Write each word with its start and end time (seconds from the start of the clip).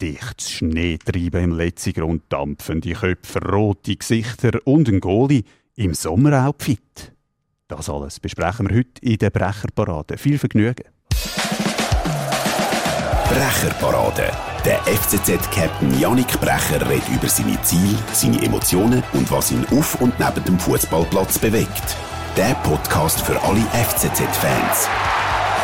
Dichtes 0.00 0.50
Schneetreiben 0.50 1.44
im 1.44 1.52
Letzigrund, 1.52 2.24
dampfende 2.28 2.92
Köpfe, 2.92 3.40
rote 3.40 3.96
Gesichter 3.96 4.58
und 4.64 4.88
ein 4.88 5.00
Goalie 5.00 5.44
im 5.76 5.94
Sommeroutfit. 5.94 7.12
Das 7.68 7.88
alles 7.88 8.20
besprechen 8.20 8.68
wir 8.68 8.78
heute 8.78 9.00
in 9.02 9.18
der 9.18 9.30
Brecherparade. 9.30 10.18
Viel 10.18 10.38
Vergnügen. 10.38 10.84
Brecherparade. 13.28 14.30
Der 14.64 14.80
FCZ-Captain 14.84 15.98
Yannick 15.98 16.40
Brecher 16.40 16.88
redet 16.88 17.08
über 17.08 17.28
seine 17.28 17.60
Ziele, 17.62 17.98
seine 18.12 18.42
Emotionen 18.42 19.02
und 19.12 19.30
was 19.30 19.52
ihn 19.52 19.64
auf 19.70 20.00
und 20.00 20.18
neben 20.18 20.44
dem 20.44 20.58
Fußballplatz 20.58 21.38
bewegt. 21.38 21.96
Der 22.36 22.54
Podcast 22.62 23.20
für 23.20 23.40
alle 23.42 23.60
FCZ-Fans. 23.60 24.88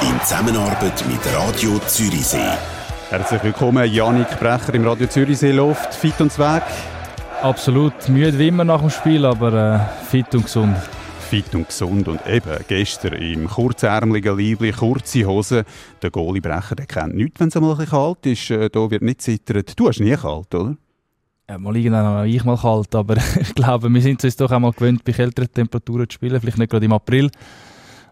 In 0.03 0.21
Zusammenarbeit 0.23 1.05
mit 1.09 1.21
Radio 1.35 1.79
Zürichsee. 1.87 2.80
Herzlich 3.11 3.43
willkommen, 3.43 3.93
Janik 3.93 4.39
Brecher 4.39 4.73
im 4.73 4.87
Radio 4.87 5.09
Zürichsee 5.09 5.51
Luft. 5.51 5.93
Fit 5.97 6.21
und 6.21 6.31
Zweck? 6.31 6.63
Absolut. 7.43 8.09
Müde 8.09 8.39
wie 8.39 8.47
immer 8.47 8.63
nach 8.63 8.83
dem 8.83 8.91
Spiel, 8.91 9.27
aber 9.27 9.53
äh, 9.53 10.05
fit 10.07 10.33
und 10.33 10.45
gesund. 10.45 10.77
Fit 11.29 11.53
und 11.57 11.67
gesund 11.67 12.07
und 12.07 12.25
eben 12.25 12.57
gestern 12.69 13.15
im 13.15 13.49
kurzärmeligen 13.49 14.39
Liebli, 14.39 14.71
kurze 14.71 15.25
Hose. 15.25 15.65
Der 16.01 16.13
Goalie 16.13 16.41
Brecher, 16.41 16.77
der 16.77 16.87
kennt 16.87 17.17
nichts, 17.17 17.41
wenn 17.41 17.49
es 17.49 17.57
einmal 17.57 17.73
ein 17.73 17.79
bisschen 17.79 17.91
kalt 17.91 18.27
ist. 18.27 18.49
Äh, 18.49 18.71
da 18.71 18.89
wird 18.89 19.03
nicht 19.03 19.23
zittert. 19.23 19.77
Du 19.77 19.89
hast 19.89 19.99
nie 19.99 20.15
kalt, 20.15 20.55
oder? 20.55 20.77
Ja, 21.49 21.59
mal 21.59 21.77
irgendwann 21.77 22.05
habe 22.05 22.29
ich 22.29 22.45
mal 22.45 22.57
kalt, 22.57 22.95
aber 22.95 23.17
ich 23.41 23.57
glaube, 23.57 23.93
wir 23.93 24.03
sind 24.03 24.23
uns 24.23 24.37
doch 24.37 24.53
einmal 24.53 24.71
gewöhnt, 24.71 25.03
bei 25.03 25.11
kälteren 25.11 25.53
Temperaturen 25.53 26.09
zu 26.09 26.15
spielen. 26.15 26.41
Vielleicht 26.41 26.59
nicht 26.59 26.71
gerade 26.71 26.85
im 26.85 26.93
April. 26.93 27.29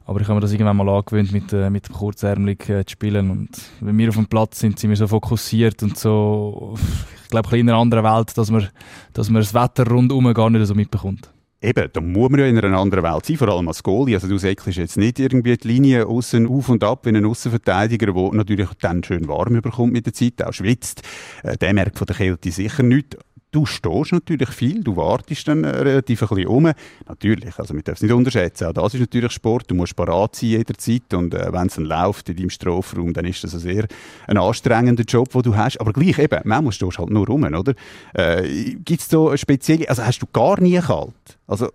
Aber 0.08 0.22
ich 0.22 0.26
habe 0.26 0.36
mir 0.36 0.40
das 0.40 0.52
irgendwann 0.52 0.78
mal 0.78 0.88
angewöhnt, 0.88 1.32
mit, 1.32 1.52
äh, 1.52 1.68
mit 1.68 1.86
dem 1.86 1.94
Kurzärmelig 1.94 2.66
äh, 2.70 2.82
zu 2.86 2.92
spielen. 2.92 3.30
Und 3.30 3.50
wenn 3.80 3.98
wir 3.98 4.08
auf 4.08 4.14
dem 4.14 4.26
Platz 4.26 4.58
sind, 4.58 4.78
sind 4.78 4.88
wir 4.88 4.96
so 4.96 5.06
fokussiert 5.06 5.82
und 5.82 5.98
so, 5.98 6.78
ich 7.24 7.28
glaube, 7.28 7.58
in 7.58 7.68
einer 7.68 7.78
anderen 7.78 8.04
Welt, 8.04 8.38
dass 8.38 8.50
man, 8.50 8.68
dass 9.12 9.28
man 9.28 9.42
das 9.42 9.52
Wetter 9.52 9.86
rundherum 9.86 10.32
gar 10.32 10.48
nicht 10.48 10.64
so 10.64 10.74
mitbekommt. 10.74 11.30
Eben, 11.60 11.90
da 11.92 12.00
muss 12.00 12.30
man 12.30 12.40
ja 12.40 12.46
in 12.46 12.58
einer 12.58 12.78
anderen 12.78 13.04
Welt 13.04 13.26
sein, 13.26 13.36
vor 13.36 13.48
allem 13.48 13.68
als 13.68 13.82
Goalie. 13.82 14.14
Also 14.14 14.28
du 14.28 14.38
säckelst 14.38 14.78
jetzt 14.78 14.96
nicht 14.96 15.18
irgendwie 15.18 15.58
die 15.58 15.68
Linie 15.68 16.06
außen 16.06 16.46
auf 16.46 16.70
und 16.70 16.82
ab 16.84 17.04
wie 17.04 17.10
ein 17.10 17.26
Außenverteidiger, 17.26 18.10
der 18.10 18.30
natürlich 18.32 18.70
dann 18.80 19.04
schön 19.04 19.28
warm 19.28 19.56
überkommt 19.56 19.92
mit 19.92 20.06
der 20.06 20.14
Zeit, 20.14 20.42
auch 20.42 20.54
schwitzt. 20.54 21.02
Äh, 21.42 21.58
der 21.58 21.74
merkt 21.74 21.98
von 21.98 22.06
der 22.06 22.16
Kälte 22.16 22.50
sicher 22.50 22.82
nichts 22.82 23.18
du 23.50 23.66
stehst 23.66 24.12
natürlich 24.12 24.50
viel, 24.50 24.82
du 24.82 24.96
wartest 24.96 25.48
dann 25.48 25.64
relativ 25.64 26.22
ein 26.22 26.28
bisschen 26.28 26.46
um. 26.46 26.70
Natürlich, 27.06 27.58
also 27.58 27.74
man 27.74 27.82
darf 27.84 27.96
es 27.96 28.02
nicht 28.02 28.12
unterschätzen, 28.12 28.66
auch 28.66 28.72
das 28.72 28.94
ist 28.94 29.00
natürlich 29.00 29.32
Sport, 29.32 29.70
du 29.70 29.74
musst 29.74 29.96
parat 29.96 30.36
sein 30.36 30.50
jederzeit 30.50 31.14
und 31.14 31.34
äh, 31.34 31.52
wenn 31.52 31.68
es 31.68 31.74
dann 31.74 31.86
läuft 31.86 32.28
in 32.28 32.36
deinem 32.36 32.50
Strafraum, 32.50 33.12
dann 33.12 33.24
ist 33.24 33.42
das 33.44 33.54
ein 33.54 33.60
sehr 33.60 33.86
ein 34.26 34.36
anstrengender 34.36 35.04
Job, 35.04 35.30
den 35.30 35.42
du 35.42 35.56
hast, 35.56 35.80
aber 35.80 35.92
gleich 35.92 36.18
eben, 36.18 36.40
manchmal 36.44 36.72
stehst 36.72 36.96
du 36.96 36.98
halt 36.98 37.10
nur 37.10 37.26
rum, 37.26 37.44
oder? 37.44 37.74
Äh, 38.14 38.74
Gibt 38.84 39.00
es 39.00 39.14
eine 39.14 39.38
spezielle, 39.38 39.88
also 39.88 40.04
hast 40.04 40.20
du 40.20 40.26
gar 40.32 40.60
nie 40.60 40.78
kalt? 40.78 41.14
Also 41.46 41.70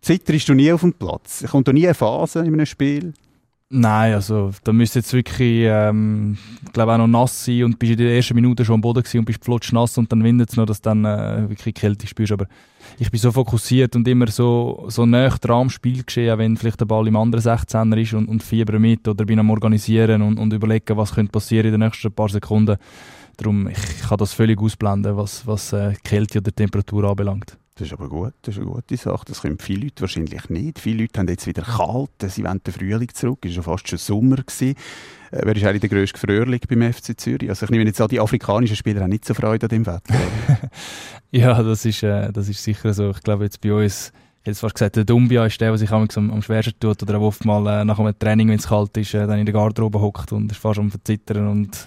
zitterst 0.00 0.48
du 0.48 0.54
nie 0.54 0.72
auf 0.72 0.80
dem 0.80 0.94
Platz? 0.94 1.44
Kommt 1.50 1.68
da 1.68 1.72
nie 1.72 1.86
eine 1.86 1.94
Phase 1.94 2.40
in 2.40 2.54
einem 2.54 2.66
Spiel? 2.66 3.12
Nein, 3.72 4.14
also 4.14 4.50
da 4.64 4.72
müsste 4.72 4.98
jetzt 4.98 5.12
wirklich, 5.12 5.62
ähm, 5.64 6.36
glaube 6.72 6.92
auch 6.92 6.98
noch 6.98 7.06
nass 7.06 7.44
sein 7.44 7.62
und 7.62 7.78
bist 7.78 7.92
in 7.92 7.98
der 7.98 8.16
ersten 8.16 8.34
Minute 8.34 8.64
schon 8.64 8.74
am 8.74 8.80
Boden 8.80 9.00
gewesen 9.00 9.18
und 9.18 9.26
bist 9.26 9.44
flutsch 9.44 9.72
nass 9.72 9.96
und 9.96 10.10
dann 10.10 10.24
windet 10.24 10.50
es 10.50 10.56
noch, 10.56 10.66
dass 10.66 10.82
du 10.82 10.88
dann 10.88 11.04
äh, 11.04 11.48
wirklich 11.48 11.76
Kälte 11.76 12.04
spürst. 12.08 12.32
Aber 12.32 12.46
ich 12.98 13.12
bin 13.12 13.20
so 13.20 13.30
fokussiert 13.30 13.94
und 13.94 14.08
immer 14.08 14.26
so, 14.26 14.86
so 14.88 15.06
nah 15.06 15.28
dran 15.28 15.60
am 15.60 15.70
Spiel 15.70 16.02
geschehen, 16.02 16.36
wenn 16.36 16.56
vielleicht 16.56 16.80
der 16.80 16.86
Ball 16.86 17.06
im 17.06 17.14
anderen 17.14 17.44
16er 17.44 17.96
ist 17.96 18.12
und, 18.12 18.26
und 18.26 18.42
fieber 18.42 18.76
mit 18.80 19.06
oder 19.06 19.24
bin 19.24 19.38
am 19.38 19.50
Organisieren 19.50 20.22
und, 20.22 20.38
und 20.38 20.52
überlegen, 20.52 20.96
was 20.96 21.14
könnte 21.14 21.30
passieren 21.30 21.66
in 21.66 21.72
den 21.74 21.80
nächsten 21.82 22.10
paar 22.10 22.28
Sekunden. 22.28 22.76
Darum, 23.36 23.68
ich 23.68 24.00
kann 24.00 24.18
das 24.18 24.32
völlig 24.32 24.60
ausblenden, 24.60 25.16
was, 25.16 25.46
was 25.46 25.72
äh, 25.72 25.94
Kälte 26.02 26.40
oder 26.40 26.52
Temperatur 26.52 27.04
anbelangt. 27.04 27.59
Das 27.80 27.86
ist 27.86 27.94
aber 27.94 28.10
gut, 28.10 28.34
das 28.42 28.56
ist 28.56 28.60
eine 28.60 28.70
gute 28.70 28.94
Sache. 28.98 29.24
Das 29.26 29.40
können 29.40 29.56
viele 29.58 29.84
Leute 29.84 30.02
wahrscheinlich 30.02 30.50
nicht. 30.50 30.78
Viele 30.78 31.04
Leute 31.04 31.18
haben 31.18 31.28
jetzt 31.28 31.46
wieder 31.46 31.62
kalt, 31.62 32.10
sie 32.28 32.44
wollen 32.44 32.60
den 32.62 32.74
Frühling 32.74 33.08
zurück. 33.14 33.38
Es 33.40 33.56
war 33.56 33.62
schon 33.62 33.72
fast 33.72 33.88
schon 33.88 33.98
Sommer. 33.98 34.36
Gewesen. 34.36 34.76
Äh, 35.30 35.40
wer 35.44 35.56
ist 35.56 35.64
eigentlich 35.64 35.80
der 35.80 35.88
grösste 35.88 36.18
Frühling 36.18 36.60
beim 36.68 36.92
FC 36.92 37.18
Zürich? 37.18 37.48
Also 37.48 37.64
ich 37.64 37.70
nehme 37.70 37.84
jetzt 37.86 37.98
an, 37.98 38.08
die 38.08 38.20
afrikanischen 38.20 38.76
Spieler 38.76 39.00
haben 39.00 39.08
nicht 39.08 39.24
so 39.24 39.32
Freude 39.32 39.64
an 39.64 39.70
dem 39.70 39.86
Wetter. 39.86 40.14
ja, 41.30 41.62
das 41.62 41.86
ist, 41.86 42.02
äh, 42.02 42.30
das 42.30 42.50
ist 42.50 42.62
sicher 42.62 42.92
so. 42.92 43.12
Ich 43.12 43.22
glaube 43.22 43.44
jetzt 43.44 43.62
bei 43.62 43.72
uns 43.72 44.12
ich 44.42 44.46
hätte 44.46 44.58
fast 44.58 44.74
gesagt, 44.74 44.96
der 44.96 45.04
Dumbia 45.04 45.44
ist 45.44 45.60
der, 45.60 45.68
der 45.68 45.78
sich 45.78 45.90
am, 45.90 46.08
am 46.16 46.42
schwersten 46.42 46.78
tut 46.80 47.02
oder 47.02 47.20
oft 47.20 47.44
mal 47.44 47.80
äh, 47.80 47.84
nach 47.84 47.98
einem 47.98 48.18
Training, 48.18 48.48
wenn 48.48 48.58
es 48.58 48.68
kalt 48.68 48.96
ist, 48.96 49.12
äh, 49.12 49.26
dann 49.26 49.38
in 49.38 49.44
der 49.44 49.52
Garderobe 49.52 50.00
hockt 50.00 50.32
und 50.32 50.50
ist 50.50 50.58
fast 50.58 50.78
am 50.78 50.90
Verzittern 50.90 51.46
und 51.46 51.84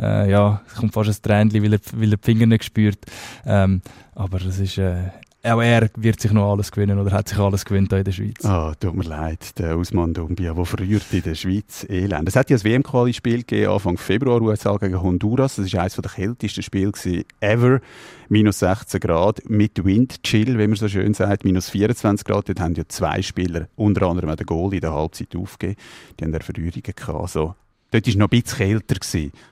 äh, 0.00 0.28
ja, 0.28 0.62
es 0.66 0.74
kommt 0.74 0.92
fast 0.92 1.10
ein 1.10 1.22
Tränchen, 1.22 1.62
weil 1.62 1.74
er, 1.74 1.80
weil 1.94 2.12
er 2.12 2.16
die 2.16 2.24
Finger 2.24 2.46
nicht 2.46 2.64
spürt. 2.64 2.98
Ähm, 3.46 3.82
aber 4.16 4.40
das 4.40 4.58
ist, 4.58 4.78
äh, 4.78 5.10
auch 5.44 5.60
er 5.60 5.90
wird 5.96 6.20
sich 6.20 6.30
noch 6.30 6.52
alles 6.52 6.70
gewinnen 6.70 6.98
oder 6.98 7.10
hat 7.10 7.28
sich 7.28 7.38
alles 7.38 7.64
gewinnt 7.64 7.92
in 7.92 8.04
der 8.04 8.12
Schweiz. 8.12 8.44
Ah, 8.44 8.74
tut 8.78 8.94
mir 8.94 9.04
leid, 9.04 9.58
der 9.58 9.76
Usman 9.76 10.14
Dumbia, 10.14 10.54
der 10.54 10.64
verrührt 10.64 11.06
in 11.10 11.22
der 11.22 11.34
Schweiz 11.34 11.84
Elend. 11.88 12.28
Es 12.28 12.36
hat 12.36 12.48
ja 12.50 12.56
ein 12.56 12.62
WM-Quali-Spiel 12.62 13.38
gegeben, 13.38 13.72
Anfang 13.72 13.98
Februar, 13.98 14.40
USA 14.40 14.76
gegen 14.76 15.02
Honduras. 15.02 15.56
Das 15.56 15.72
war 15.72 15.82
eines 15.82 15.96
der 15.96 16.10
kältesten 16.10 16.62
Spiele 16.62 16.92
ever. 17.40 17.80
Minus 18.28 18.60
16 18.60 19.00
Grad 19.00 19.42
mit 19.48 19.84
Windchill, 19.84 20.58
wie 20.58 20.66
man 20.66 20.76
so 20.76 20.88
schön 20.88 21.12
sagt, 21.12 21.44
minus 21.44 21.70
24 21.70 22.24
Grad. 22.24 22.48
Dort 22.48 22.60
haben 22.60 22.74
ja 22.74 22.84
zwei 22.86 23.20
Spieler, 23.20 23.68
unter 23.74 24.06
anderem 24.06 24.30
auch 24.30 24.36
der 24.36 24.46
Goal 24.46 24.72
in 24.72 24.80
der 24.80 24.94
Halbzeit 24.94 25.34
aufgegeben. 25.34 25.78
Die 26.18 26.24
haben 26.24 26.40
Verrührungen 26.40 26.82
gehabt. 26.82 27.20
Also, 27.20 27.56
dort 27.90 28.06
war 28.06 28.10
es 28.10 28.16
noch 28.16 28.30
ein 28.30 28.40
bisschen 28.40 28.58
kälter 28.58 28.96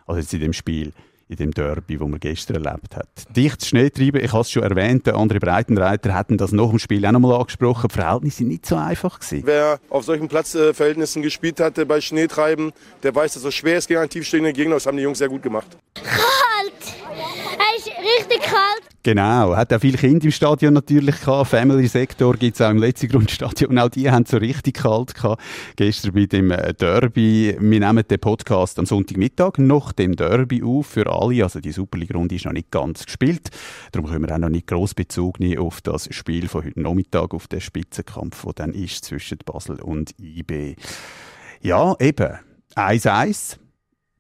als 0.06 0.18
jetzt 0.18 0.34
in 0.34 0.40
dem 0.40 0.52
Spiel 0.52 0.92
in 1.30 1.36
dem 1.36 1.52
Derby, 1.52 2.00
wo 2.00 2.08
man 2.08 2.18
gestern 2.18 2.64
erlebt 2.64 2.96
hat. 2.96 3.08
Dichtes 3.36 3.68
Schneetreiben, 3.68 4.20
ich 4.20 4.32
habe 4.32 4.40
es 4.40 4.50
schon 4.50 4.64
erwähnt, 4.64 5.08
andere 5.08 5.38
Breitenreiter 5.38 6.12
hatten 6.12 6.36
das 6.36 6.50
nach 6.50 6.70
dem 6.70 6.80
Spiel 6.80 7.06
auch 7.06 7.12
noch 7.12 7.20
mal 7.20 7.36
angesprochen. 7.36 7.88
Die 7.88 7.94
Verhältnisse 7.94 8.38
sind 8.38 8.48
nicht 8.48 8.66
so 8.66 8.74
einfach 8.74 9.20
gewesen. 9.20 9.46
Wer 9.46 9.78
auf 9.90 10.04
solchen 10.04 10.26
Platzverhältnissen 10.26 11.22
gespielt 11.22 11.60
hatte 11.60 11.86
bei 11.86 12.00
Schneetreiben, 12.00 12.72
der 13.04 13.14
weiß, 13.14 13.34
dass 13.34 13.44
es 13.44 13.54
schwer 13.54 13.78
ist 13.78 13.86
gegen 13.86 14.00
einen 14.00 14.10
tiefstehenden 14.10 14.52
Gegner. 14.52 14.74
Das 14.74 14.86
haben 14.86 14.96
die 14.96 15.04
Jungs 15.04 15.18
sehr 15.18 15.28
gut 15.28 15.42
gemacht. 15.42 15.68
Richtig 18.18 18.40
kalt. 18.42 18.90
Genau, 19.02 19.56
hat 19.56 19.72
auch 19.72 19.80
viele 19.80 19.96
Kinder 19.96 20.24
im 20.24 20.30
Stadion 20.30 20.74
natürlich 20.74 21.20
gehabt. 21.20 21.50
Family-Sektor 21.50 22.34
gibt 22.34 22.56
es 22.56 22.60
auch 22.60 22.70
im 22.70 22.78
letzten 22.78 23.08
Grundstadion. 23.08 23.78
Auch 23.78 23.88
die 23.88 24.10
haben 24.10 24.26
so 24.26 24.36
richtig 24.36 24.74
kalt 24.74 25.14
gehabt. 25.14 25.42
Gestern 25.76 26.12
bei 26.12 26.26
dem 26.26 26.50
äh, 26.50 26.74
Derby. 26.74 27.56
Wir 27.58 27.80
nehmen 27.80 28.04
den 28.06 28.18
Podcast 28.18 28.78
am 28.78 28.86
Sonntagmittag 28.86 29.58
nach 29.58 29.92
dem 29.92 30.16
Derby 30.16 30.62
auf 30.62 30.88
für 30.88 31.10
alle. 31.10 31.42
Also 31.42 31.60
die 31.60 31.72
Super 31.72 31.98
League-Runde 31.98 32.34
ist 32.34 32.44
noch 32.44 32.52
nicht 32.52 32.70
ganz 32.70 33.06
gespielt. 33.06 33.50
Darum 33.92 34.10
können 34.10 34.26
wir 34.26 34.34
auch 34.34 34.38
noch 34.38 34.50
nicht 34.50 34.66
gross 34.66 34.94
Bezug 34.94 35.40
nehmen 35.40 35.60
auf 35.60 35.80
das 35.80 36.08
Spiel 36.14 36.48
von 36.48 36.64
heute 36.64 36.80
Nachmittag, 36.80 37.32
auf 37.32 37.48
den 37.48 37.60
Spitzenkampf, 37.60 38.44
der 38.44 38.52
dann 38.52 38.74
ist 38.74 39.04
zwischen 39.04 39.38
Basel 39.44 39.80
und 39.80 40.14
IB. 40.18 40.76
Ja, 41.62 41.94
eben. 42.00 42.38
1-1 42.76 43.56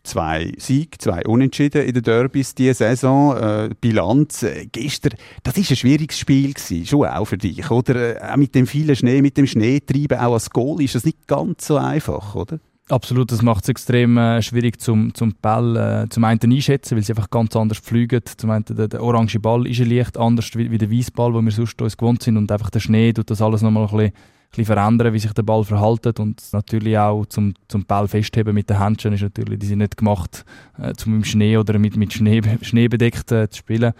zwei 0.02 0.52
Siege, 0.58 0.98
zwei 0.98 1.22
Unentschieden 1.24 1.82
in 1.82 1.94
den 1.94 2.02
Derbys 2.02 2.54
diese 2.54 2.74
Saison. 2.74 3.36
Äh, 3.36 3.70
Bilanz 3.80 4.42
äh, 4.42 4.66
gestern, 4.70 5.14
das 5.42 5.56
ist 5.56 5.70
ein 5.70 5.76
schwieriges 5.76 6.18
Spiel 6.18 6.54
gewesen, 6.54 6.86
schon 6.86 7.06
auch 7.06 7.24
für 7.24 7.38
dich, 7.38 7.70
oder? 7.70 8.20
Äh, 8.20 8.32
auch 8.32 8.36
mit 8.36 8.54
dem 8.54 8.66
vielen 8.66 8.96
Schnee, 8.96 9.22
mit 9.22 9.36
dem 9.36 9.46
Schneetreiben, 9.46 10.18
auch 10.18 10.34
als 10.34 10.50
Goal 10.50 10.82
ist 10.82 10.94
das 10.94 11.04
nicht 11.04 11.26
ganz 11.26 11.66
so 11.66 11.76
einfach, 11.76 12.34
oder? 12.34 12.58
Absolut, 12.90 13.30
das 13.30 13.42
macht 13.42 13.62
es 13.64 13.68
extrem 13.68 14.18
äh, 14.18 14.42
schwierig 14.42 14.80
zum, 14.80 15.14
zum 15.14 15.34
Ball 15.40 15.76
äh, 15.76 16.08
zum 16.08 16.24
einen 16.24 16.40
einschätzen, 16.42 16.96
weil 16.96 17.04
sie 17.04 17.12
einfach 17.12 17.30
ganz 17.30 17.54
anders 17.54 17.78
fliegen. 17.78 18.20
Zum 18.36 18.50
einen 18.50 18.64
der, 18.64 18.88
der 18.88 19.02
orange 19.02 19.38
Ball 19.38 19.66
ist 19.68 19.80
ein 19.80 19.88
leicht 19.88 20.18
anders 20.18 20.50
wie, 20.56 20.70
wie 20.72 20.78
der 20.78 20.90
weiße 20.90 21.12
Ball, 21.12 21.32
wo 21.32 21.40
wir 21.40 21.52
sonst 21.52 21.76
gewohnt 21.76 22.22
sind 22.22 22.36
und 22.36 22.50
einfach 22.50 22.70
der 22.70 22.80
Schnee 22.80 23.12
tut 23.12 23.30
das 23.30 23.42
alles 23.42 23.62
nochmal 23.62 23.84
ein 23.84 23.96
bisschen 23.96 24.12
bisschen 24.50 24.66
verändern, 24.66 25.12
wie 25.12 25.18
sich 25.18 25.32
der 25.32 25.42
Ball 25.42 25.64
verhaltet 25.64 26.18
und 26.18 26.42
natürlich 26.52 26.98
auch 26.98 27.24
zum, 27.26 27.54
zum 27.68 27.84
Ball 27.84 28.08
festheben 28.08 28.54
mit 28.54 28.68
den 28.68 28.82
Händchen 28.82 29.12
ist 29.12 29.22
natürlich, 29.22 29.58
die 29.58 29.66
sind 29.66 29.78
nicht 29.78 29.96
gemacht, 29.96 30.44
äh, 30.78 30.92
zum 30.94 31.14
im 31.14 31.24
Schnee 31.24 31.56
oder 31.56 31.78
mit, 31.78 31.96
mit 31.96 32.12
Schnee, 32.12 32.42
Schnee 32.62 32.88
bedeckt 32.88 33.30
äh, 33.32 33.48
zu 33.48 33.58
spielen. 33.58 33.92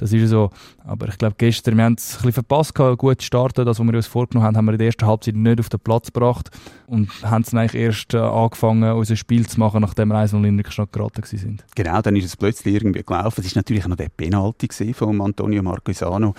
Das 0.00 0.14
ist 0.14 0.30
so. 0.30 0.50
Aber 0.84 1.08
ich 1.08 1.18
glaube, 1.18 1.34
gestern, 1.36 1.76
wir 1.76 1.84
haben 1.84 1.96
es 1.98 2.14
ein 2.14 2.16
bisschen 2.16 2.32
verpasst, 2.32 2.74
gut 2.74 3.20
zu 3.20 3.26
starten. 3.26 3.66
Das, 3.66 3.78
was 3.78 3.86
wir 3.86 3.94
uns 3.94 4.06
vorgenommen 4.06 4.46
haben, 4.46 4.56
haben 4.56 4.64
wir 4.64 4.72
in 4.72 4.78
der 4.78 4.86
ersten 4.86 5.06
Halbzeit 5.06 5.34
nicht 5.34 5.60
auf 5.60 5.68
den 5.68 5.80
Platz 5.80 6.06
gebracht 6.06 6.50
und 6.86 7.10
haben 7.22 7.44
dann 7.50 7.60
eigentlich 7.60 7.82
erst 7.82 8.14
äh, 8.14 8.18
angefangen, 8.18 8.90
unser 8.92 9.16
Spiel 9.16 9.46
zu 9.46 9.60
machen, 9.60 9.82
nachdem 9.82 10.08
wir 10.08 10.16
1 10.16 10.32
in 10.32 10.56
Rückstand 10.56 10.90
geraten 10.90 11.22
sind. 11.24 11.64
Genau, 11.74 12.00
dann 12.00 12.16
ist 12.16 12.24
es 12.24 12.36
plötzlich 12.36 12.76
irgendwie 12.76 13.02
gelaufen. 13.02 13.44
Es 13.44 13.54
war 13.54 13.60
natürlich 13.60 13.86
noch 13.86 13.96
der 13.96 14.08
Penalty 14.08 14.94
von 14.94 15.20
Antonio 15.20 15.62
Marquesano. 15.62 16.34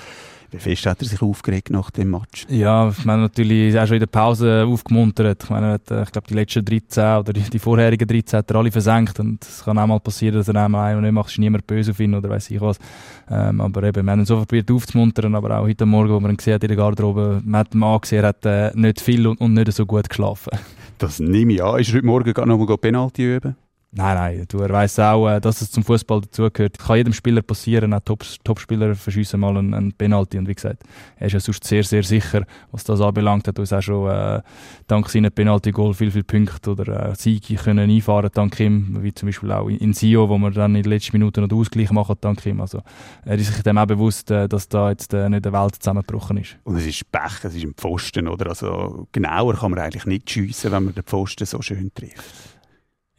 Wie 0.52 0.60
fest 0.60 0.86
hat 0.86 1.02
er 1.02 1.08
sich 1.08 1.22
aufgeregt 1.22 1.70
nach 1.70 1.92
dem 1.92 2.12
Match? 2.12 2.46
Ja, 2.50 2.90
ich 2.90 3.06
meine 3.06 3.22
natürlich 3.22 3.78
auch 3.80 3.88
schon 3.88 3.96
in 3.96 4.02
der 4.02 4.08
Pause 4.08 4.66
aufgemuntert. 4.68 5.46
Ich 5.46 5.50
meine, 5.50 5.80
äh, 5.90 6.04
ich 6.04 6.12
glaube, 6.12 6.28
die 6.28 6.34
letzten 6.34 6.66
13 6.66 7.04
oder 7.20 7.32
die, 7.32 7.50
die 7.50 7.58
vorherigen 7.58 8.06
13 8.06 8.40
hat 8.40 8.52
er 8.52 8.58
alle 8.58 8.70
versenkt 8.70 9.18
und 9.22 9.42
es 9.46 9.64
kann 9.64 9.78
auch 9.78 9.88
mal 9.88 10.02
passieren, 10.02 10.36
dass 10.36 10.50
er 10.50 10.56
einmal 10.58 10.92
einen 10.92 11.04
nicht 11.04 11.14
macht, 11.14 11.32
ist 11.32 11.38
niemand 11.38 11.66
böse 11.66 11.92
auf 11.92 12.00
ihn 12.02 12.14
oder 12.14 12.30
weiß 12.30 12.50
ich 12.50 12.60
was. 12.60 12.80
Ähm, 13.52 13.62
aber 13.62 13.84
eben, 13.84 14.06
wir 14.06 14.12
haben 14.12 14.26
so 14.26 14.38
probiert 14.38 14.72
aufzumuntern, 14.72 15.36
aber 15.36 15.60
auch 15.60 15.64
heute 15.64 15.86
Morgen, 15.86 16.10
wo 16.10 16.20
man 16.20 16.32
ihn 16.32 16.38
gesehen 16.38 16.56
hat 16.56 16.64
in 16.64 16.70
der 16.70 16.78
Garderobe, 16.78 17.42
man 17.44 17.60
hat 17.60 17.76
ihn 17.76 17.84
angesehen, 17.84 18.24
er 18.24 18.30
hat 18.30 18.46
äh, 18.46 18.72
nicht 18.76 19.02
viel 19.02 19.28
und, 19.28 19.40
und, 19.40 19.54
nicht 19.54 19.72
so 19.74 19.86
gut 19.86 20.10
geschlafen. 20.10 20.52
Das 20.98 21.20
nehme 21.20 21.54
ich 21.54 21.64
an. 21.64 21.80
Ist 21.80 21.94
heute 21.94 22.06
Morgen 22.06 22.34
noch 22.48 22.58
mal 22.58 22.78
Penalty 22.78 23.36
üben? 23.36 23.56
Nein, 23.94 24.16
nein, 24.16 24.46
du, 24.48 24.60
er 24.60 24.70
weiss 24.70 24.98
auch, 25.00 25.28
äh, 25.28 25.42
dass 25.42 25.62
es 25.62 25.70
zum 25.70 25.84
Fußball 25.84 26.22
dazugehört. 26.22 26.80
Kann 26.80 26.96
jedem 26.96 27.12
Spieler 27.12 27.42
passieren, 27.42 27.94
auch 27.94 28.00
Top, 28.00 28.24
Top-Spieler 28.42 28.96
verschiessen 28.96 29.42
mal 29.42 29.58
einen, 29.58 29.74
einen, 29.74 29.92
Penalty. 29.92 30.38
Und 30.38 30.48
wie 30.48 30.56
gesagt, 30.56 30.84
er 31.18 31.28
ist 31.28 31.34
ja 31.34 31.42
sonst 31.42 31.66
sehr, 31.66 31.84
sehr 31.84 32.02
sicher, 32.02 32.46
was 32.72 32.86
das 32.86 33.02
anbelangt. 33.02 33.50
Hat 33.50 33.60
uns 33.60 33.74
auch 33.74 33.82
schon 33.82 34.10
äh, 34.10 34.42
dank 34.88 35.10
seinem 35.10 35.30
Penalty-Goal 35.30 35.94
viel, 35.94 36.10
viel 36.10 36.24
Punkte 36.24 36.72
oder 36.72 37.10
äh, 37.10 37.16
Siege 37.16 37.56
können 37.56 37.90
einfahren 37.90 38.30
dank 38.34 38.58
ihm, 38.62 39.04
wie 39.04 39.14
zum 39.14 39.28
Beispiel 39.28 39.52
auch 39.52 39.68
in 39.68 39.92
Sio, 39.92 40.30
wo 40.30 40.38
wir 40.38 40.52
dann 40.52 40.74
in 40.74 40.84
den 40.84 40.90
letzten 40.90 41.18
Minuten 41.18 41.42
noch 41.42 41.50
den 41.50 41.58
Ausgleich 41.58 41.92
machen 41.92 42.16
dank 42.22 42.46
ihm. 42.46 42.62
Also 42.62 42.82
er 43.26 43.36
ist 43.36 43.54
sich 43.54 43.62
dem 43.62 43.78
auch 43.78 43.88
bewusst, 43.88 44.32
äh, 44.32 44.48
dass 44.48 44.70
da 44.70 44.90
jetzt 44.90 45.14
äh, 45.14 45.28
nicht 45.28 45.46
eine 45.46 45.52
Welt 45.62 45.76
zusammengebrochen 45.76 46.38
ist. 46.38 46.56
Und 46.64 46.78
es 46.78 46.88
ist 46.88 47.12
Pech, 47.12 47.44
es 47.44 47.56
ist 47.56 47.66
ein 47.66 47.74
Pfosten, 47.74 48.30
oder? 48.30 48.48
Also 48.48 49.10
genauer 49.12 49.56
kann 49.56 49.72
man 49.72 49.82
eigentlich 49.82 50.06
nicht 50.06 50.30
schiessen, 50.30 50.72
wenn 50.72 50.86
man 50.86 50.94
den 50.94 51.04
Pfosten 51.04 51.46
so 51.46 51.62
schön 51.62 51.92
trifft 51.94 52.52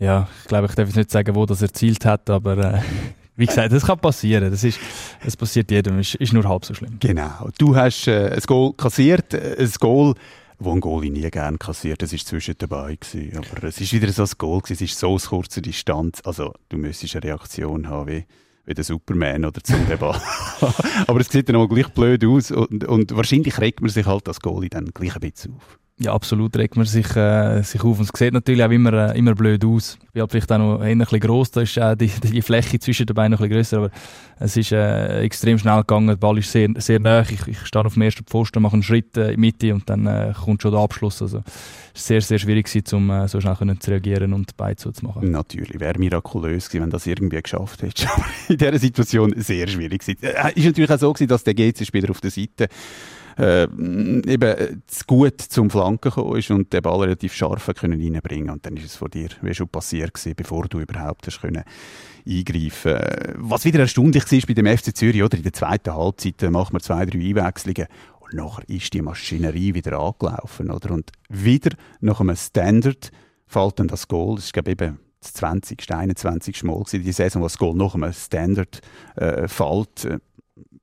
ja, 0.03 0.29
ich 0.43 0.49
glaube, 0.49 0.67
ich 0.67 0.75
darf 0.75 0.89
jetzt 0.89 0.97
nicht 0.97 1.11
sagen, 1.13 1.35
wo 1.37 1.47
das 1.47 1.63
erzielt 1.63 2.05
hat, 2.05 2.29
aber 2.29 2.57
äh, 2.57 2.81
wie 3.37 3.47
gesagt, 3.47 3.73
das 3.73 3.87
kann 3.87 3.99
passieren. 4.01 4.51
Das, 4.51 4.65
ist, 4.65 4.81
das 5.25 5.37
passiert 5.37 5.71
jedem, 5.71 6.01
ist, 6.01 6.17
ist 6.17 6.33
nur 6.33 6.49
halb 6.49 6.65
so 6.65 6.75
schlimm. 6.75 6.97
Genau. 6.99 7.49
Du 7.57 7.77
hast 7.77 8.09
äh, 8.09 8.33
ein 8.33 8.41
Goal 8.41 8.73
kassiert, 8.73 9.33
äh, 9.33 9.57
ein 9.59 9.71
Goal, 9.79 10.15
wo 10.59 10.73
ein 10.73 10.81
Goalie 10.81 11.11
nie 11.11 11.31
gerne 11.31 11.57
kassiert. 11.57 12.03
Das 12.03 12.13
war 12.13 12.19
zwischen 12.19 12.55
dabei. 12.59 12.97
Gewesen. 12.97 13.39
Aber 13.39 13.65
es 13.65 13.81
ist 13.81 13.93
wieder 13.93 14.11
so 14.11 14.25
ein 14.25 14.31
Goal, 14.39 14.61
gewesen. 14.61 14.85
es 14.85 14.93
ist 14.93 14.99
so 14.99 15.11
aus 15.11 15.29
kurzer 15.29 15.61
Distanz. 15.61 16.21
Also, 16.25 16.53
du 16.69 16.79
müsstest 16.79 17.15
eine 17.15 17.25
Reaktion 17.25 17.89
haben 17.89 18.09
wie, 18.09 18.25
wie 18.67 18.75
der 18.75 18.85
Superman 18.85 19.45
oder 19.45 19.63
zum 19.63 19.87
Ball. 20.01 20.21
aber 21.07 21.21
es 21.21 21.29
sieht 21.29 21.49
dann 21.49 21.57
auch 21.57 21.69
gleich 21.69 21.89
blöd 21.91 22.25
aus 22.25 22.51
und, 22.51 22.85
und 22.85 23.15
wahrscheinlich 23.15 23.57
regt 23.61 23.81
man 23.81 23.91
sich 23.91 24.07
halt 24.07 24.27
als 24.27 24.41
Goalie 24.41 24.69
dann 24.69 24.87
gleich 24.87 25.15
ein 25.15 25.21
bisschen 25.21 25.55
auf. 25.55 25.79
Ja, 26.03 26.15
absolut 26.15 26.57
regt 26.57 26.77
man 26.77 26.85
sich, 26.85 27.15
äh, 27.15 27.63
sich 27.63 27.85
auf. 27.85 27.99
Und 27.99 28.11
es 28.13 28.19
sieht 28.19 28.33
natürlich 28.33 28.65
auch 28.65 28.71
immer, 28.71 28.93
äh, 28.93 29.19
immer 29.19 29.37
blöd 29.37 29.65
aus. 29.65 29.99
Ich 30.03 30.11
bin 30.11 30.23
halt 30.23 30.33
vielleicht 30.33 30.51
auch 30.51 30.59
noch 30.59 30.81
ein 30.81 30.99
bisschen 30.99 31.21
gross, 31.21 31.53
da 31.53 31.61
ist 31.61 31.77
äh, 31.77 31.97
die, 31.97 32.09
die 32.09 32.43
Fläche 32.43 32.81
zwischen 32.81 33.07
den 33.07 33.15
Beinen 33.15 33.33
noch 33.33 33.41
ein 33.41 33.49
bisschen 33.49 33.57
grösser, 33.57 33.77
aber 33.79 33.91
es 34.41 34.57
ist 34.57 34.73
äh, 34.73 35.21
extrem 35.21 35.59
schnell 35.59 35.79
gegangen. 35.79 36.09
Der 36.09 36.17
Ball 36.17 36.39
ist 36.39 36.51
sehr, 36.51 36.69
sehr 36.79 36.99
nah. 36.99 37.21
Ich, 37.23 37.47
ich 37.47 37.67
stehe 37.67 37.85
auf 37.85 37.93
dem 37.93 38.03
ersten 38.03 38.25
Pfosten, 38.25 38.61
mache 38.63 38.73
einen 38.73 38.83
Schritt 38.83 39.17
äh, 39.17 39.29
in 39.29 39.35
die 39.35 39.41
Mitte 39.41 39.75
und 39.75 39.89
dann 39.89 40.07
äh, 40.07 40.33
kommt 40.45 40.63
schon 40.63 40.73
der 40.73 40.81
Abschluss. 40.81 41.23
Also 41.23 41.39
es 41.39 41.45
war 41.45 41.53
sehr, 41.95 42.21
sehr 42.21 42.39
schwierig, 42.41 42.67
gewesen, 42.67 42.97
um 42.97 43.11
äh, 43.11 43.29
so 43.29 43.41
schnell 43.41 43.55
können 43.55 43.81
zu 43.81 43.93
reagieren 43.93 44.33
und 44.33 44.57
beide 44.57 44.77
zu 44.77 44.91
machen. 45.03 45.31
Natürlich, 45.31 45.79
wäre 45.79 46.01
mirakulös 46.01 46.69
gewesen, 46.69 46.83
wenn 46.83 46.91
das 46.91 47.07
irgendwie 47.07 47.41
geschafft 47.41 47.83
hätte. 47.83 48.09
in 48.49 48.57
dieser 48.57 48.79
Situation 48.79 49.35
sehr 49.37 49.69
schwierig 49.69 50.01
gewesen. 50.01 50.19
Äh, 50.23 50.53
ist 50.55 50.65
natürlich 50.65 50.91
auch 50.91 50.99
so 50.99 51.13
gewesen, 51.13 51.29
dass 51.29 51.45
der 51.45 51.55
GC-Spieler 51.55 52.11
auf 52.11 52.21
der 52.21 52.33
Seite 52.33 52.69
äh, 53.39 53.65
eben 53.65 54.83
zu 54.87 55.05
gut 55.07 55.41
zum 55.41 55.71
Flanken 55.71 56.11
gekommen 56.11 56.39
ist 56.39 56.51
und 56.51 56.73
den 56.73 56.83
Ball 56.83 57.01
relativ 57.01 57.35
scharf 57.35 57.71
können 57.77 58.01
reinbringen 58.01 58.51
und 58.51 58.67
dann 58.67 58.77
ist 58.77 58.85
es 58.85 58.97
vor 58.97 59.09
dir 59.09 59.29
wie 59.41 59.55
schon 59.55 59.69
passiert 59.69 60.15
gewesen, 60.15 60.35
bevor 60.37 60.67
du 60.69 60.81
überhaupt 60.81 61.27
hast 61.27 61.41
können 61.41 61.65
eingreifen 62.27 62.99
Was 63.37 63.65
wieder 63.65 63.81
erstaunlich 63.81 64.31
war 64.31 64.41
bei 64.47 64.55
dem 64.55 64.67
FC 64.67 64.97
Zürich, 64.97 65.23
oder 65.23 65.37
in 65.37 65.43
der 65.43 65.53
zweiten 65.53 65.95
Halbzeit 65.95 66.43
äh, 66.43 66.51
macht 66.51 66.73
man 66.73 66.83
zwei, 66.83 67.05
drei 67.07 67.19
Einwechslungen 67.19 67.87
und 68.21 68.35
nachher 68.35 68.69
ist 68.69 68.93
die 68.93 69.03
Maschinerie 69.03 69.75
wieder 69.75 69.99
angelaufen, 69.99 70.71
oder? 70.71 70.93
Und 70.93 71.11
wieder 71.29 71.77
nach 72.01 72.21
einem 72.21 72.37
Standard 72.37 73.11
fällt 73.47 73.79
dann 73.79 73.89
das 73.89 74.09
Goal, 74.09 74.37
das 74.37 74.47
ist 74.47 74.53
glaube 74.53 74.71
eben 74.71 74.99
das 75.21 75.35
20., 75.35 75.91
21. 75.91 76.65
Mal 76.65 76.83
in 76.93 77.03
die 77.03 77.13
Saison, 77.13 77.43
wo 77.43 77.47
das 77.47 77.59
Goal 77.59 77.77
nach 77.77 77.95
einem 77.95 78.13
Standard 78.13 78.81
äh, 79.17 79.47
fällt 79.49 80.21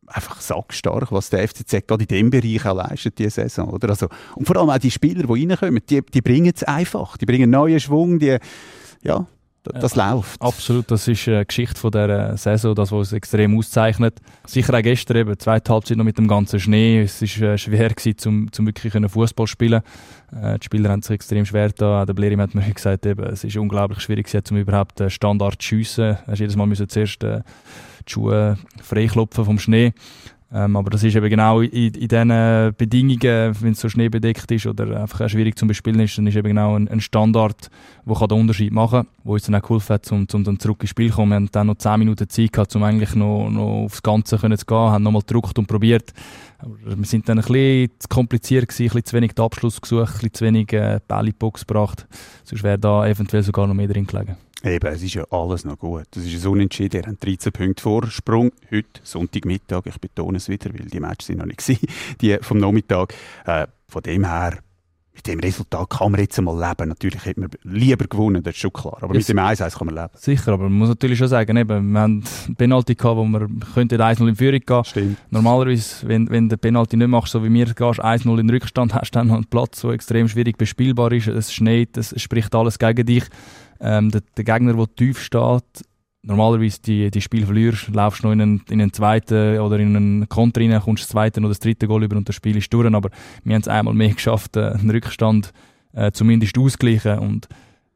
einfach 0.09 0.41
sackstark, 0.41 1.11
was 1.11 1.29
der 1.29 1.47
FCZ 1.47 1.87
gerade 1.87 2.03
in 2.03 2.07
diesem 2.07 2.29
Bereich 2.29 2.65
auch 2.65 2.75
leistet, 2.75 3.19
diese 3.19 3.29
Saison. 3.29 3.69
Oder? 3.69 3.89
Also, 3.89 4.07
und 4.35 4.45
vor 4.45 4.57
allem 4.57 4.69
auch 4.69 4.77
die 4.77 4.91
Spieler, 4.91 5.23
die 5.23 5.47
reinkommen, 5.47 5.81
die, 5.89 6.01
die 6.01 6.21
bringen 6.21 6.51
es 6.53 6.63
einfach. 6.63 7.17
Die 7.17 7.25
bringen 7.25 7.49
neuen 7.49 7.79
Schwung, 7.79 8.19
die, 8.19 8.37
ja, 9.03 9.27
das 9.63 9.95
ja, 9.95 10.13
läuft. 10.13 10.41
Absolut, 10.41 10.89
das 10.89 11.07
ist 11.07 11.27
eine 11.27 11.45
Geschichte 11.45 11.79
von 11.79 11.91
dieser 11.91 12.37
Saison, 12.37 12.73
das, 12.75 12.91
was 12.91 12.99
uns 12.99 13.13
extrem 13.13 13.57
auszeichnet. 13.57 14.19
Sicher 14.47 14.73
auch 14.73 14.81
gestern 14.81 15.17
eben, 15.17 15.37
zweite 15.37 15.73
Halbzeit 15.73 15.97
noch 15.97 16.05
mit 16.05 16.17
dem 16.17 16.27
ganzen 16.27 16.59
Schnee. 16.59 17.01
Es 17.01 17.21
war 17.21 17.49
äh, 17.49 17.57
schwer 17.57 17.89
gewesen, 17.89 18.17
zum, 18.17 18.51
zum 18.51 18.65
wirklich 18.65 18.93
Fußball 18.93 19.47
zu 19.47 19.51
spielen. 19.51 19.81
Äh, 20.31 20.59
die 20.59 20.65
Spieler 20.65 20.89
haben 20.89 21.01
sich 21.01 21.15
extrem 21.15 21.45
schwer 21.45 21.69
da. 21.69 22.05
Der 22.05 22.13
Blerim 22.13 22.41
hat 22.41 22.55
mir 22.55 22.61
gesagt, 22.73 23.05
eben, 23.05 23.25
es 23.25 23.43
ist 23.43 23.57
unglaublich 23.57 23.99
schwierig 23.99 24.27
gewesen, 24.27 24.45
um 24.51 24.57
überhaupt 24.57 25.03
Standard 25.09 25.61
zu 25.61 25.67
schiessen. 25.67 26.17
Du 26.25 26.31
hast 26.31 26.39
jedes 26.39 26.55
Mal 26.55 26.65
müssen 26.65 26.87
zuerst 26.87 27.23
äh, 27.23 27.41
die 28.07 28.11
Schuhe 28.11 28.57
freiklopfen 28.81 29.45
vom 29.45 29.59
Schnee. 29.59 29.93
Ähm, 30.51 30.75
aber 30.75 30.89
das 30.89 31.03
ist 31.03 31.15
eben 31.15 31.29
genau 31.29 31.61
in, 31.61 31.93
in 31.93 32.07
diesen 32.07 32.73
Bedingungen, 32.75 33.55
wenn 33.61 33.73
es 33.73 33.79
so 33.79 33.87
schneebedeckt 33.87 34.49
ist 34.51 34.65
oder 34.65 34.99
einfach 35.01 35.21
auch 35.21 35.29
schwierig 35.29 35.57
zum 35.59 35.67
Bespielen 35.67 35.99
ist, 35.99 36.17
dann 36.17 36.25
ist 36.25 36.35
eben 36.35 36.47
genau 36.47 36.75
ein, 36.75 36.87
ein 36.87 37.01
Standard, 37.01 37.69
der 38.05 38.27
den 38.27 38.39
Unterschied 38.39 38.73
machen 38.73 39.03
kann, 39.03 39.07
wo 39.23 39.33
uns 39.33 39.43
dann 39.43 39.55
auch 39.55 39.61
geholfen 39.61 39.93
hat, 39.93 40.11
um, 40.11 40.25
um 40.33 40.43
dann 40.43 40.59
zurück 40.59 40.81
ins 40.81 40.89
Spiel 40.89 41.11
zu 41.11 41.17
kommen. 41.17 41.29
Wir 41.29 41.35
haben 41.35 41.49
dann 41.51 41.67
noch 41.67 41.77
10 41.77 41.99
Minuten 41.99 42.27
Zeit 42.27 42.51
gehabt, 42.51 42.75
um 42.75 42.81
eigentlich 42.81 43.13
noch, 43.13 43.49
noch 43.49 43.83
aufs 43.83 44.01
Ganze 44.01 44.37
zu 44.39 44.47
gehen, 44.47 44.77
haben 44.77 45.03
nochmal 45.03 45.21
gedruckt 45.21 45.59
und 45.59 45.67
probiert. 45.67 46.13
Aber 46.57 46.75
wir 46.83 47.05
sind 47.05 47.29
dann 47.29 47.37
ein 47.37 47.45
bisschen 47.45 47.91
zu 47.99 48.07
kompliziert 48.07 48.67
gewesen, 48.67 48.83
ein 48.83 48.87
bisschen 48.87 49.05
zu 49.05 49.15
wenig 49.17 49.33
den 49.33 49.45
Abschluss 49.45 49.79
gesucht, 49.79 50.01
ein 50.01 50.13
bisschen 50.13 50.33
zu 50.33 50.45
wenig 50.45 50.73
äh, 50.73 50.99
Bälle 51.07 51.31
gebracht. 51.31 52.07
Sonst 52.43 52.63
wäre 52.63 52.79
da 52.79 53.07
eventuell 53.07 53.43
sogar 53.43 53.67
noch 53.67 53.75
mehr 53.75 53.87
drin 53.87 54.07
gelegen. 54.07 54.35
Eben, 54.63 54.87
es 54.87 55.01
ist 55.01 55.13
ja 55.13 55.25
alles 55.31 55.63
noch 55.63 55.79
gut. 55.79 56.05
Das 56.11 56.25
ist 56.25 56.43
ein 56.43 56.51
Unentschieden. 56.51 57.01
Ihr 57.01 57.07
habt 57.07 57.25
13 57.25 57.51
Punkte 57.53 57.81
Vorsprung. 57.81 58.51
Heute, 58.69 58.99
Sonntagmittag. 59.03 59.85
Ich 59.85 59.99
betone 59.99 60.37
es 60.37 60.49
wieder, 60.49 60.73
weil 60.73 60.87
die 60.87 60.99
Matches 60.99 61.27
sind 61.27 61.37
noch 61.37 61.45
nicht 61.45 61.59
gewesen, 61.65 61.87
die 62.19 62.37
vom 62.41 62.57
Nachmittag. 62.57 63.13
Äh, 63.45 63.67
von 63.87 64.03
dem 64.03 64.25
her, 64.25 64.59
mit 65.19 65.27
dem 65.27 65.39
Resultat 65.39 65.89
kann 65.89 66.11
man 66.11 66.21
jetzt 66.21 66.37
einmal 66.37 66.57
leben. 66.57 66.89
Natürlich 66.89 67.25
hätte 67.25 67.41
man 67.41 67.49
lieber 67.63 68.05
gewonnen, 68.05 68.41
das 68.41 68.55
ist 68.55 68.61
schon 68.61 68.71
klar. 68.71 68.97
Aber 69.01 69.13
yes. 69.13 69.27
mit 69.27 69.37
dem 69.37 69.43
1-1 69.43 69.77
kann 69.77 69.87
man 69.87 69.95
leben. 69.95 70.09
Sicher, 70.15 70.53
aber 70.53 70.63
man 70.63 70.73
muss 70.73 70.89
natürlich 70.89 71.17
schon 71.19 71.27
sagen, 71.27 71.57
eben, 71.57 71.91
wir 71.91 71.99
haben 71.99 72.23
einen 72.47 72.55
Penalty 72.55 72.95
gehabt, 72.95 73.17
wo 73.17 73.25
wir 73.25 73.41
1-0 73.41 74.27
in 74.27 74.35
Führung 74.35 74.59
gehen 74.65 74.85
Stimmt. 74.85 75.17
Normalerweise, 75.29 76.07
wenn, 76.07 76.29
wenn 76.29 76.47
du 76.47 76.55
den 76.55 76.61
Penalty 76.61 76.95
nicht 76.95 77.07
machst, 77.07 77.33
so 77.33 77.43
wie 77.43 77.51
wir 77.51 77.65
gehst, 77.65 78.03
1-0 78.03 78.39
in 78.39 78.49
Rückstand, 78.49 78.93
hast 78.95 79.11
du 79.11 79.19
dann 79.19 79.27
noch 79.27 79.35
einen 79.35 79.45
Platz, 79.45 79.81
der 79.81 79.91
extrem 79.91 80.27
schwierig 80.29 80.57
bespielbar 80.57 81.11
ist. 81.11 81.27
Es 81.27 81.53
schneit, 81.53 81.97
es 81.97 82.19
spricht 82.21 82.55
alles 82.55 82.79
gegen 82.79 83.05
dich. 83.05 83.25
Ähm, 83.81 84.11
der, 84.11 84.21
der, 84.37 84.43
Gegner, 84.43 84.73
der 84.73 84.95
tief 84.95 85.21
steht, 85.21 85.63
normalerweise 86.21 86.81
die, 86.81 87.11
die 87.11 87.21
Spiel 87.21 87.45
verlierst, 87.45 87.89
laufst 87.89 88.23
noch 88.23 88.31
in 88.31 88.41
einen, 88.41 88.61
in 88.69 88.81
einen 88.81 88.93
zweiten 88.93 89.59
oder 89.59 89.79
in 89.79 89.95
einen 89.95 90.29
Konter 90.29 90.61
rein, 90.61 90.79
kommst 90.81 91.03
das 91.03 91.09
zweite 91.09 91.39
oder 91.39 91.49
das 91.49 91.59
dritte 91.59 91.87
Goal 91.87 92.03
über 92.03 92.17
und 92.17 92.27
das 92.27 92.35
Spiel 92.35 92.57
ist 92.57 92.71
durch. 92.73 92.93
Aber 92.93 93.09
wir 93.43 93.55
haben 93.55 93.61
es 93.61 93.67
einmal 93.67 93.93
mehr 93.93 94.09
geschafft, 94.13 94.57
äh, 94.57 94.71
einen 94.71 94.89
Rückstand 94.89 95.51
äh, 95.93 96.11
zumindest 96.11 96.57
auszugleichen. 96.57 97.19
Und 97.19 97.47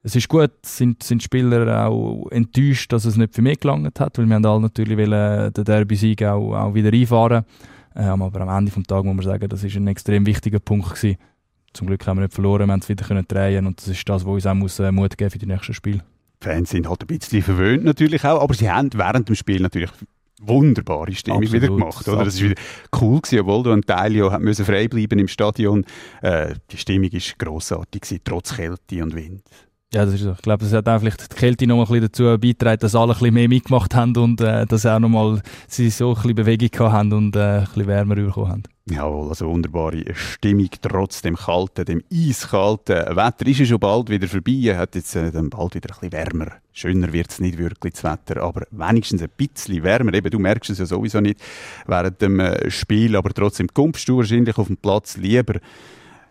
es 0.02 0.16
ist 0.16 0.28
gut, 0.28 0.52
sind, 0.64 1.04
sind 1.04 1.24
Spieler 1.24 1.88
auch 1.88 2.28
enttäuscht, 2.30 2.92
dass 2.92 3.06
es 3.06 3.18
nicht 3.18 3.34
für 3.34 3.42
mich 3.42 3.60
gelangt 3.60 4.00
hat, 4.00 4.18
weil 4.18 4.26
wir 4.26 4.36
haben 4.36 4.46
alle 4.46 4.62
natürlich 4.62 4.98
wollen, 4.98 5.54
den 5.54 5.64
Derby-Sieg 5.64 6.24
auch, 6.24 6.54
auch 6.54 6.74
wieder 6.74 6.92
einfahren. 6.92 7.46
Ähm, 7.96 8.22
aber 8.22 8.42
am 8.42 8.50
Ende 8.50 8.72
des 8.72 8.84
Tages 8.84 9.06
muss 9.06 9.16
man 9.16 9.26
sagen, 9.26 9.50
das 9.50 9.64
ist 9.64 9.76
ein 9.76 9.88
extrem 9.88 10.26
wichtiger 10.26 10.60
Punkt 10.60 10.96
gewesen. 10.96 11.18
Zum 11.74 11.88
Glück 11.88 12.06
haben 12.06 12.18
wir 12.18 12.24
nicht 12.24 12.34
verloren, 12.34 12.68
wir 12.68 12.74
haben 12.74 12.80
es 12.80 12.90
wieder 12.90 13.06
können 13.06 13.26
drehen 13.28 13.66
und 13.66 13.80
das 13.80 13.88
ist 13.88 14.08
das, 14.08 14.26
was 14.26 14.34
uns 14.34 14.46
auch 14.46 14.54
muss, 14.54 14.80
äh, 14.80 14.92
Mut 14.92 15.18
geben 15.18 15.32
für 15.32 15.40
die 15.40 15.46
nächsten 15.46 15.74
Spiele. 15.74 16.04
Fans 16.44 16.70
sind 16.70 16.88
halt 16.88 17.02
ein 17.02 17.08
bisschen 17.08 17.42
verwöhnt 17.42 17.84
natürlich 17.84 18.24
auch, 18.26 18.42
aber 18.42 18.54
sie 18.54 18.70
haben 18.70 18.90
während 18.94 19.30
dem 19.30 19.36
Spiel 19.36 19.62
natürlich 19.62 19.92
wunderbare 20.42 21.14
Stimmung 21.14 21.42
wieder 21.42 21.68
gemacht. 21.68 22.08
Oder? 22.08 22.26
Das 22.26 22.42
war 22.42 22.50
wieder 22.50 22.62
cool, 23.02 23.22
gewesen, 23.22 23.40
obwohl 23.40 23.64
du 23.64 23.72
ein 23.72 23.82
Teil 23.82 24.16
ja 24.16 24.38
müssen 24.40 24.66
frei 24.66 24.88
bleiben 24.88 25.20
im 25.20 25.28
Stadion. 25.28 25.86
Äh, 26.22 26.56
die 26.72 26.78
Stimmung 26.78 27.12
war 27.12 27.22
grossartig, 27.38 28.02
gewesen, 28.02 28.22
trotz 28.24 28.56
Kälte 28.56 29.04
und 29.04 29.16
Wind. 29.16 29.42
Ja, 29.94 30.06
das 30.06 30.16
ist 30.16 30.22
so. 30.22 30.32
Ich 30.32 30.42
glaube, 30.42 30.64
das 30.64 30.74
hat 30.74 30.90
auch 30.90 31.00
vielleicht 31.00 31.32
die 31.32 31.36
Kälte 31.36 31.68
noch 31.68 31.76
mal 31.76 31.84
ein 31.84 31.88
bisschen 31.88 32.02
dazu 32.02 32.24
beigetragen, 32.42 32.80
dass 32.80 32.96
alle 32.96 33.14
ein 33.14 33.20
bisschen 33.20 33.34
mehr 33.36 33.48
mitgemacht 33.48 33.94
haben 33.94 34.18
und 34.18 34.42
äh, 34.42 34.66
dass 34.66 34.86
auch 34.86 35.00
noch 35.00 35.10
mal 35.10 35.42
sie 35.68 35.90
so 35.92 36.10
ein 36.10 36.16
bisschen 36.16 36.36
Bewegung 36.36 36.92
haben 36.92 37.14
und 37.14 37.36
äh, 37.36 37.40
ein 37.40 37.64
bisschen 37.66 37.88
wärmer 37.88 38.16
bekommen 38.16 38.50
haben. 38.50 38.64
Jawohl, 38.90 39.30
also 39.30 39.48
wunderbare 39.48 40.04
Stimmung 40.14 40.68
trotz 40.82 41.22
dem 41.22 41.38
kalten, 41.38 41.86
dem 41.86 42.04
eiskalten 42.12 43.16
Wetter. 43.16 43.48
Ist 43.48 43.60
ja 43.60 43.66
schon 43.66 43.80
bald 43.80 44.10
wieder 44.10 44.28
vorbei, 44.28 44.76
hat 44.76 44.96
jetzt 44.96 45.16
äh, 45.16 45.32
dann 45.32 45.50
bald 45.50 45.76
wieder 45.76 45.90
ein 45.90 46.10
bisschen 46.10 46.12
wärmer. 46.12 46.52
Schöner 46.74 47.14
wird 47.14 47.32
es 47.32 47.40
nicht 47.40 47.58
wirklich, 47.58 47.94
das 47.94 48.04
Wetter, 48.04 48.44
aber 48.44 48.64
wenigstens 48.72 49.22
ein 49.22 49.30
bisschen 49.38 49.84
wärmer. 49.84 50.14
Eben, 50.14 50.30
du 50.30 50.38
merkst 50.38 50.70
es 50.70 50.80
ja 50.80 50.86
sowieso 50.86 51.22
nicht 51.22 51.40
während 51.88 52.22
dem 52.22 52.42
äh, 52.42 52.70
Spiel, 52.70 53.16
aber 53.16 53.30
trotzdem 53.30 53.70
kommst 53.74 54.10
du 54.10 54.18
wahrscheinlich 54.18 54.58
auf 54.58 54.68
dem 54.68 54.76
Platz 54.76 55.16
lieber 55.16 55.62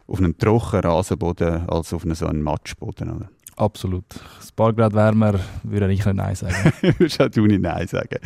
auf 0.06 0.18
einem 0.18 0.36
trockenen 0.36 0.84
Rasenboden 0.84 1.70
als 1.70 1.94
auf 1.94 2.04
einem 2.04 2.14
so 2.14 2.26
einem 2.26 2.42
Matschboden. 2.42 3.16
Oder? 3.16 3.30
Absolut. 3.56 4.04
Ein 4.14 4.56
paar 4.56 4.74
Grad 4.74 4.92
wärmer 4.92 5.40
würde 5.62 5.90
ich 5.90 6.04
nicht 6.04 6.14
Nein 6.14 6.34
sagen. 6.34 6.72
Würdest 6.98 7.18
auch 7.18 7.30
du 7.30 7.46
nicht 7.46 7.62
Nein 7.62 7.86
sagen. 7.86 8.18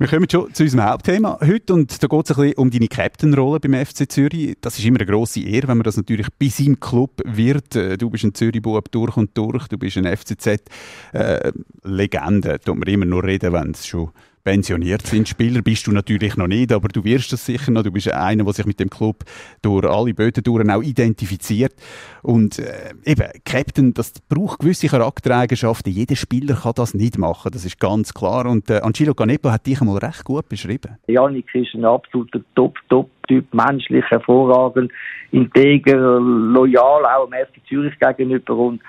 Wir 0.00 0.08
kommen 0.08 0.26
schon 0.30 0.52
zu 0.54 0.62
unserem 0.62 0.84
Hauptthema 0.86 1.38
heute 1.42 1.74
und 1.74 2.02
da 2.02 2.06
geht 2.06 2.24
es 2.24 2.30
ein 2.30 2.36
bisschen 2.42 2.54
um 2.54 2.70
deine 2.70 2.88
Captain-Rolle 2.88 3.60
beim 3.60 3.74
FC 3.74 4.10
Zürich. 4.10 4.56
Das 4.62 4.78
ist 4.78 4.84
immer 4.86 4.98
eine 4.98 5.04
grosse 5.04 5.42
Ehre, 5.42 5.68
wenn 5.68 5.76
man 5.76 5.84
das 5.84 5.98
natürlich 5.98 6.28
bei 6.38 6.48
seinem 6.48 6.80
Club 6.80 7.20
wird. 7.26 7.76
Äh, 7.76 7.98
du 7.98 8.08
bist 8.08 8.24
ein 8.24 8.32
Zürich-Bub 8.32 8.90
durch 8.92 9.18
und 9.18 9.36
durch, 9.36 9.68
du 9.68 9.76
bist 9.76 9.98
ein 9.98 10.06
FCZ-Legende. 10.06 10.62
Äh, 12.54 12.58
tut 12.60 12.78
man 12.78 12.88
immer 12.88 13.04
nur 13.04 13.24
reden, 13.24 13.52
wenn 13.52 13.72
es 13.72 13.86
schon 13.86 14.08
pensioniert 14.44 15.02
sind. 15.02 15.28
Spieler 15.28 15.62
bist 15.62 15.86
du 15.86 15.92
natürlich 15.92 16.36
noch 16.36 16.46
nicht, 16.46 16.72
aber 16.72 16.88
du 16.88 17.04
wirst 17.04 17.32
das 17.32 17.46
sicher 17.46 17.70
noch. 17.70 17.82
Du 17.82 17.92
bist 17.92 18.12
einer, 18.12 18.44
der 18.44 18.52
sich 18.52 18.66
mit 18.66 18.80
dem 18.80 18.90
Club 18.90 19.24
durch 19.62 19.84
alle 19.86 20.14
Böden 20.14 20.42
durch 20.42 20.68
auch 20.68 20.82
identifiziert. 20.82 21.72
Und 22.22 22.58
äh, 22.58 22.92
eben, 23.04 23.28
Captain, 23.44 23.94
das 23.94 24.20
braucht 24.28 24.60
gewisse 24.60 24.88
Charaktereigenschaften. 24.88 25.92
Jeder 25.92 26.16
Spieler 26.16 26.54
kann 26.54 26.72
das 26.76 26.94
nicht 26.94 27.18
machen, 27.18 27.50
das 27.52 27.64
ist 27.64 27.80
ganz 27.80 28.14
klar. 28.14 28.46
Und 28.46 28.70
äh, 28.70 28.80
Angelo 28.80 29.14
Canepa 29.14 29.52
hat 29.52 29.66
dich 29.66 29.80
einmal 29.80 29.98
recht 29.98 30.24
gut 30.24 30.48
beschrieben. 30.48 30.96
Janik 31.06 31.54
ist 31.54 31.74
ein 31.74 31.84
absoluter 31.84 32.40
Top-Top-Typ, 32.54 33.52
menschlich 33.52 34.04
hervorragend, 34.08 34.92
integer, 35.30 36.20
loyal 36.20 37.04
auch 37.04 37.28
dem 37.28 37.46
FC 37.46 37.66
Zürich 37.68 37.98
gegenüber 37.98 38.56
und 38.56 38.80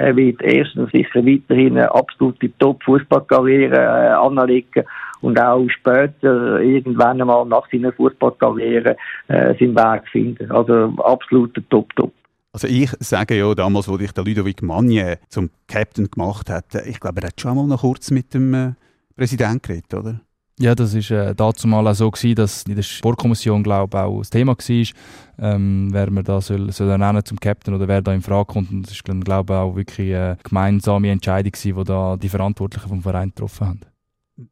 er 0.00 0.16
wird 0.16 0.40
erstens 0.40 0.90
sicher 0.92 1.24
weiterhin 1.26 1.76
eine 1.76 1.94
absolute 1.94 2.50
Top-Fußballkarriere 2.58 3.76
äh, 3.76 4.12
anlegen 4.12 4.84
und 5.20 5.38
auch 5.38 5.68
später 5.68 6.60
irgendwann 6.60 7.20
einmal 7.20 7.44
nach 7.44 7.68
seiner 7.70 7.92
Fußballkarriere 7.92 8.96
äh, 9.28 9.54
seinen 9.58 9.76
Weg 9.76 10.08
finden. 10.10 10.50
Also 10.50 10.94
absoluter 11.04 11.60
Top-Top. 11.68 12.12
Also 12.52 12.66
ich 12.66 12.90
sage 12.98 13.36
ja 13.36 13.54
damals, 13.54 13.88
wo 13.88 13.98
dich 13.98 14.12
der 14.12 14.24
Ludovic 14.24 14.62
Magne 14.62 15.18
zum 15.28 15.50
Captain 15.68 16.10
gemacht 16.10 16.48
hat, 16.48 16.74
ich 16.86 16.98
glaube, 16.98 17.20
er 17.20 17.28
hat 17.28 17.40
schon 17.40 17.54
mal 17.54 17.66
noch 17.66 17.82
kurz 17.82 18.10
mit 18.10 18.32
dem 18.32 18.54
äh, 18.54 18.72
Präsidenten 19.16 19.60
geredet, 19.60 19.94
oder? 19.94 20.20
Ja, 20.60 20.74
das 20.74 20.94
war 20.94 21.28
äh, 21.28 21.34
dazu 21.34 21.66
mal 21.66 21.86
auch 21.88 21.94
so 21.94 22.10
gewesen, 22.10 22.34
dass 22.34 22.64
in 22.64 22.76
der 22.76 22.82
Sportkommission 22.82 23.62
glaube 23.62 23.98
auch 23.98 24.18
das 24.18 24.28
Thema 24.28 24.54
war, 24.54 24.86
ähm, 25.38 25.88
wer 25.90 26.10
man 26.10 26.22
da 26.22 26.38
soll, 26.42 26.70
soll 26.70 26.98
nennen 26.98 27.24
zum 27.24 27.40
Captain 27.40 27.72
oder 27.72 27.88
wer 27.88 28.02
da 28.02 28.12
in 28.12 28.20
Frage 28.20 28.44
kommt. 28.44 28.70
Und 28.70 28.82
das 28.82 28.92
ist 28.92 29.04
glaube 29.24 29.56
auch 29.56 29.74
wirklich 29.74 30.14
eine 30.14 30.36
gemeinsame 30.42 31.10
Entscheidung 31.10 31.52
gewesen, 31.52 31.78
die 31.78 31.84
da 31.84 32.16
die 32.18 32.28
Verantwortlichen 32.28 32.88
vom 32.90 33.00
Verein 33.00 33.30
getroffen 33.30 33.66
haben. 33.66 33.80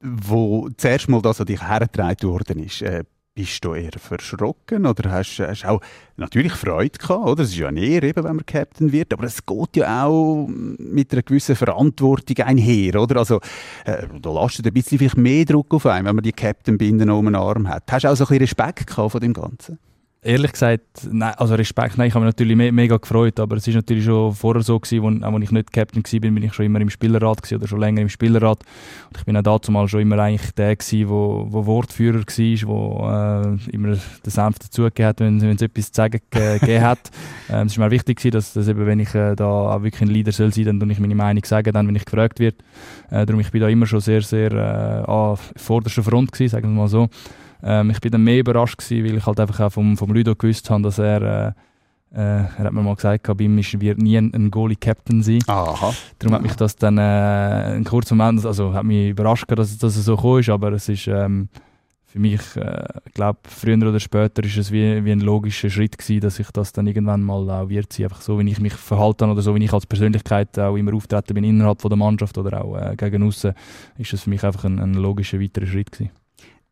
Wo 0.01 0.71
zuerst 0.79 1.11
mal 1.11 1.21
das 1.21 1.43
an 1.43 1.47
dich 1.47 1.61
hergetragen 1.61 2.31
worden 2.31 2.65
ist, 2.65 2.81
äh, 2.81 3.05
bist 3.39 3.65
du 3.65 3.73
eher 3.73 3.93
verschrocken 3.97 4.85
oder 4.85 5.13
hast, 5.13 5.39
hast 5.39 5.65
auch 5.65 5.81
natürlich 6.17 6.55
Freude 6.55 6.99
gehabt, 6.99 7.25
oder? 7.25 7.45
Es 7.45 7.51
ist 7.51 7.57
ja 7.57 7.71
näher 7.71 8.03
eben, 8.03 8.25
wenn 8.25 8.35
man 8.35 8.45
Captain 8.45 8.91
wird, 8.91 9.13
aber 9.13 9.23
es 9.27 9.47
geht 9.47 9.77
ja 9.77 10.07
auch 10.07 10.49
mit 10.49 11.13
einer 11.13 11.23
gewissen 11.23 11.55
Verantwortung 11.55 12.45
einher, 12.45 13.01
oder? 13.01 13.19
Also, 13.19 13.37
äh, 13.85 14.09
da 14.21 14.33
lastet 14.33 14.67
ein 14.67 14.73
bisschen 14.73 14.99
vielleicht 14.99 15.17
mehr 15.17 15.45
Druck 15.45 15.73
auf 15.73 15.87
einen, 15.87 16.07
wenn 16.07 16.17
man 16.17 16.25
die 16.25 16.33
Captain-Binde 16.33 17.15
um 17.15 17.27
den 17.27 17.37
Arm 17.37 17.69
hat. 17.69 17.85
Hast 17.93 18.03
du 18.03 18.09
auch 18.09 18.17
so 18.17 18.25
ein 18.25 18.39
bisschen 18.39 18.41
Respekt 18.41 18.89
gehabt 18.89 19.13
von 19.13 19.21
dem 19.21 19.35
Ganzen? 19.35 19.79
Ehrlich 20.29 20.53
gesagt, 20.53 21.09
nein, 21.11 21.33
also 21.39 21.55
Respekt, 21.55 21.97
nein, 21.97 22.09
ich 22.09 22.15
habe 22.15 22.23
mich 22.23 22.35
natürlich 22.35 22.55
me 22.55 22.71
mega 22.71 22.99
gefreut, 22.99 23.41
aber 23.41 23.57
es 23.57 23.67
ist 23.67 23.77
natürlich 23.77 24.05
schon 24.05 24.35
vorher 24.35 24.63
so 24.63 24.79
gewesen, 24.79 25.03
wo, 25.03 25.27
auch 25.27 25.33
als 25.33 25.45
ich 25.45 25.51
nicht 25.53 25.73
Captain 25.73 26.05
war, 26.05 26.21
bin, 26.21 26.35
bin 26.35 26.45
ich 26.45 26.53
schon 26.53 26.67
immer 26.67 26.83
im 26.83 26.91
Spielerrat 26.91 27.39
gewesen, 27.41 27.57
oder 27.57 27.67
schon 27.67 27.81
länger 27.81 28.03
im 28.03 28.11
Spielerrat. 28.11 28.59
Und 29.09 29.17
ich 29.17 29.25
bin 29.25 29.39
auch 29.39 29.43
dazu 29.43 29.73
mal 29.73 29.89
schon 29.89 30.03
immer 30.03 30.19
eigentlich 30.19 30.53
der 30.53 30.77
gewesen, 30.77 31.09
wo, 31.09 31.47
wo 31.49 31.65
Wortführer 31.65 32.19
war, 32.19 32.69
wo 32.69 33.09
äh, 33.09 33.73
immer 33.73 33.97
den 33.97 34.31
Senf 34.31 34.59
dazugegeben 34.59 35.09
hat, 35.09 35.21
wenn, 35.21 35.41
wenn 35.41 35.57
es 35.57 35.63
etwas 35.63 35.93
zu 35.93 35.97
sagen 35.97 36.21
gegeben 36.31 36.83
hat. 36.83 37.11
Ähm, 37.49 37.67
es 37.67 37.73
ist 37.73 37.79
mir 37.79 37.91
wichtig 37.91 38.19
gewesen, 38.19 38.33
dass, 38.33 38.53
dass 38.53 38.69
eben, 38.69 38.85
wenn 38.85 39.01
ich 39.01 39.15
äh, 39.15 39.35
da 39.35 39.47
auch 39.47 39.83
wirklich 39.83 40.03
ein 40.03 40.09
Leader 40.09 40.33
soll 40.33 40.53
sein, 40.53 40.67
dann 40.67 40.79
tue 40.79 40.93
ich 40.93 41.01
meine 41.01 41.15
Meinung 41.15 41.43
sagen, 41.47 41.73
dann, 41.73 41.89
wenn 41.89 41.97
ich 41.97 42.05
gefragt 42.05 42.39
wird. 42.39 42.57
Äh, 43.11 43.25
darum, 43.25 43.41
ich 43.41 43.51
bin 43.51 43.63
da 43.63 43.69
immer 43.69 43.87
schon 43.87 44.01
sehr, 44.01 44.21
sehr 44.21 44.53
äh, 44.53 45.11
an 45.11 45.39
vorderster 45.57 46.03
Front 46.03 46.33
gewesen, 46.33 46.51
sagen 46.51 46.69
wir 46.69 46.83
mal 46.83 46.89
so. 46.89 47.09
Ähm, 47.63 47.91
ich 47.91 48.01
bin 48.01 48.13
dann 48.13 48.25
mehr 48.25 48.39
überrascht 48.39 48.79
gewesen, 48.79 49.05
weil 49.05 49.17
ich 49.17 49.27
halt 49.27 49.41
einfach 49.41 49.61
auch 49.61 49.73
vom, 49.73 49.97
vom 49.97 50.13
Ludo 50.13 50.35
gewusst 50.35 50.69
habe, 50.71 50.83
dass 50.83 50.99
er, 50.99 51.23
äh, 51.23 51.49
äh, 52.15 52.21
er 52.21 52.59
hat 52.59 52.73
mir 52.73 52.83
mal 52.83 52.95
gesagt, 52.95 53.27
bei 53.37 53.45
ihm 53.45 53.57
wird 53.57 53.99
nie 53.99 54.17
ein, 54.17 54.33
ein 54.35 54.51
Goalie-Captain 54.51 55.23
sein. 55.23 55.41
Aha. 55.47 55.93
Darum 56.19 56.35
hat 56.35 56.43
mich 56.43 56.55
das 56.55 56.77
dann 56.77 56.99
äh, 56.99 57.01
einen 57.01 57.85
kurzen 57.85 58.17
Moment, 58.17 58.45
also 58.47 58.73
hat 58.73 58.85
mich 58.85 59.11
überrascht, 59.11 59.47
dass, 59.49 59.77
dass 59.79 59.97
es 59.97 60.05
so 60.05 60.17
gekommen 60.17 60.41
ist, 60.41 60.49
aber 60.49 60.73
es 60.73 60.89
ist 60.89 61.09
ähm, 61.09 61.49
für 62.07 62.21
mich, 62.21 62.41
äh, 62.57 62.85
ich 63.07 63.13
glaube, 63.13 63.41
früher 63.47 63.77
oder 63.77 64.01
später 64.01 64.43
ist 64.43 64.57
es 64.57 64.73
wie, 64.73 65.05
wie 65.05 65.13
ein 65.13 65.21
logischer 65.21 65.69
Schritt 65.69 65.99
gewesen, 65.99 66.21
dass 66.21 66.39
ich 66.39 66.51
das 66.53 66.73
dann 66.73 66.87
irgendwann 66.87 67.23
mal 67.23 67.51
auch 67.51 67.69
wird 67.69 67.93
sein. 67.93 68.05
Einfach 68.05 68.23
so, 68.23 68.39
wie 68.39 68.51
ich 68.51 68.61
mich 68.61 68.73
verhalten 68.73 69.25
habe 69.25 69.33
oder 69.33 69.43
so, 69.43 69.55
wie 69.55 69.65
ich 69.65 69.73
als 69.73 69.85
Persönlichkeit 69.85 70.59
auch 70.59 70.77
immer 70.77 70.95
auftreten 70.95 71.35
bin 71.35 71.45
innerhalb 71.45 71.83
von 71.83 71.91
der 71.91 71.99
Mannschaft 71.99 72.39
oder 72.39 72.65
auch 72.65 72.77
äh, 72.77 72.97
gegen 72.97 73.23
außen, 73.25 73.53
ist 73.99 74.13
das 74.13 74.23
für 74.23 74.31
mich 74.31 74.43
einfach 74.43 74.65
ein, 74.65 74.79
ein 74.79 74.95
logischer 74.95 75.39
weiterer 75.39 75.67
Schritt 75.67 75.93
gewesen 75.93 76.11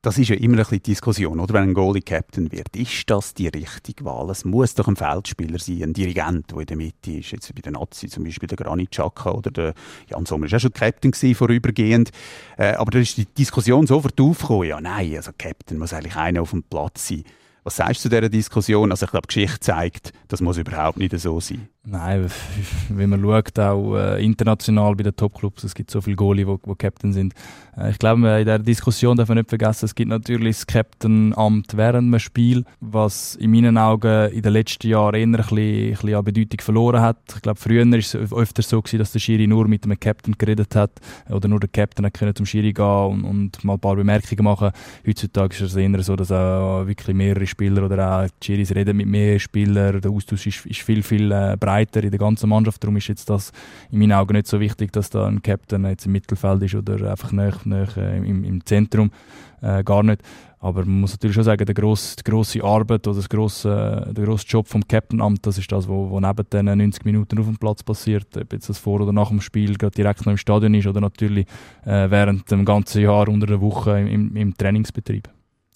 das 0.06 0.18
ist 0.18 0.28
ja 0.28 0.36
immer 0.36 0.54
ein 0.54 0.58
bisschen 0.58 0.84
Diskussion, 0.84 1.40
oder? 1.40 1.54
Wenn 1.54 1.64
ein 1.64 1.74
Goalie 1.74 2.00
Captain 2.00 2.52
wird, 2.52 2.76
ist 2.76 3.10
das 3.10 3.34
die 3.34 3.48
richtige 3.48 4.04
Wahl? 4.04 4.30
Es 4.30 4.44
muss 4.44 4.76
doch 4.76 4.86
ein 4.86 4.94
Feldspieler 4.94 5.58
sein, 5.58 5.82
ein 5.82 5.94
Dirigent, 5.94 6.52
der 6.52 6.58
in 6.58 6.66
der 6.66 6.76
Mitte 6.76 7.10
ist. 7.10 7.32
Jetzt 7.32 7.52
bei 7.52 7.60
den 7.60 7.72
Nazi 7.72 8.06
zum 8.06 8.22
Beispiel 8.22 8.46
der 8.46 8.56
Granit 8.56 8.92
Xhaka 8.92 9.32
oder 9.32 9.50
der 9.50 9.74
Jan 10.08 10.24
Sommer 10.24 10.46
ist 10.46 10.54
auch 10.54 10.60
schon 10.60 10.72
Captain 10.72 11.10
gewesen, 11.10 11.34
vorübergehend. 11.34 12.10
Äh, 12.56 12.74
aber 12.74 12.92
da 12.92 13.00
ist 13.00 13.16
die 13.16 13.26
Diskussion 13.26 13.88
sofort 13.88 14.20
aufgekommen, 14.20 14.68
ja 14.68 14.80
nein, 14.80 15.16
also 15.16 15.32
Captain 15.36 15.76
muss 15.76 15.92
eigentlich 15.92 16.14
einer 16.14 16.42
auf 16.42 16.50
dem 16.50 16.62
Platz 16.62 17.08
sein. 17.08 17.24
Was 17.64 17.74
sagst 17.74 18.04
du 18.04 18.08
zu 18.08 18.10
dieser 18.10 18.28
Diskussion? 18.28 18.92
Also 18.92 19.06
ich 19.06 19.10
glaube, 19.10 19.26
die 19.26 19.34
Geschichte 19.34 19.58
zeigt, 19.58 20.12
das 20.28 20.40
muss 20.40 20.56
überhaupt 20.56 20.98
nicht 20.98 21.18
so 21.18 21.40
sein. 21.40 21.68
Nein, 21.88 22.26
wenn 22.88 23.10
man 23.10 23.22
schaut, 23.22 23.56
auch 23.60 23.96
äh, 23.96 24.24
international 24.24 24.96
bei 24.96 25.04
den 25.04 25.14
Topclubs, 25.14 25.62
es 25.62 25.72
gibt 25.72 25.88
so 25.88 26.00
viele 26.00 26.16
Goalie, 26.16 26.44
die 26.44 26.74
Captain 26.74 27.12
sind. 27.12 27.32
Äh, 27.76 27.90
ich 27.90 27.98
glaube, 28.00 28.28
in 28.28 28.44
dieser 28.44 28.58
Diskussion 28.58 29.16
darf 29.16 29.28
man 29.28 29.38
nicht 29.38 29.48
vergessen, 29.48 29.84
es 29.84 29.94
gibt 29.94 30.08
natürlich 30.08 30.56
das 30.56 30.66
Captain-Amt 30.66 31.76
während 31.76 32.08
einem 32.08 32.18
Spiel, 32.18 32.64
was 32.80 33.36
in 33.36 33.52
meinen 33.52 33.78
Augen 33.78 34.32
in 34.32 34.42
den 34.42 34.52
letzten 34.52 34.88
Jahren 34.88 35.14
eher 35.14 35.26
ein 35.26 35.32
bisschen, 35.32 35.58
ein 35.58 35.90
bisschen 35.90 36.14
an 36.16 36.24
Bedeutung 36.24 36.60
verloren 36.60 37.00
hat. 37.00 37.18
Ich 37.36 37.42
glaube, 37.42 37.60
früher 37.60 37.88
war 37.88 37.98
es 37.98 38.16
öfter 38.16 38.62
so, 38.62 38.82
gewesen, 38.82 38.98
dass 38.98 39.12
der 39.12 39.20
Schiri 39.20 39.46
nur 39.46 39.68
mit 39.68 39.84
einem 39.84 40.00
Captain 40.00 40.34
geredet 40.36 40.74
hat 40.74 40.90
oder 41.30 41.46
nur 41.46 41.60
der 41.60 41.68
Captain 41.68 42.12
konnte 42.12 42.34
zum 42.34 42.46
Schiri 42.46 42.72
gehen 42.72 42.84
und, 42.84 43.24
und, 43.24 43.64
mal 43.64 43.74
ein 43.74 43.80
paar 43.80 43.94
Bemerkungen 43.94 44.42
machen. 44.42 44.72
Heutzutage 45.06 45.54
ist 45.54 45.60
es 45.60 45.76
eher 45.76 46.02
so, 46.02 46.16
dass 46.16 46.32
auch 46.32 46.84
wirklich 46.84 47.14
mehrere 47.14 47.46
Spieler 47.46 47.84
oder 47.84 48.24
auch 48.24 48.28
die 48.42 48.44
Schiris 48.44 48.74
reden 48.74 48.96
mit 48.96 49.06
mehr 49.06 49.38
Spielern. 49.38 50.00
Der 50.00 50.10
Austausch 50.10 50.48
ist, 50.48 50.66
ist 50.66 50.80
viel, 50.80 51.04
viel 51.04 51.30
äh, 51.30 51.56
breiter 51.56 51.75
in 51.80 52.10
der 52.10 52.18
ganzen 52.18 52.48
Mannschaft. 52.48 52.82
Darum 52.82 52.96
ist 52.96 53.08
jetzt 53.08 53.30
das 53.30 53.52
in 53.90 53.98
meinen 53.98 54.12
Augen 54.12 54.34
nicht 54.34 54.46
so 54.46 54.60
wichtig, 54.60 54.92
dass 54.92 55.10
da 55.10 55.26
ein 55.26 55.42
Captain 55.42 55.84
jetzt 55.84 56.06
im 56.06 56.12
Mittelfeld 56.12 56.62
ist 56.62 56.74
oder 56.74 57.10
einfach 57.10 57.32
näher, 57.32 57.56
näher 57.64 57.96
äh, 57.96 58.18
im, 58.18 58.44
im 58.44 58.64
Zentrum. 58.64 59.10
Äh, 59.62 59.82
gar 59.84 60.02
nicht. 60.02 60.22
Aber 60.58 60.84
man 60.84 61.00
muss 61.00 61.12
natürlich 61.12 61.34
schon 61.34 61.44
sagen, 61.44 61.64
der 61.64 61.74
grosse, 61.74 62.16
die 62.16 62.24
grosse 62.24 62.64
Arbeit 62.64 63.06
oder 63.06 63.16
das 63.16 63.28
grosse, 63.28 64.12
der 64.16 64.24
grosse 64.24 64.46
Job 64.46 64.66
vom 64.66 64.86
Captain-Amt, 64.86 65.46
das 65.46 65.58
ist 65.58 65.70
das, 65.70 65.88
was 65.88 66.20
neben 66.20 66.50
den 66.50 66.78
90 66.78 67.04
Minuten 67.04 67.38
auf 67.38 67.46
dem 67.46 67.56
Platz 67.56 67.82
passiert. 67.82 68.36
Ob 68.36 68.52
jetzt 68.52 68.68
das 68.68 68.78
vor 68.78 69.00
oder 69.00 69.12
nach 69.12 69.28
dem 69.28 69.40
Spiel 69.40 69.76
gerade 69.76 69.94
direkt 69.94 70.24
noch 70.26 70.32
im 70.32 70.38
Stadion 70.38 70.74
ist 70.74 70.86
oder 70.86 71.00
natürlich 71.00 71.46
äh, 71.84 72.10
während 72.10 72.50
dem 72.50 72.64
ganzen 72.64 73.02
Jahr 73.02 73.28
unter 73.28 73.46
der 73.46 73.60
Woche 73.60 74.00
im, 74.00 74.34
im 74.34 74.56
Trainingsbetrieb. 74.56 75.28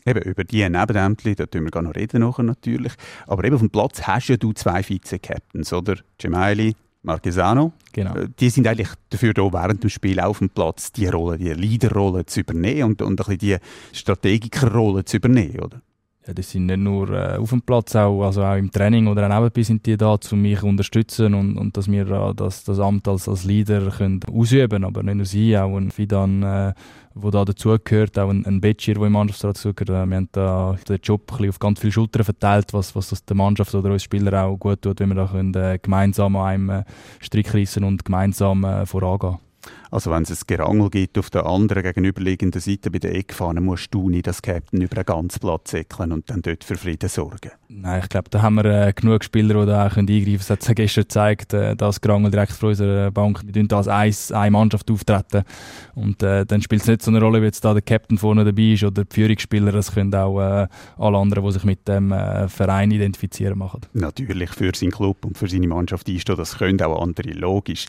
Eben, 0.07 0.23
über 0.23 0.45
die 0.45 0.69
Nebenämter, 0.69 1.35
da 1.35 1.47
tun 1.47 1.65
wir 1.65 1.71
gar 1.71 1.83
noch 1.83 1.95
reden 1.95 2.21
nachher 2.21 2.43
natürlich. 2.43 2.93
Aber 3.27 3.45
eben 3.45 3.55
auf 3.55 3.61
dem 3.61 3.71
Platz 3.71 4.03
hast 4.03 4.29
ja 4.29 4.37
du 4.37 4.53
zwei 4.53 4.83
Vize-Captains, 4.83 5.73
oder? 5.73 5.97
Gemaili, 6.19 6.75
Marquesano. 7.03 7.73
Genau. 7.93 8.15
Äh, 8.15 8.29
die 8.39 8.51
sind 8.51 8.67
eigentlich 8.67 8.89
dafür 9.11 9.35
da, 9.35 9.43
während 9.53 9.83
dem 9.83 9.91
Spiel 9.91 10.21
auf 10.21 10.39
dem 10.39 10.51
Platz 10.51 10.93
die 10.93 11.07
Rolle, 11.07 11.39
die 11.39 11.53
Leaderrolle 11.53 12.27
zu 12.27 12.41
übernehmen 12.41 12.91
und, 12.91 13.03
und 13.03 13.13
ein 13.13 13.17
bisschen 13.17 13.39
die 13.39 13.57
Strategikerrolle 13.93 15.05
zu 15.05 15.19
übernehmen, 15.19 15.61
oder? 15.61 15.83
Ja, 16.27 16.35
die 16.35 16.43
sind 16.43 16.67
nicht 16.67 16.79
nur 16.79 17.09
äh, 17.11 17.39
auf 17.39 17.49
dem 17.49 17.63
Platz, 17.63 17.97
auch, 17.97 18.23
also 18.23 18.45
auch 18.45 18.57
im 18.57 18.71
Training 18.71 19.07
oder 19.07 19.25
auch 19.25 19.41
nebenbei 19.41 19.63
sind 19.63 19.87
die 19.87 19.97
da, 19.97 20.19
um 20.31 20.43
mich 20.43 20.61
zu 20.61 20.67
unterstützen 20.67 21.33
und, 21.33 21.57
und 21.57 21.75
dass 21.75 21.91
wir 21.91 22.11
äh, 22.11 22.35
das, 22.35 22.63
das 22.63 22.79
Amt 22.79 23.09
als, 23.09 23.27
als 23.27 23.45
Leader 23.45 23.91
können 23.91 24.21
ausüben 24.31 24.85
Aber 24.85 25.03
nicht 25.03 25.15
nur 25.15 25.25
sie, 25.25 25.57
auch 25.57 25.75
ein 25.79 25.91
Fidan, 25.91 26.43
äh, 26.43 26.75
wo 27.15 27.31
da 27.31 27.47
dazugehört, 27.47 28.19
auch 28.19 28.29
ein, 28.29 28.45
ein 28.45 28.61
Betschir, 28.61 28.97
der 28.97 29.05
im 29.05 29.13
Mannschaftsrat 29.13 29.57
dazugehört. 29.57 29.89
Äh, 29.89 30.11
wir 30.11 30.17
haben 30.17 30.29
da 30.33 30.77
den 30.87 31.01
Job 31.03 31.33
auf 31.33 31.59
ganz 31.59 31.81
viele 31.81 31.93
Schultern 31.93 32.25
verteilt, 32.25 32.75
was, 32.75 32.95
was 32.95 33.09
das 33.09 33.25
der 33.25 33.37
Mannschaft 33.37 33.75
oder 33.75 33.91
uns 33.91 34.03
Spieler 34.03 34.45
auch 34.45 34.59
gut 34.59 34.83
tut, 34.83 35.01
wenn 35.01 35.09
wir 35.09 35.15
da 35.15 35.27
können, 35.27 35.55
äh, 35.55 35.79
gemeinsam 35.81 36.37
an 36.37 36.47
einem 36.47 36.71
äh, 36.71 36.85
Strick 37.21 37.55
reissen 37.55 37.83
und 37.83 38.05
gemeinsam 38.05 38.65
äh, 38.65 38.85
vorangehen. 38.85 39.39
Also 39.91 40.11
wenn 40.11 40.23
es 40.23 40.31
ein 40.31 40.39
Gerangel 40.47 40.89
gibt 40.91 41.19
auf 41.19 41.31
der 41.31 41.47
anderen 41.47 41.83
gegenüberliegenden 41.83 42.61
Seite 42.61 42.91
bei 42.91 42.99
der 42.99 43.15
Eckfahne, 43.15 43.61
musst 43.61 43.93
du 43.93 44.09
nicht 44.09 44.29
als 44.29 44.41
Captain 44.41 44.81
über 44.81 44.97
einen 44.97 45.05
ganzen 45.05 45.41
Platz 45.41 45.73
säckeln 45.73 46.13
und 46.13 46.31
dann 46.31 46.43
dort 46.43 46.63
für 46.63 46.77
Frieden 46.77 47.09
sorgen. 47.09 47.51
Nein, 47.69 48.01
ich 48.03 48.09
glaube, 48.09 48.31
da 48.31 48.43
haben 48.43 48.57
wir 48.57 48.65
äh, 48.65 48.93
genug 48.93 49.25
Spieler, 49.25 49.61
die 49.61 49.67
da 49.67 49.87
auch 49.87 49.97
eingreifen 49.97 50.25
können. 50.25 50.37
Es 50.37 50.51
hat 50.51 50.63
sich 50.63 50.75
gestern 50.75 51.03
gezeigt, 51.03 51.55
äh, 51.55 51.75
dass 51.75 52.01
Gerangel 52.01 52.31
direkt 52.31 52.53
vor 52.53 52.71
unserer 52.71 53.11
Bank, 53.11 53.41
wir 53.45 53.67
da 53.67 53.79
als 53.79 53.89
eins, 53.89 54.33
eine 54.33 54.51
Mannschaft 54.53 54.91
auftreten. 54.91 55.43
Und 55.95 56.23
äh, 56.23 56.47
dann 56.47 56.63
spielt 56.63 56.83
es 56.83 56.89
nicht 56.89 57.03
so 57.03 57.11
eine 57.11 57.21
Rolle, 57.21 57.43
wie 57.43 57.47
jetzt 57.47 57.65
da 57.65 57.73
der 57.73 57.83
Captain 57.83 58.19
vorne 58.19 58.45
dabei 58.45 58.73
ist 58.73 58.85
oder 58.85 59.05
die 59.05 59.15
Führungsspieler. 59.15 59.73
Das 59.73 59.93
können 59.93 60.15
auch 60.15 60.41
äh, 60.41 60.69
alle 60.99 61.19
anderen, 61.19 61.45
die 61.45 61.53
sich 61.53 61.65
mit 61.65 61.87
dem 61.89 62.13
äh, 62.13 62.49
Verein 62.49 62.91
identifizieren, 62.91 63.59
machen. 63.59 63.81
Natürlich, 63.93 64.51
für 64.51 64.73
seinen 64.75 64.93
Club 64.93 65.25
und 65.25 65.37
für 65.37 65.49
seine 65.49 65.69
Mannschaft 65.69 66.09
einstehen, 66.09 66.37
das 66.37 66.59
können 66.59 66.81
auch 66.83 67.01
andere, 67.03 67.31
logisch. 67.31 67.87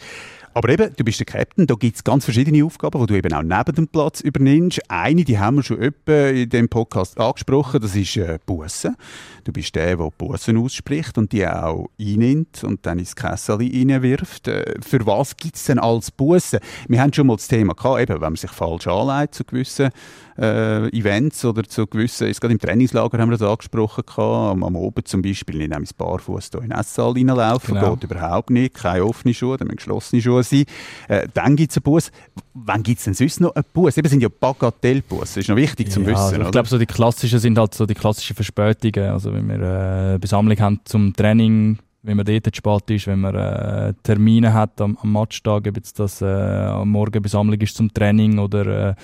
Aber 0.54 0.68
eben, 0.70 0.94
du 0.98 1.04
bist 1.06 1.20
der 1.20 1.26
Captain, 1.26 1.66
da 1.66 1.76
gibt 1.76 1.96
es 1.96 2.04
ganz 2.04 2.26
verschiedene 2.26 2.66
Aufgaben, 2.66 3.00
die 3.00 3.06
du 3.08 3.18
eben 3.18 3.34
auch 3.34 3.42
neben 3.42 3.76
dem 3.76 3.88
Platz 3.88 4.20
übernimmst. 4.20 4.82
Eine, 4.90 5.24
die 5.24 5.40
haben 5.40 5.58
wir 5.58 5.64
schon 5.64 5.78
öppe 5.78 6.32
in 6.32 6.50
dem 6.50 6.68
Podcast 6.68 7.18
angesprochen, 7.20 7.80
das 7.82 7.96
ist 7.96 8.18
äh, 8.18 8.38
Bussen. 8.46 8.98
Du 9.46 9.54
bist 9.54 9.74
der, 9.76 9.96
der 9.96 10.10
Bussen 10.18 10.58
ausspricht 10.58 11.18
und 11.18 11.32
die 11.32 11.48
auch 11.48 11.88
einnimmt 12.00 12.64
und 12.66 12.86
dann 12.86 13.00
ins 13.00 13.16
Kessel 13.16 13.56
reinwirft. 13.56 14.50
Äh, 14.50 14.76
für 14.82 15.06
was 15.06 15.38
gibt 15.38 15.56
es 15.56 15.64
denn 15.66 15.80
als 15.80 16.12
Bussen? 16.12 16.60
Wir 16.90 17.02
haben 17.02 17.14
schon 17.14 17.28
mal 17.28 17.38
das 17.38 17.48
Thema 17.48 17.74
gehabt, 17.74 18.02
eben, 18.02 18.16
wenn 18.16 18.20
man 18.20 18.36
sich 18.36 18.52
falsch 18.52 18.88
anlegt 18.88 19.36
zu 19.36 19.46
gewissen 19.46 19.90
äh, 20.38 20.88
Events 20.90 21.46
oder 21.46 21.64
zu 21.64 21.88
gewissen, 21.88 22.28
jetzt 22.28 22.42
gerade 22.42 22.54
im 22.54 22.60
Trainingslager 22.60 23.18
haben 23.20 23.30
wir 23.30 23.38
das 23.38 23.48
angesprochen 23.48 24.04
gehabt, 24.06 24.20
am, 24.20 24.64
am 24.64 24.76
Oben 24.76 25.06
zum 25.06 25.22
Beispiel, 25.22 25.62
ich 25.62 25.70
nehme 25.70 25.86
Barfuß 25.98 26.50
hier 26.52 26.62
in 26.62 26.70
den 26.70 26.80
Esssaal 26.80 27.14
reinlaufen, 27.14 27.76
genau. 27.76 27.96
geht 27.96 28.10
überhaupt 28.10 28.50
nicht, 28.50 28.74
keine 28.76 29.06
offenen 29.06 29.34
Schuhe, 29.34 29.58
dann 29.58 29.68
geschlossene 29.70 30.22
Schuhe 30.22 30.41
sein. 30.44 30.66
Äh, 31.08 31.28
dann 31.34 31.56
gibt 31.56 31.72
es 31.72 31.78
einen 31.78 31.84
Bus. 31.84 32.12
Wann 32.54 32.84
gibt 32.84 33.00
es 33.00 33.06
denn 33.06 33.14
sonst 33.14 33.42
noch 33.42 33.56
einen 33.56 33.66
Bus? 33.74 33.98
Eben 33.98 34.10
sind 34.10 34.22
ja 34.22 34.30
Bagatellbus, 34.30 35.20
das 35.20 35.38
ist 35.38 35.50
noch 35.50 35.56
wichtig 35.56 35.92
zum 35.92 36.04
ja, 36.04 36.10
Wissen, 36.10 36.20
also 36.20 36.42
Ich 36.42 36.52
glaube, 36.52 36.68
so 36.68 36.78
die 36.78 36.86
klassischen 36.86 37.40
sind 37.40 37.58
halt 37.58 37.74
so 37.74 37.86
die 37.86 37.94
klassischen 37.94 38.36
Verspätungen, 38.36 39.12
also 39.12 39.34
wenn 39.34 39.48
wir 39.48 40.14
äh, 40.16 40.18
Besammlung 40.20 40.60
haben 40.60 40.80
zum 40.86 41.14
Training, 41.14 41.78
wenn 42.04 42.18
man 42.18 42.26
dort 42.26 42.56
spät 42.56 42.90
ist, 42.90 43.08
wenn 43.08 43.20
man 43.20 43.36
äh, 43.36 43.94
Termine 44.04 44.54
hat 44.54 44.82
am, 44.82 44.98
am 45.02 45.12
Matchtag, 45.12 45.68
ob 45.68 45.76
jetzt 45.76 46.00
das 46.00 46.22
äh, 46.22 46.26
am 46.26 46.90
Morgen 46.90 47.22
Besammlung 47.22 47.60
ist 47.60 47.76
zum 47.76 47.94
Training 47.94 48.40
oder 48.40 48.96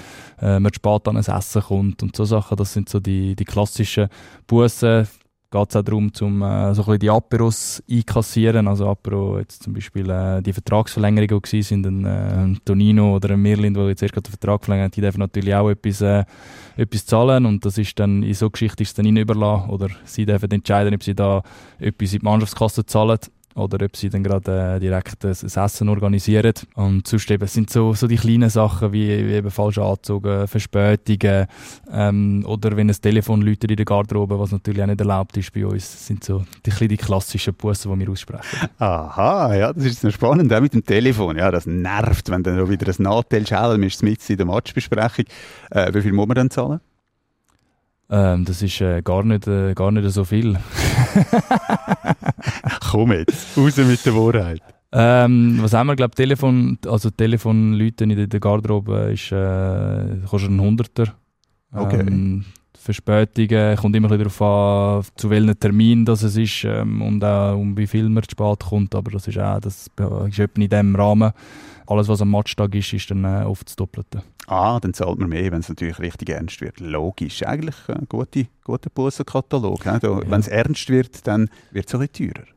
äh, 0.42 0.56
äh, 0.56 0.60
man 0.60 0.74
spät 0.74 1.08
an 1.08 1.18
ein 1.18 1.24
Essen 1.24 1.62
kommt 1.62 2.02
und 2.04 2.16
so 2.16 2.26
Sachen, 2.26 2.58
das 2.58 2.74
sind 2.74 2.90
so 2.90 3.00
die, 3.00 3.36
die 3.36 3.46
klassischen 3.46 4.08
Bussen 4.48 5.08
geht 5.50 5.70
es 5.70 5.76
auch 5.76 5.82
darum, 5.82 6.14
zum, 6.14 6.42
äh, 6.42 6.74
so 6.74 6.82
ein 6.82 6.86
bisschen 6.86 7.00
die 7.00 7.10
Aperos 7.10 7.84
einkassieren. 7.90 8.68
Also 8.68 8.90
Apero, 8.90 9.40
jetzt 9.40 9.64
zum 9.64 9.74
Beispiel 9.74 10.10
äh, 10.10 10.42
die 10.42 10.52
Vertragsverlängerungen 10.52 11.42
die 11.42 11.62
sind, 11.62 11.86
ein, 11.86 12.06
äh, 12.06 12.60
Tonino 12.66 13.16
oder 13.16 13.32
ein 13.32 13.42
Mirlind, 13.42 13.78
der 13.78 13.88
jetzt 13.88 14.04
erst 14.04 14.16
den 14.16 14.24
Vertrag 14.24 14.66
verlängert, 14.66 14.96
die 14.96 15.02
dürfen 15.02 15.20
natürlich 15.20 15.56
auch 15.56 15.70
etwas, 15.70 16.02
äh, 16.02 16.26
etwas 16.76 17.06
zahlen. 17.06 17.46
Und 17.46 17.66
das 17.66 17.78
ist 17.78 17.98
dann, 17.98 18.24
in 18.24 18.34
so 18.34 18.50
Geschichte 18.50 18.84
ist 18.84 18.90
es 18.90 18.96
dann 18.96 19.16
überlassen 19.16 19.70
oder 19.70 19.88
sie 20.04 20.26
dürfen 20.26 20.52
entscheiden, 20.52 20.94
ob 20.94 21.04
sie 21.04 21.16
da 21.16 21.42
etwas 21.80 22.14
in 22.14 22.20
die 22.20 22.26
Mannschaftskasse 22.26 22.86
zahlen 22.86 23.20
oder 23.58 23.84
ob 23.86 23.96
sie 23.96 24.10
dann 24.10 24.24
gerade 24.24 24.76
äh, 24.76 24.80
direkt 24.80 25.26
ein, 25.26 25.32
Essen 25.32 25.90
organisieren. 25.90 26.54
Und 26.76 27.08
sonst 27.08 27.30
eben 27.32 27.48
sind 27.48 27.70
so, 27.70 27.94
so 27.94 28.08
die 28.08 28.16
kleinen 28.16 28.50
Sachen 28.50 28.94
wie, 28.94 29.28
wie 29.28 29.34
eben 29.34 29.52
falsche 29.52 29.84
Anzüge, 29.84 30.46
Verspätungen 30.48 31.48
ähm, 31.92 32.46
oder 32.48 32.78
wenn 32.78 32.90
ein 32.90 32.96
Telefon 32.96 33.42
läutet 33.42 33.72
in 33.72 33.78
der 33.78 33.86
Garderobe, 33.86 34.40
was 34.40 34.52
natürlich 34.52 34.82
auch 34.82 34.88
nicht 34.88 35.00
erlaubt 35.00 35.36
ist 35.38 35.52
bei 35.54 35.66
uns, 35.66 36.08
sind 36.08 36.24
so 36.24 36.46
die, 36.66 36.88
die 36.88 36.98
klassischen 36.98 37.54
Bussen, 37.56 37.92
die 37.94 38.06
wir 38.06 38.12
aussprechen. 38.12 38.70
Aha, 38.78 39.56
ja, 39.56 39.74
das 39.74 39.86
ist 39.86 40.04
noch 40.04 40.12
spannend, 40.12 40.54
auch 40.54 40.62
mit 40.62 40.74
dem 40.74 40.86
Telefon. 40.86 41.38
Ja, 41.38 41.52
das 41.52 41.66
nervt, 41.66 42.30
wenn 42.30 42.44
dann 42.44 42.70
wieder 42.70 42.88
ein 42.88 43.04
Nachteil 43.04 43.46
schälen 43.48 43.84
ist 43.84 44.04
mit 44.04 44.30
in 44.30 44.38
der 44.38 44.46
Matchbesprechung. 44.46 45.26
Äh, 45.72 45.94
wie 45.94 46.02
viel 46.02 46.14
muss 46.14 46.28
man 46.28 46.36
dann 46.36 46.50
zahlen? 46.50 46.80
Ähm, 48.10 48.46
das 48.46 48.62
ist 48.62 48.80
äh, 48.82 49.02
gar, 49.02 49.24
nicht, 49.24 49.48
äh, 49.48 49.74
gar 49.74 49.92
nicht 49.92 50.10
so 50.12 50.24
viel. 50.24 50.58
Komm 52.92 53.12
jetzt, 53.12 53.58
raus 53.58 53.78
mit 53.78 54.06
der 54.06 54.16
Wahrheit. 54.16 54.62
Ähm, 54.94 55.58
was 55.62 55.74
haben 55.74 55.88
wir, 55.88 55.96
glaube 55.98 56.16
Telefon, 56.16 56.78
also 56.88 57.10
Telefonleute 57.10 58.06
in 58.06 58.30
der 58.30 58.40
Garderobe 58.40 59.12
ist, 59.12 59.32
äh, 59.34 60.26
kostet 60.26 60.52
ein 60.52 60.62
Hunderter. 60.62 61.14
Okay. 61.74 62.00
Ähm, 62.00 62.46
Verspätungen, 62.88 63.76
kommt 63.76 63.96
immer 63.98 64.12
ein 64.12 64.18
darauf 64.18 64.42
an, 64.42 65.04
zu 65.18 65.30
welchem 65.30 65.60
Termin 65.60 66.06
das 66.06 66.24
es 66.24 66.38
ist 66.38 66.64
ähm, 66.64 67.02
und 67.02 67.22
auch 67.24 67.56
um 67.56 67.76
wie 67.76 67.86
viel 67.86 68.08
man 68.08 68.24
zu 68.24 68.32
spät 68.32 68.60
kommt, 68.60 68.96
aber 68.96 69.12
das 69.12 69.28
ist 69.28 69.38
auch, 69.38 69.60
das 69.60 69.88
ist 69.88 70.00
etwa 70.00 70.26
in 70.56 70.70
diesem 70.70 70.96
Rahmen. 70.96 71.34
Alles, 71.86 72.08
was 72.08 72.22
am 72.22 72.32
Matchtag 72.32 72.74
ist, 72.76 72.94
ist 72.94 73.12
dann 73.12 73.26
äh, 73.26 73.44
oft 73.46 73.68
das 73.68 73.76
Doppelte. 73.76 74.24
Ah, 74.48 74.80
dann 74.80 74.94
zahlt 74.94 75.20
man 75.20 75.28
mehr, 75.28 75.52
wenn 75.52 75.60
es 75.60 75.68
natürlich 75.68 76.00
richtig 76.00 76.30
ernst 76.30 76.62
wird. 76.62 76.80
Logisch, 76.80 77.44
eigentlich 77.44 77.76
ein 77.90 78.08
guter, 78.08 78.44
guter 78.64 78.90
Bussenkatalog. 78.90 79.86
Ja. 79.86 80.00
Wenn 80.02 80.40
es 80.40 80.48
ernst 80.48 80.90
wird, 80.90 81.28
dann 81.28 81.50
wird 81.72 81.88
es 81.88 81.94
ein 81.94 82.00
bisschen 82.08 82.34
teurer. 82.34 82.48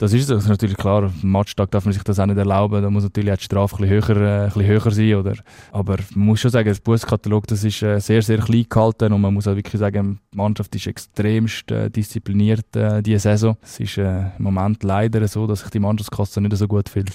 Das 0.00 0.12
ist, 0.12 0.30
das 0.30 0.44
ist 0.44 0.48
natürlich 0.48 0.76
klar. 0.76 1.10
Am 1.22 1.30
Matchtag 1.32 1.72
darf 1.72 1.84
man 1.84 1.92
sich 1.92 2.04
das 2.04 2.20
auch 2.20 2.26
nicht 2.26 2.38
erlauben. 2.38 2.80
Da 2.80 2.88
muss 2.88 3.02
natürlich 3.02 3.32
auch 3.32 3.36
die 3.36 3.42
Strafe 3.42 3.74
ein 3.82 3.88
bisschen 3.88 4.14
höher, 4.14 4.22
äh, 4.22 4.44
ein 4.44 4.46
bisschen 4.46 4.66
höher 4.66 4.90
sein. 4.92 5.14
Oder? 5.16 5.34
Aber 5.72 5.96
man 6.14 6.26
muss 6.26 6.40
schon 6.40 6.52
sagen, 6.52 6.68
das 6.68 6.78
Buskatalog 6.78 7.48
das 7.48 7.64
ist 7.64 7.82
äh, 7.82 7.98
sehr, 7.98 8.22
sehr 8.22 8.38
klein 8.38 8.66
gehalten 8.68 9.12
und 9.12 9.20
man 9.20 9.34
muss 9.34 9.48
auch 9.48 9.56
wirklich 9.56 9.80
sagen, 9.80 10.20
die 10.32 10.36
Mannschaft 10.36 10.72
ist 10.76 10.86
extremst 10.86 11.68
äh, 11.72 11.90
diszipliniert 11.90 12.76
äh, 12.76 13.02
diese 13.02 13.18
Saison. 13.18 13.56
Es 13.60 13.80
ist 13.80 13.98
äh, 13.98 14.20
im 14.38 14.44
Moment 14.44 14.84
leider 14.84 15.26
so, 15.26 15.48
dass 15.48 15.60
sich 15.60 15.70
die 15.70 15.80
Mannschaftskasse 15.80 16.40
nicht 16.40 16.56
so 16.56 16.68
gut 16.68 16.88
fühlt. 16.88 17.10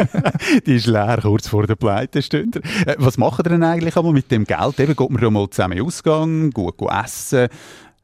die 0.66 0.76
ist 0.76 0.86
leer, 0.86 1.18
kurz 1.20 1.48
vor 1.48 1.66
der 1.66 1.76
Pleite 1.76 2.22
steht. 2.22 2.56
Äh, 2.86 2.96
was 2.96 3.18
machen 3.18 3.42
ihr 3.44 3.50
denn 3.50 3.62
eigentlich 3.62 3.94
einmal 3.94 4.14
mit 4.14 4.30
dem 4.30 4.44
Geld? 4.44 4.80
Eben, 4.80 4.96
geht 4.96 5.10
man 5.10 5.20
da 5.20 5.28
mal 5.28 5.50
zusammen 5.50 5.76
in 5.76 5.84
Ausgang, 5.84 6.50
gut, 6.50 6.78
gut 6.78 6.90
essen, 6.92 7.48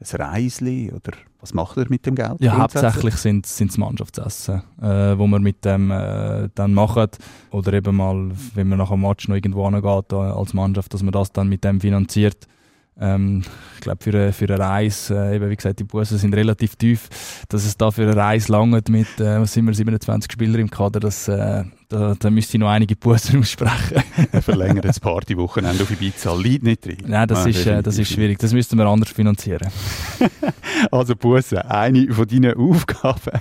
ein 0.01 0.21
Reisli 0.21 0.93
oder 0.93 1.13
was 1.43 1.53
macht 1.55 1.77
ihr 1.77 1.87
mit 1.89 2.07
dem 2.07 2.15
Geld? 2.15 2.37
Ja, 2.39 2.57
hauptsächlich 2.57 3.17
sind 3.17 3.47
es 3.47 3.77
Mannschaftsessen, 3.77 4.63
äh, 4.81 5.19
wo 5.19 5.27
wir 5.27 5.41
mit 5.41 5.65
dem 5.65 5.91
äh, 5.91 6.49
dann 6.55 6.73
machen. 6.73 7.09
Oder 7.51 7.73
eben 7.75 7.97
mal, 7.97 8.31
wenn 8.55 8.69
man 8.69 8.79
nach 8.79 8.93
einem 8.93 9.03
Match 9.03 9.27
noch 9.29 9.35
irgendwo 9.35 9.69
hingeht 9.69 10.13
als 10.13 10.55
Mannschaft, 10.55 10.95
dass 10.95 11.03
man 11.03 11.11
das 11.11 11.33
dann 11.33 11.49
mit 11.49 11.65
dem 11.65 11.81
finanziert. 11.81 12.47
Ähm, 12.99 13.43
ich 13.75 13.81
glaube, 13.81 14.05
für, 14.05 14.11
eine, 14.11 14.33
für 14.33 14.45
eine 14.45 14.59
Reise, 14.59 15.17
äh, 15.17 15.37
eben 15.37 15.51
wie 15.51 15.57
gesagt, 15.57 15.81
die 15.81 15.85
Bussen 15.85 16.19
sind 16.19 16.35
relativ 16.35 16.77
tief, 16.77 17.09
dass 17.49 17.65
es 17.65 17.77
da 17.77 17.91
für 17.91 18.03
eine 18.03 18.15
Reise 18.15 18.53
langt 18.53 18.89
mit, 18.89 19.19
äh, 19.19 19.41
was 19.41 19.53
sind 19.53 19.67
wir, 19.67 19.75
27 19.75 20.31
Spieler 20.31 20.59
im 20.61 20.71
Kader, 20.71 21.01
das, 21.01 21.27
äh, 21.27 21.65
da, 21.93 22.15
da 22.19 22.31
müsste 22.31 22.57
ich 22.57 22.61
noch 22.61 22.71
einige 22.71 22.97
Bussen 22.97 23.39
aussprechen. 23.41 24.03
Ein 24.33 24.43
verlängertes 24.43 24.99
Partywochenende 24.99 25.83
auf 25.83 25.91
Ibiza, 25.91 26.35
liegt 26.35 26.65
nicht 26.65 26.87
drin. 26.87 26.97
Nein, 27.07 27.29
das, 27.29 27.45
ah, 27.45 27.49
ist, 27.49 27.67
äh, 27.67 27.83
das 27.83 27.99
ist 27.99 28.11
schwierig, 28.11 28.39
das 28.39 28.53
müssten 28.53 28.79
wir 28.79 28.87
anders 28.87 29.11
finanzieren. 29.11 29.69
also 30.91 31.15
Bussen, 31.15 31.59
eine 31.59 32.11
von 32.13 32.27
deinen 32.27 32.57
Aufgaben, 32.57 33.41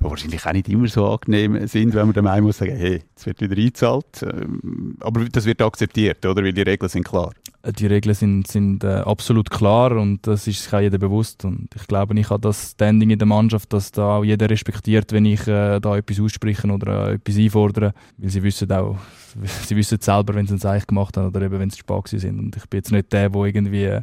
die 0.00 0.04
wahrscheinlich 0.04 0.44
auch 0.44 0.52
nicht 0.52 0.68
immer 0.68 0.88
so 0.88 1.06
angenehm 1.06 1.66
sind, 1.68 1.94
wenn 1.94 2.06
man 2.06 2.14
dem 2.14 2.26
einen 2.26 2.44
muss 2.44 2.58
sagen, 2.58 2.76
hey, 2.76 3.02
es 3.14 3.26
wird 3.26 3.40
wieder 3.40 3.56
eingezahlt, 3.56 4.22
ähm, 4.22 4.96
aber 5.00 5.24
das 5.26 5.44
wird 5.44 5.62
akzeptiert, 5.62 6.26
oder? 6.26 6.42
Weil 6.42 6.52
die 6.52 6.62
Regeln 6.62 6.88
sind 6.88 7.04
klar 7.04 7.30
die 7.64 7.86
Regeln 7.86 8.14
sind, 8.14 8.46
sind 8.48 8.82
äh, 8.82 8.88
absolut 8.88 9.50
klar 9.50 9.92
und 9.92 10.26
das 10.26 10.46
ist 10.46 10.64
sich 10.64 10.72
auch 10.72 10.80
jeder 10.80 10.98
bewusst. 10.98 11.44
Und 11.44 11.68
ich 11.74 11.86
glaube, 11.86 12.18
ich 12.18 12.28
habe 12.30 12.40
das 12.40 12.72
Standing 12.72 13.10
in 13.10 13.18
der 13.18 13.26
Mannschaft, 13.26 13.72
dass 13.72 13.92
da 13.92 14.18
auch 14.18 14.24
jeder 14.24 14.50
respektiert, 14.50 15.12
wenn 15.12 15.24
ich 15.24 15.46
äh, 15.46 15.78
da 15.78 15.96
etwas 15.96 16.20
ausspreche 16.20 16.66
oder 16.68 17.10
äh, 17.10 17.14
etwas 17.14 17.36
einfordere. 17.36 17.91
Weil 18.18 18.30
sie 18.30 18.42
wissen 18.42 18.70
auch, 18.72 18.96
sie 19.66 19.76
wissen 19.76 20.00
selber, 20.00 20.34
wenn 20.34 20.46
sie 20.46 20.54
es 20.54 20.64
eigentlich 20.64 20.86
gemacht 20.86 21.16
haben 21.16 21.28
oder 21.28 21.42
eben, 21.42 21.58
wenn 21.58 21.70
sie 21.70 21.78
spät 21.78 22.08
sind. 22.08 22.38
Und 22.38 22.56
ich 22.56 22.66
bin 22.66 22.78
jetzt 22.78 22.92
nicht 22.92 23.12
der, 23.12 23.28
der 23.28 23.42
irgendwie 23.42 24.00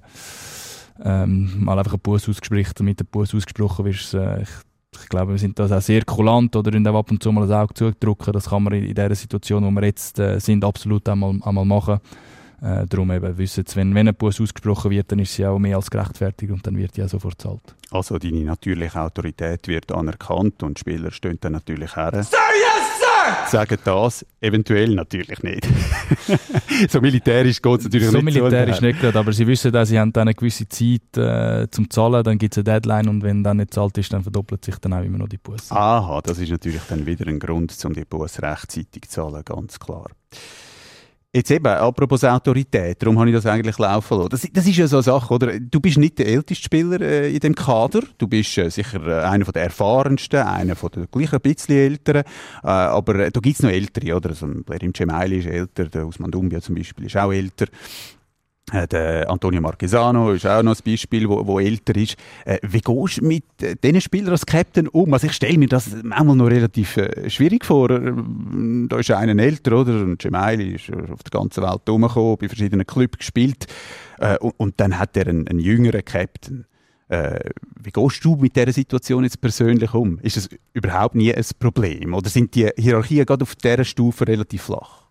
ähm, 1.04 1.52
mal 1.64 1.78
einfach 1.78 1.94
einen 1.94 2.02
Bus 2.02 2.28
ausgesprochen 2.28 2.74
und 2.80 2.86
mit 2.86 3.00
dem 3.00 3.08
Bus 3.08 3.34
ausgesprochen 3.34 3.86
wird. 3.86 4.14
Äh, 4.14 4.44
ich, 4.44 4.50
ich 5.02 5.10
glaube, 5.10 5.34
wir 5.34 5.38
sind 5.38 5.58
da 5.60 5.66
auch 5.66 5.82
sehr 5.82 6.04
kulant 6.04 6.56
oder 6.56 6.74
in 6.74 6.86
ab 6.86 7.12
und 7.12 7.22
zu 7.22 7.32
mal 7.32 7.48
das 7.48 7.56
Auge 7.56 7.74
zudrücken. 7.74 8.34
Das 8.34 8.50
kann 8.50 8.64
man 8.64 8.74
in, 8.74 8.86
in 8.86 8.96
dieser 8.96 9.16
Situation, 9.16 9.64
wo 9.64 9.72
wir 9.72 9.86
jetzt 9.86 10.20
äh, 10.20 10.40
sind, 10.40 10.64
absolut 10.64 11.08
einmal, 11.08 11.40
einmal 11.44 11.66
machen. 11.66 12.00
Äh, 12.62 12.86
darum 12.88 13.12
eben 13.12 13.38
wissen 13.38 13.64
sie, 13.66 13.76
wenn, 13.78 13.96
wenn 13.96 14.10
ein 14.10 14.16
Bus 14.16 14.42
ausgesprochen 14.42 14.92
wird, 14.92 15.12
dann 15.12 15.20
ist 15.20 15.34
sie 15.34 15.46
auch 15.46 15.60
mehr 15.60 15.78
als 15.78 15.90
gerechtfertigt 15.90 16.52
und 16.52 16.66
dann 16.68 16.78
wird 16.78 16.98
die 16.98 17.04
auch 17.04 17.08
sofort 17.08 17.38
gezahlt. 17.38 17.76
Also 17.92 18.18
deine 18.20 18.44
natürliche 18.44 19.00
Autorität 19.00 19.68
wird 19.68 19.92
anerkannt 19.94 20.62
und 20.64 20.78
die 20.78 20.82
Spieler 20.82 21.12
stehen 21.12 21.38
dann 21.40 21.54
natürlich 21.54 21.96
her. 21.96 22.12
Sir! 22.22 22.38
Sagen 23.48 23.78
das 23.84 24.26
eventuell 24.42 24.96
natürlich 24.96 25.42
nicht. 25.44 25.68
so 26.90 27.02
militärisch 27.02 27.62
geht 27.62 27.80
es 27.80 27.84
natürlich 27.86 28.08
so 28.10 28.22
nicht 28.22 28.36
so. 28.36 28.44
militärisch 28.44 28.82
nicht 28.82 29.00
gerade, 29.00 29.20
aber 29.20 29.34
sie 29.34 29.48
wissen 29.48 29.76
auch, 29.76 29.86
sie 29.86 30.00
haben 30.00 30.14
dann 30.14 30.28
eine 30.28 30.36
gewisse 30.36 30.68
Zeit 30.68 31.18
äh, 31.18 31.68
zum 31.70 31.90
Zahlen, 31.90 32.24
dann 32.24 32.38
gibt 32.38 32.56
es 32.56 32.60
eine 32.60 32.64
Deadline 32.66 33.10
und 33.10 33.24
wenn 33.24 33.44
dann 33.44 33.58
nicht 33.58 33.74
zahlt 33.74 33.98
ist, 33.98 34.14
dann 34.14 34.24
verdoppelt 34.24 34.64
sich 34.66 34.76
dann 34.78 34.94
auch 34.94 35.04
immer 35.04 35.18
noch 35.18 35.30
die 35.30 35.38
Bus. 35.38 35.72
Aha, 35.72 36.22
das 36.22 36.40
ist 36.40 36.52
natürlich 36.52 36.82
dann 36.88 37.06
wieder 37.06 37.28
ein 37.28 37.40
Grund, 37.40 37.76
um 37.84 37.94
die 37.94 38.06
Bus 38.06 38.42
rechtzeitig 38.42 39.10
zu 39.10 39.22
zahlen, 39.22 39.44
ganz 39.44 39.80
klar. 39.80 40.10
Jetzt 41.32 41.52
eben, 41.52 41.68
apropos 41.68 42.24
Autorität, 42.24 43.04
darum 43.04 43.20
habe 43.20 43.30
ich 43.30 43.36
das 43.36 43.46
eigentlich 43.46 43.78
laufen 43.78 44.18
lassen. 44.18 44.30
Das, 44.30 44.48
das 44.52 44.66
ist 44.66 44.78
ja 44.78 44.88
so 44.88 44.96
eine 44.96 45.04
Sache, 45.04 45.32
oder? 45.32 45.60
Du 45.60 45.80
bist 45.80 46.00
nicht 46.00 46.18
der 46.18 46.26
älteste 46.26 46.64
Spieler 46.64 47.00
äh, 47.02 47.32
in 47.32 47.40
dem 47.40 47.54
Kader. 47.54 48.02
Du 48.18 48.28
bist 48.28 48.58
äh, 48.58 48.72
sicher 48.72 49.06
äh, 49.06 49.24
einer 49.26 49.46
der 49.46 49.66
erfahrensten, 49.66 50.40
einer 50.40 50.76
von 50.76 50.90
der 50.90 51.06
gleich 51.06 51.32
ein 51.32 51.40
bisschen 51.42 51.76
älteren. 51.76 52.24
Äh, 52.64 52.68
aber 52.68 53.14
äh, 53.16 53.32
da 53.32 53.40
gibt's 53.42 53.62
noch 53.62 53.70
ältere, 53.70 54.16
oder? 54.16 54.30
Also, 54.30 54.48
Blerim 54.48 54.92
Cemaili 54.92 55.38
ist 55.38 55.46
älter, 55.46 55.86
der 55.86 56.08
Usman 56.08 56.32
Dumbia 56.32 56.62
zum 56.62 56.74
Beispiel 56.74 57.06
ist 57.06 57.16
auch 57.16 57.32
älter. 57.32 57.68
Äh, 58.72 58.88
der 58.88 59.30
Antonio 59.30 59.62
Marquesano 59.62 60.32
ist 60.32 60.46
auch 60.46 60.64
noch 60.64 60.76
ein 60.76 60.84
Beispiel, 60.86 61.28
wo, 61.28 61.46
wo 61.46 61.60
älter 61.60 61.96
ist. 61.96 62.16
Äh, 62.46 62.60
wie 62.62 62.82
gehst 62.82 63.18
du 63.18 63.26
mit 63.26 63.44
äh, 63.62 63.76
diesen 63.76 64.02
Spielern 64.02 64.32
als 64.32 64.46
Captain 64.46 64.88
um? 64.88 65.14
Also 65.14 65.28
ich 65.28 65.34
stelle 65.34 65.58
mir 65.58 65.68
das 65.68 65.90
manchmal 66.04 66.36
noch 66.36 66.48
relativ 66.48 66.98
äh, 66.98 67.30
schwierig 67.30 67.66
vor. 67.66 67.90
Äh, 67.90 68.14
da 68.88 69.00
ist 69.00 69.12
einer 69.12 69.42
älter, 69.42 69.80
oder? 69.80 69.94
Und 70.02 70.20
Gemaili 70.20 70.76
ist 70.76 70.92
auf 70.92 71.24
der 71.24 71.40
ganzen 71.40 71.64
Welt 71.64 71.82
herumgekommen, 71.86 72.38
bei 72.38 72.48
verschiedenen 72.48 72.86
Clubs 72.86 73.18
gespielt. 73.18 73.68
Äh, 74.20 74.38
und, 74.38 74.54
und, 74.58 74.80
dann 74.80 75.00
hat 75.00 75.16
er 75.18 75.28
einen, 75.28 75.48
einen 75.48 75.60
jüngeren 75.60 76.04
Captain. 76.04 76.66
Äh, 77.08 77.40
wie 77.82 77.92
gehst 77.92 78.24
du 78.24 78.36
mit 78.36 78.56
dieser 78.56 78.72
Situation 78.72 79.24
jetzt 79.24 79.42
persönlich 79.42 79.94
um? 79.94 80.20
Ist 80.20 80.38
es 80.38 80.50
überhaupt 80.74 81.16
nie 81.16 81.34
ein 81.34 81.44
Problem? 81.58 82.14
Oder 82.14 82.30
sind 82.30 82.54
die 82.54 82.70
Hierarchien 82.78 83.26
gerade 83.26 83.44
auf 83.44 83.56
dieser 83.56 83.84
Stufe 83.84 84.28
relativ 84.28 84.64
flach? 84.64 85.09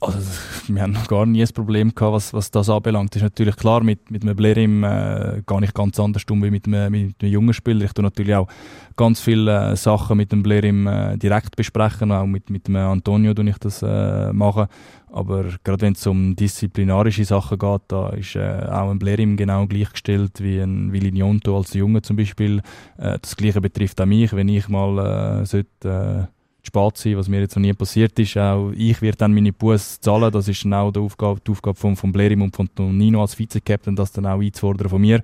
Also, 0.00 0.18
wir 0.68 0.82
haben 0.82 0.92
noch 0.92 1.06
gar 1.06 1.26
nie 1.26 1.42
ein 1.42 1.48
Problem 1.54 1.94
gehabt, 1.94 2.14
was, 2.14 2.32
was 2.32 2.50
das 2.50 2.70
anbelangt. 2.70 3.14
Ist 3.16 3.22
natürlich 3.22 3.56
klar, 3.56 3.82
mit, 3.82 4.10
mit 4.10 4.22
einem 4.22 4.34
Blerim 4.34 4.82
äh, 4.82 5.42
gar 5.44 5.60
nicht 5.60 5.74
ganz 5.74 6.00
anders 6.00 6.24
um 6.30 6.42
wie 6.42 6.50
mit 6.50 6.66
einem, 6.66 6.90
mit 6.90 7.22
einem 7.22 7.32
jungen 7.32 7.52
Spieler. 7.52 7.84
Ich 7.84 7.92
tue 7.92 8.02
natürlich 8.02 8.34
auch 8.34 8.48
ganz 8.96 9.20
viele 9.20 9.72
äh, 9.72 9.76
Sachen 9.76 10.16
mit 10.16 10.32
dem 10.32 10.42
Blerim 10.42 10.86
äh, 10.86 11.16
direkt 11.18 11.56
besprechen, 11.56 12.12
auch 12.12 12.26
mit, 12.26 12.50
mit 12.50 12.66
dem 12.66 12.76
Antonio 12.76 13.34
tue 13.34 13.48
ich 13.50 13.58
das 13.58 13.82
äh, 13.82 14.32
machen. 14.32 14.66
Aber 15.12 15.44
gerade 15.64 15.82
wenn 15.82 15.94
es 15.94 16.06
um 16.06 16.36
disziplinarische 16.36 17.24
Sachen 17.24 17.58
geht, 17.58 17.82
da 17.88 18.10
ist 18.10 18.36
äh, 18.36 18.66
auch 18.70 18.90
ein 18.90 18.98
Blerim 18.98 19.36
genau 19.36 19.66
gleichgestellt 19.66 20.40
wie 20.40 20.60
ein 20.60 20.92
Villinionto 20.92 21.56
als 21.56 21.74
Junge 21.74 22.00
zum 22.02 22.16
Beispiel. 22.16 22.62
Äh, 22.96 23.18
das 23.20 23.36
Gleiche 23.36 23.60
betrifft 23.60 24.00
auch 24.00 24.06
mich, 24.06 24.32
wenn 24.32 24.48
ich 24.48 24.68
mal 24.68 25.40
äh, 25.42 25.46
sollte, 25.46 26.28
äh, 26.30 26.39
spät 26.62 26.96
sein, 26.96 27.16
was 27.16 27.28
mir 27.28 27.40
jetzt 27.40 27.56
noch 27.56 27.62
nie 27.62 27.72
passiert 27.72 28.18
ist. 28.18 28.36
Auch 28.36 28.72
ich 28.76 29.00
werde 29.02 29.18
dann 29.18 29.34
meine 29.34 29.52
Buß 29.52 30.00
zahlen. 30.00 30.30
Das 30.30 30.48
ist 30.48 30.64
dann 30.64 30.74
auch 30.74 30.90
die 30.90 31.00
Aufgabe, 31.00 31.40
die 31.46 31.50
Aufgabe 31.50 31.78
von, 31.78 31.96
von 31.96 32.12
Blerim 32.12 32.42
und 32.42 32.54
von 32.54 32.68
Nino 32.96 33.20
als 33.22 33.34
Vize-Captain, 33.34 33.96
das 33.96 34.12
dann 34.12 34.26
auch 34.26 34.40
einzufordern 34.40 34.88
von 34.88 35.00
mir. 35.00 35.22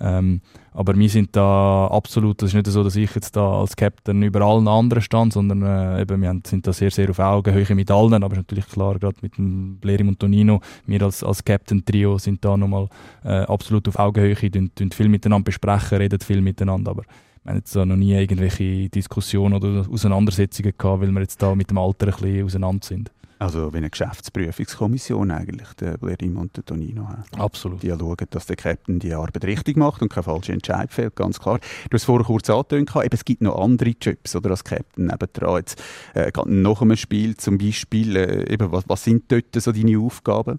Ähm, 0.00 0.40
aber 0.72 0.96
wir 0.96 1.08
sind 1.08 1.34
da 1.34 1.88
absolut, 1.88 2.40
das 2.40 2.50
ist 2.50 2.54
nicht 2.54 2.66
so, 2.68 2.84
dass 2.84 2.94
ich 2.94 3.12
jetzt 3.12 3.34
da 3.34 3.60
als 3.60 3.74
Captain 3.74 4.22
über 4.22 4.42
allen 4.42 4.68
anderen 4.68 5.02
stand, 5.02 5.32
sondern 5.32 5.62
äh, 5.62 6.02
eben, 6.02 6.22
wir 6.22 6.40
sind 6.46 6.68
da 6.68 6.72
sehr, 6.72 6.92
sehr 6.92 7.10
auf 7.10 7.18
Augenhöhe 7.18 7.74
mit 7.74 7.90
allen, 7.90 8.22
aber 8.22 8.34
ist 8.34 8.38
natürlich 8.38 8.68
klar, 8.68 8.96
gerade 8.96 9.16
mit 9.20 9.36
dem 9.38 9.78
Blerim 9.80 10.08
und 10.08 10.20
Tonino, 10.20 10.60
wir 10.86 11.02
als, 11.02 11.24
als 11.24 11.44
Captain-Trio 11.44 12.18
sind 12.18 12.44
da 12.44 12.56
nochmal 12.56 12.88
äh, 13.24 13.40
absolut 13.40 13.88
auf 13.88 13.98
Augenhöhe, 13.98 14.36
tun, 14.36 14.70
tun 14.72 14.92
viel 14.92 15.08
miteinander 15.08 15.46
besprechen, 15.46 15.98
reden 15.98 16.20
viel 16.20 16.40
miteinander, 16.40 16.92
aber 16.92 17.02
wir 17.48 17.52
haben 17.52 17.58
jetzt 17.60 17.74
noch 17.74 17.96
nie 17.96 18.12
irgendwelche 18.12 18.90
Diskussionen 18.90 19.54
oder 19.54 19.86
Auseinandersetzungen 19.90 20.74
gehabt, 20.76 21.00
weil 21.00 21.10
wir 21.10 21.20
jetzt 21.22 21.40
da 21.40 21.54
mit 21.54 21.70
dem 21.70 21.78
Alter 21.78 22.08
ein 22.08 22.12
bisschen 22.12 22.44
auseinander 22.44 22.86
sind. 22.86 23.10
Also 23.38 23.72
wie 23.72 23.78
eine 23.78 23.88
Geschäftsprüfungskommission 23.88 25.30
eigentlich, 25.30 25.72
der 25.80 25.96
Blerim 25.96 26.36
und 26.36 26.54
der 26.58 26.66
Tonino. 26.66 27.08
Absolut. 27.38 27.82
Die 27.82 27.88
schauen, 27.88 28.16
dass 28.28 28.44
der 28.46 28.56
Captain 28.56 28.98
die 28.98 29.14
Arbeit 29.14 29.44
richtig 29.44 29.78
macht 29.78 30.02
und 30.02 30.12
kein 30.12 30.24
falscher 30.24 30.52
Entscheid 30.52 30.92
fällt, 30.92 31.16
ganz 31.16 31.40
klar. 31.40 31.58
Du 31.88 31.94
hast 31.94 32.04
vorher 32.04 32.26
kurz 32.26 32.50
angetönt, 32.50 32.90
eben, 32.94 33.08
es 33.12 33.24
gibt 33.24 33.40
noch 33.40 33.58
andere 33.58 33.94
Jobs 33.98 34.36
oder, 34.36 34.50
als 34.50 34.64
Captain 34.64 35.06
nebendran. 35.06 35.58
Jetzt, 35.58 35.82
äh, 36.14 36.30
nach 36.44 36.82
einem 36.82 36.96
Spiel 36.96 37.34
zum 37.38 37.56
Beispiel, 37.56 38.16
äh, 38.16 38.52
eben, 38.52 38.70
was, 38.72 38.84
was 38.88 39.04
sind 39.04 39.32
dort 39.32 39.54
so 39.54 39.72
deine 39.72 39.98
Aufgaben? 39.98 40.58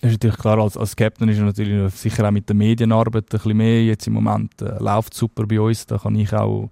Das 0.00 0.12
ist 0.12 0.14
natürlich 0.16 0.38
klar, 0.38 0.58
als, 0.58 0.78
als 0.78 0.96
Captain 0.96 1.28
ist 1.28 1.38
er 1.38 1.44
natürlich 1.44 1.92
sicher 1.94 2.26
auch 2.26 2.30
mit 2.30 2.48
der 2.48 2.56
Medienarbeit 2.56 3.24
ein 3.24 3.28
bisschen 3.28 3.56
mehr. 3.56 3.84
Jetzt 3.84 4.06
im 4.06 4.14
Moment 4.14 4.62
äh, 4.62 4.78
läuft 4.78 5.12
super 5.12 5.46
bei 5.46 5.60
uns, 5.60 5.84
da 5.86 5.98
kann 5.98 6.14
ich 6.14 6.32
auch 6.32 6.70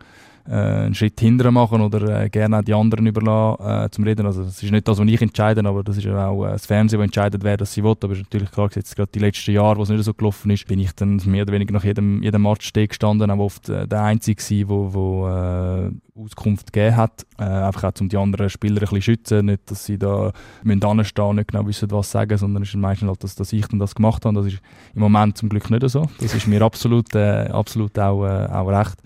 äh, 0.48 0.52
einen 0.52 0.94
Schritt 0.94 1.20
hinterher 1.20 1.52
machen 1.52 1.80
oder 1.80 2.22
äh, 2.22 2.30
gerne 2.30 2.58
auch 2.58 2.62
die 2.62 2.74
anderen 2.74 3.06
überlassen 3.06 3.64
äh, 3.66 3.90
zum 3.90 4.04
Reden. 4.04 4.26
Also 4.26 4.44
das 4.44 4.62
ist 4.62 4.70
nicht 4.70 4.88
das, 4.88 4.98
was 4.98 5.06
ich 5.06 5.20
entscheide, 5.20 5.66
aber 5.66 5.82
das 5.82 5.98
ist 5.98 6.06
auch 6.06 6.46
äh, 6.46 6.52
das 6.52 6.66
Fernsehen, 6.66 6.98
das 6.98 7.06
entscheidet, 7.06 7.44
wer 7.44 7.56
das 7.56 7.72
sie 7.72 7.84
will. 7.84 7.96
Aber 8.02 8.12
es 8.12 8.18
ist 8.18 8.24
natürlich 8.24 8.50
klar, 8.50 8.70
jetzt 8.74 8.96
gerade 8.96 9.10
die 9.12 9.18
letzten 9.18 9.52
Jahre, 9.52 9.76
wo 9.76 9.82
es 9.82 9.88
nicht 9.90 10.02
so 10.04 10.14
gelaufen 10.14 10.50
ist, 10.50 10.66
bin 10.66 10.78
ich 10.78 10.92
dann 10.92 11.20
mehr 11.26 11.42
oder 11.42 11.52
weniger 11.52 11.74
nach 11.74 11.84
jedem, 11.84 12.22
jedem 12.22 12.42
Match 12.42 12.66
stehen 12.66 12.88
gestanden, 12.88 13.30
aber 13.30 13.44
oft 13.44 13.68
äh, 13.68 13.86
der 13.86 14.02
Einzige 14.02 14.42
gewesen, 14.42 14.68
wo, 14.68 14.94
wo 14.94 15.28
äh, 15.28 15.90
Auskunft 16.18 16.72
gegeben 16.72 16.96
hat. 16.96 17.26
Äh, 17.38 17.44
einfach 17.44 17.84
auch, 17.84 18.00
um 18.00 18.08
die 18.08 18.16
anderen 18.16 18.48
Spieler 18.48 18.76
ein 18.76 18.80
bisschen 18.80 19.02
schützen, 19.02 19.46
nicht, 19.46 19.70
dass 19.70 19.84
sie 19.84 19.98
da 19.98 20.32
müssen 20.62 20.84
anstehen 20.84 21.36
nicht 21.36 21.48
genau 21.48 21.66
wissen, 21.66 21.90
was 21.90 22.10
sagen, 22.10 22.38
sondern 22.38 22.62
es 22.62 22.70
ist 22.70 22.76
meistens 22.76 23.08
halt, 23.08 23.22
dass, 23.22 23.34
dass 23.34 23.52
ich 23.52 23.66
dann 23.66 23.78
das 23.78 23.94
gemacht 23.94 24.24
habe. 24.24 24.34
Das 24.34 24.46
ist 24.46 24.60
im 24.94 25.02
Moment 25.02 25.36
zum 25.36 25.48
Glück 25.48 25.70
nicht 25.70 25.88
so. 25.88 26.08
Das 26.20 26.34
ist 26.34 26.46
mir 26.46 26.62
absolut, 26.62 27.14
absolut 27.14 27.98
auch, 27.98 28.24
auch 28.24 28.68
recht. 28.68 28.96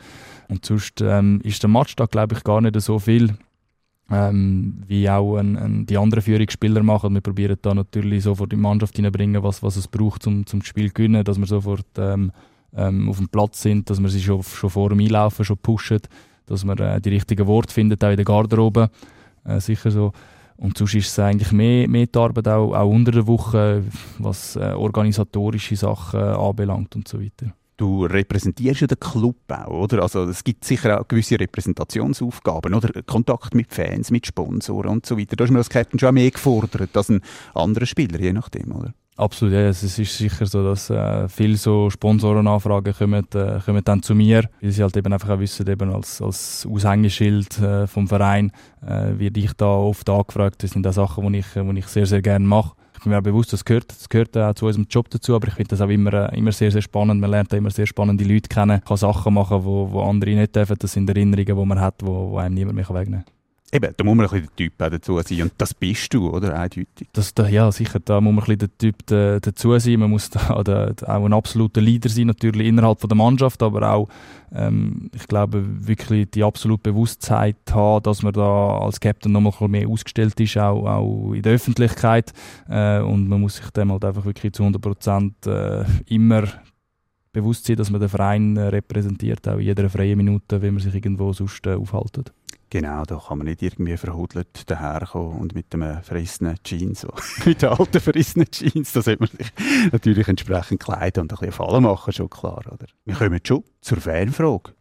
Und 0.52 0.66
sonst 0.66 1.00
ähm, 1.00 1.40
ist 1.42 1.62
der 1.62 1.70
Matchtag, 1.70 2.10
glaube 2.10 2.34
ich, 2.34 2.44
gar 2.44 2.60
nicht 2.60 2.78
so 2.78 2.98
viel, 2.98 3.38
ähm, 4.10 4.82
wie 4.86 5.08
auch 5.08 5.38
ein, 5.38 5.56
ein, 5.56 5.86
die 5.86 5.96
anderen 5.96 6.22
Führungsspieler 6.22 6.82
machen. 6.82 7.14
Wir 7.14 7.22
probieren 7.22 7.56
da 7.62 7.72
natürlich 7.72 8.24
sofort 8.24 8.52
die 8.52 8.56
Mannschaft 8.56 8.96
hineinbringen, 8.96 9.42
was, 9.42 9.62
was 9.62 9.76
es 9.76 9.88
braucht, 9.88 10.26
um 10.26 10.44
zum 10.44 10.62
Spiel 10.62 10.88
zu 10.88 10.94
gewinnen, 10.94 11.24
dass 11.24 11.38
wir 11.38 11.46
sofort 11.46 11.86
ähm, 11.96 12.32
ähm, 12.76 13.08
auf 13.08 13.16
dem 13.16 13.30
Platz 13.30 13.62
sind, 13.62 13.88
dass 13.88 13.98
wir 13.98 14.10
sie 14.10 14.20
schon, 14.20 14.42
schon 14.42 14.68
vor 14.68 14.90
dem 14.90 15.00
Einlaufen 15.00 15.42
schon 15.42 15.56
pushen, 15.56 16.00
dass 16.44 16.66
wir 16.66 16.78
äh, 16.80 17.00
die 17.00 17.08
richtigen 17.08 17.46
Worte 17.46 17.72
finden, 17.72 17.96
auch 18.04 18.10
in 18.10 18.16
der 18.16 18.26
Garderobe. 18.26 18.90
Äh, 19.46 19.58
sicher 19.58 19.90
so. 19.90 20.12
Und 20.58 20.76
sonst 20.76 20.94
ist 20.94 21.08
es 21.08 21.18
eigentlich 21.18 21.50
mehr, 21.50 21.88
mehr 21.88 22.08
die 22.08 22.18
Arbeit 22.18 22.46
auch, 22.48 22.74
auch 22.74 22.90
unter 22.90 23.10
der 23.12 23.26
Woche, 23.26 23.84
was 24.18 24.56
äh, 24.56 24.74
organisatorische 24.74 25.76
Sachen 25.76 26.20
anbelangt 26.20 26.94
und 26.94 27.08
so 27.08 27.18
weiter 27.18 27.54
du 27.82 28.04
repräsentierst 28.04 28.82
ja 28.82 28.86
den 28.86 29.00
Club 29.00 29.36
auch, 29.48 29.68
oder? 29.68 30.02
Also 30.02 30.22
es 30.24 30.44
gibt 30.44 30.64
sicher 30.64 31.00
auch 31.00 31.08
gewisse 31.08 31.38
Repräsentationsaufgaben, 31.38 32.74
oder? 32.74 33.02
Kontakt 33.02 33.54
mit 33.54 33.72
Fans, 33.72 34.10
mit 34.10 34.26
Sponsoren 34.26 34.90
und 34.90 35.06
so 35.06 35.18
weiter. 35.18 35.36
Da 35.36 35.44
ist 35.44 35.50
man 35.50 35.58
als 35.58 35.68
Captain 35.68 35.98
schon 35.98 36.14
mehr 36.14 36.30
gefordert 36.30 36.96
als 36.96 37.08
ein 37.08 37.20
anderer 37.54 37.86
Spieler, 37.86 38.20
je 38.20 38.32
nachdem, 38.32 38.72
oder? 38.72 38.94
Absolut, 39.16 39.52
ja. 39.52 39.68
Es 39.68 39.82
ist 39.82 40.16
sicher 40.16 40.46
so, 40.46 40.64
dass 40.64 40.88
äh, 40.88 41.28
viele 41.28 41.56
so 41.56 41.90
Sponsorenanfragen 41.90 42.94
kommen, 42.94 43.26
äh, 43.34 43.60
kommen 43.64 43.84
dann 43.84 44.02
zu 44.02 44.14
mir, 44.14 44.48
weil 44.60 44.70
sie 44.70 44.82
halt 44.82 44.96
eben 44.96 45.12
einfach 45.12 45.28
auch 45.28 45.38
wissen, 45.38 45.68
eben 45.68 45.92
als, 45.92 46.22
als 46.22 46.66
Aushängeschild 46.70 47.58
äh, 47.58 47.86
vom 47.86 48.08
Verein 48.08 48.52
äh, 48.80 49.18
werde 49.18 49.40
ich 49.40 49.52
da 49.54 49.66
oft 49.66 50.08
angefragt. 50.08 50.62
Das 50.62 50.70
sind 50.70 50.86
auch 50.86 50.92
Sachen, 50.92 51.30
die 51.32 51.40
ich, 51.40 51.56
ich 51.56 51.86
sehr, 51.88 52.06
sehr 52.06 52.22
gerne 52.22 52.46
mache 52.46 52.74
ich 53.02 53.04
bin 53.04 53.10
mir 53.14 53.18
auch 53.18 53.22
bewusst, 53.22 53.52
das 53.52 53.64
gehört, 53.64 53.90
das 53.90 54.08
gehört 54.08 54.36
auch 54.36 54.54
zu 54.54 54.64
unserem 54.64 54.86
Job 54.88 55.10
dazu, 55.10 55.34
aber 55.34 55.48
ich 55.48 55.54
finde 55.54 55.70
das 55.70 55.80
auch 55.80 55.88
immer, 55.88 56.32
immer 56.34 56.52
sehr, 56.52 56.70
sehr 56.70 56.82
spannend. 56.82 57.20
Man 57.20 57.32
lernt 57.32 57.52
immer 57.52 57.72
sehr 57.72 57.84
spannende 57.86 58.22
Leute 58.22 58.48
kennen, 58.48 58.80
kann 58.84 58.96
Sachen 58.96 59.34
machen, 59.34 59.64
wo, 59.64 59.90
wo 59.90 60.02
andere 60.02 60.30
nicht 60.30 60.54
dürfen. 60.54 60.76
Das 60.78 60.92
sind 60.92 61.08
Erinnerungen, 61.08 61.58
die 61.58 61.66
man 61.66 61.80
hat, 61.80 61.96
wo, 62.00 62.30
wo 62.30 62.36
einem 62.38 62.54
niemand 62.54 62.76
mehr 62.76 62.88
wegnehmen 62.88 63.24
kann. 63.24 63.41
Eben, 63.74 63.94
da 63.96 64.04
muss 64.04 64.14
man 64.14 64.26
ein 64.26 64.30
bisschen 64.30 64.48
der 64.48 64.56
Typ 64.56 64.72
dazu 64.76 65.18
sein. 65.22 65.42
Und 65.42 65.52
das 65.56 65.72
bist 65.72 66.12
du, 66.12 66.28
oder? 66.28 66.58
Eindeutig. 66.58 67.08
Das, 67.14 67.32
da, 67.32 67.48
ja, 67.48 67.72
sicher. 67.72 68.00
Da 68.00 68.20
muss 68.20 68.35
man 68.35 68.44
ein 68.44 68.58
bisschen 68.58 68.58
der 68.58 68.78
Typ 68.78 69.06
da, 69.06 69.40
dazu 69.40 69.78
sein. 69.78 69.98
Man 69.98 70.11
muss 70.11 70.28
da, 70.30 70.62
da, 70.62 70.92
auch 71.06 71.24
ein 71.24 71.32
absoluter 71.32 71.80
Leader 71.80 72.11
sein, 72.11 72.26
natürlich 72.26 72.66
innerhalb 72.66 73.00
von 73.00 73.08
der 73.08 73.16
Mannschaft, 73.16 73.62
aber 73.62 73.90
auch, 73.90 74.08
ähm, 74.54 75.11
ich 75.14 75.26
glaube, 75.26 75.64
wirklich 75.87 76.30
die 76.32 76.44
absolute 76.44 76.82
Bewusstheit 76.82 77.56
haben, 77.70 78.02
dass 78.02 78.22
man 78.22 78.35
da 78.35 78.78
als 78.78 79.00
Captain 79.00 79.32
noch 79.32 79.40
mal 79.40 79.48
ein 79.48 79.52
bisschen 79.52 79.70
mehr 79.70 79.88
ausgestellt 79.88 80.38
ist, 80.38 80.58
auch, 80.58 80.87
auch 80.87 81.32
in 81.32 81.40
der 81.40 81.54
Öffentlichkeit. 81.54 82.30
Äh, 82.68 83.00
und 83.00 83.26
man 83.26 83.40
muss 83.40 83.56
sich 83.56 83.70
dem 83.70 83.90
halt 83.90 84.04
einfach 84.04 84.26
wirklich 84.26 84.52
zu 84.52 84.64
100 84.64 84.82
Prozent 84.82 85.46
äh, 85.46 85.85
immer 86.08 86.44
bewusst 87.32 87.64
sein, 87.64 87.76
dass 87.76 87.88
man 87.88 88.02
den 88.02 88.11
Verein 88.11 88.58
repräsentiert, 88.58 89.48
auch 89.48 89.56
in 89.56 89.64
jeder 89.64 89.88
freien 89.88 90.18
Minute, 90.18 90.61
wenn 90.61 90.74
man 90.74 90.82
sich 90.82 90.94
irgendwo 90.94 91.32
sonst 91.32 91.66
äh, 91.66 91.72
aufhaltet. 91.72 92.35
Genau, 92.72 93.02
da 93.04 93.18
kann 93.18 93.37
man 93.37 93.48
nicht 93.48 93.61
irgendwie 93.61 93.98
verhudelt 93.98 94.70
daherkommen 94.70 95.38
und 95.38 95.54
mit 95.54 95.74
einem 95.74 96.02
frissenen 96.02 96.56
Jeans, 96.64 97.06
mit 97.44 97.61
den 97.61 97.68
alten 97.68 98.00
frissenen 98.00 98.50
Jeans, 98.50 98.92
da 98.92 99.02
sollte 99.02 99.20
man 99.20 99.28
sich 99.28 99.52
natürlich 99.92 100.26
entsprechend 100.26 100.80
kleiden 100.82 101.24
und 101.24 101.32
ein 101.35 101.37
bisschen 101.37 101.52
Fallen 101.52 101.82
machen, 101.82 102.14
schon 102.14 102.30
klar, 102.30 102.64
oder? 102.72 102.87
Wir 103.04 103.14
kommen 103.14 103.40
schon 103.44 103.62
zur 103.82 104.00
Fanfrage 104.00 104.72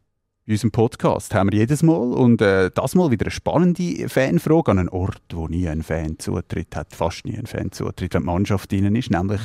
in 0.47 0.53
unserem 0.53 0.71
Podcast 0.71 1.35
haben 1.35 1.51
wir 1.51 1.59
jedes 1.59 1.83
Mal 1.83 2.13
und 2.13 2.41
äh, 2.41 2.71
das 2.73 2.95
Mal 2.95 3.11
wieder 3.11 3.25
eine 3.25 3.31
spannende 3.31 4.09
Fanfrage 4.09 4.71
an 4.71 4.79
einen 4.79 4.89
Ort, 4.89 5.21
wo 5.31 5.47
nie 5.47 5.67
ein 5.67 5.83
Fan 5.83 6.17
Zutritt 6.17 6.75
hat, 6.75 6.95
fast 6.95 7.25
nie 7.25 7.37
ein 7.37 7.45
Fan 7.45 7.71
Zutritt, 7.71 8.15
wenn 8.15 8.23
die 8.23 8.25
Mannschaft 8.25 8.71
drinnen 8.71 8.95
ist, 8.95 9.11
nämlich 9.11 9.41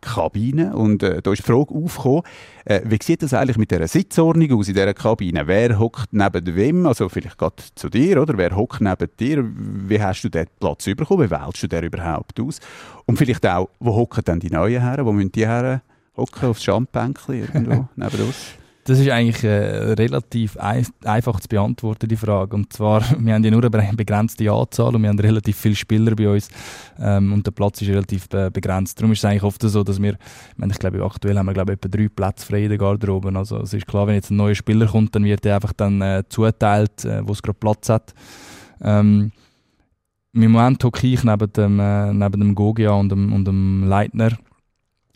Kabine. 0.00 0.76
Und 0.76 1.02
äh, 1.02 1.20
da 1.20 1.32
ist 1.32 1.40
die 1.40 1.50
Frage 1.50 1.74
aufgekommen, 1.74 2.22
äh, 2.64 2.80
wie 2.84 2.98
sieht 3.02 3.22
das 3.22 3.34
eigentlich 3.34 3.58
mit 3.58 3.72
dieser 3.72 3.88
Sitzordnung 3.88 4.52
aus 4.52 4.68
in 4.68 4.74
dieser 4.74 4.94
Kabine? 4.94 5.48
Wer 5.48 5.80
hockt 5.80 6.12
neben 6.12 6.54
wem? 6.54 6.86
Also 6.86 7.08
vielleicht 7.08 7.38
gerade 7.38 7.56
zu 7.74 7.88
dir, 7.88 8.22
oder? 8.22 8.38
Wer 8.38 8.54
hockt 8.54 8.80
neben 8.80 9.10
dir? 9.18 9.44
Wie 9.44 10.00
hast 10.00 10.22
du 10.22 10.28
dort 10.28 10.56
Platz 10.60 10.84
bekommen? 10.84 11.24
Wie 11.24 11.30
wählst 11.30 11.60
du 11.64 11.66
den 11.66 11.82
überhaupt 11.82 12.38
aus? 12.38 12.60
Und 13.04 13.16
vielleicht 13.16 13.44
auch, 13.46 13.68
wo 13.80 13.96
hocken 13.96 14.22
dann 14.24 14.38
die 14.38 14.50
Neuen 14.50 14.80
her? 14.80 15.04
Wo 15.04 15.10
müssen 15.10 15.32
die 15.32 15.46
her 15.46 15.82
hocken? 16.16 16.50
Aufs 16.50 16.62
Schandbänkchen 16.62 17.34
irgendwo 17.34 17.88
neben 17.96 18.22
uns? 18.22 18.54
Das 18.86 19.00
ist 19.00 19.10
eigentlich 19.10 19.42
äh, 19.42 19.94
relativ 19.94 20.56
ein, 20.58 20.86
einfach 21.02 21.40
zu 21.40 21.48
beantworten, 21.48 22.06
die 22.06 22.16
Frage. 22.16 22.54
Und 22.54 22.72
zwar, 22.72 23.02
wir 23.18 23.34
haben 23.34 23.42
ja 23.42 23.50
nur 23.50 23.64
eine 23.64 23.92
begrenzte 23.96 24.50
Anzahl 24.50 24.94
und 24.94 25.02
wir 25.02 25.08
haben 25.08 25.18
relativ 25.18 25.56
viele 25.56 25.74
Spieler 25.74 26.14
bei 26.14 26.28
uns 26.28 26.48
ähm, 27.00 27.32
und 27.32 27.44
der 27.44 27.50
Platz 27.50 27.82
ist 27.82 27.88
relativ 27.88 28.28
be 28.28 28.48
begrenzt. 28.48 29.00
Darum 29.00 29.10
ist 29.10 29.18
es 29.18 29.24
eigentlich 29.24 29.42
oft 29.42 29.60
so, 29.60 29.82
dass 29.82 30.00
wir, 30.00 30.12
ich, 30.12 30.58
meine, 30.58 30.72
ich 30.72 30.78
glaube, 30.78 31.04
aktuell 31.04 31.36
haben 31.36 31.46
wir 31.46 31.52
glaube 31.52 31.72
ich, 31.72 31.78
etwa 31.78 31.88
drei 31.88 32.08
Plätze 32.08 32.46
frei 32.46 32.62
in 32.62 32.68
der 32.68 32.78
Garderobe. 32.78 33.36
Also 33.36 33.58
es 33.58 33.74
ist 33.74 33.88
klar, 33.88 34.06
wenn 34.06 34.14
jetzt 34.14 34.30
ein 34.30 34.36
neuer 34.36 34.54
Spieler 34.54 34.86
kommt, 34.86 35.16
dann 35.16 35.24
wird 35.24 35.44
er 35.44 35.56
einfach 35.56 35.72
dann 35.72 36.00
äh, 36.00 36.22
zuteilt, 36.28 37.04
äh, 37.04 37.26
wo 37.26 37.32
es 37.32 37.42
gerade 37.42 37.58
Platz 37.58 37.88
hat. 37.88 38.14
Ähm, 38.80 39.32
Im 40.32 40.52
Moment 40.52 40.84
hocke 40.84 41.08
ich 41.08 41.24
neben 41.24 41.52
dem, 41.52 41.80
äh, 41.80 42.12
neben 42.12 42.40
dem 42.40 42.54
Gogia 42.54 42.92
und 42.92 43.08
dem, 43.08 43.32
und 43.32 43.46
dem 43.46 43.88
Leitner 43.88 44.38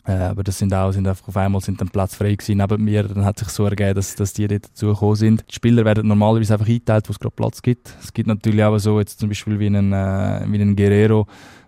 äh, 0.05 0.13
aber 0.13 0.43
das 0.43 0.57
sind 0.57 0.73
auch, 0.73 0.91
sind 0.91 1.07
auf 1.07 1.37
einmal 1.37 1.61
sind 1.61 1.79
dann 1.79 1.89
Platz 1.89 2.15
frei 2.15 2.33
gewesen 2.33 2.57
neben 2.57 2.83
mir. 2.83 3.03
Dann 3.03 3.23
hat 3.23 3.37
sich 3.37 3.49
so 3.49 3.65
ergeben, 3.65 3.95
dass, 3.95 4.15
dass 4.15 4.33
die 4.33 4.47
dort 4.47 4.65
dazugekommen 4.65 5.15
sind. 5.15 5.45
Die 5.49 5.53
Spieler 5.53 5.85
werden 5.85 6.07
normalerweise 6.07 6.53
einfach 6.53 6.67
eingeteilt, 6.67 7.07
wo 7.07 7.11
es 7.11 7.19
gerade 7.19 7.35
Platz 7.35 7.61
gibt. 7.61 7.95
Es 8.01 8.11
gibt 8.11 8.27
natürlich 8.27 8.63
auch 8.63 8.77
so, 8.79 8.99
jetzt 8.99 9.19
zum 9.19 9.29
Beispiel 9.29 9.59
wie 9.59 9.67
einen, 9.67 9.93
äh, 9.93 10.41
wie 10.47 10.59
einen 10.59 10.75
Guerrero, 10.75 11.27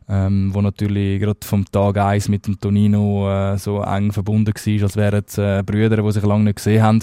ähm, 0.10 0.50
wo 0.54 0.62
natürlich 0.62 1.20
gerade 1.20 1.40
vom 1.44 1.66
Tag 1.66 1.98
1 1.98 2.30
mit 2.30 2.48
dem 2.48 2.60
Tonino 2.60 3.30
äh, 3.30 3.58
so 3.58 3.82
eng 3.82 4.12
verbunden 4.12 4.54
war, 4.54 4.84
als 4.84 4.96
wären 4.96 5.24
es 5.26 5.38
äh, 5.38 5.64
Brüder, 5.66 6.02
die 6.02 6.12
sich 6.12 6.24
lange 6.24 6.46
nicht 6.46 6.58
gesehen 6.58 6.84
haben, 6.84 7.00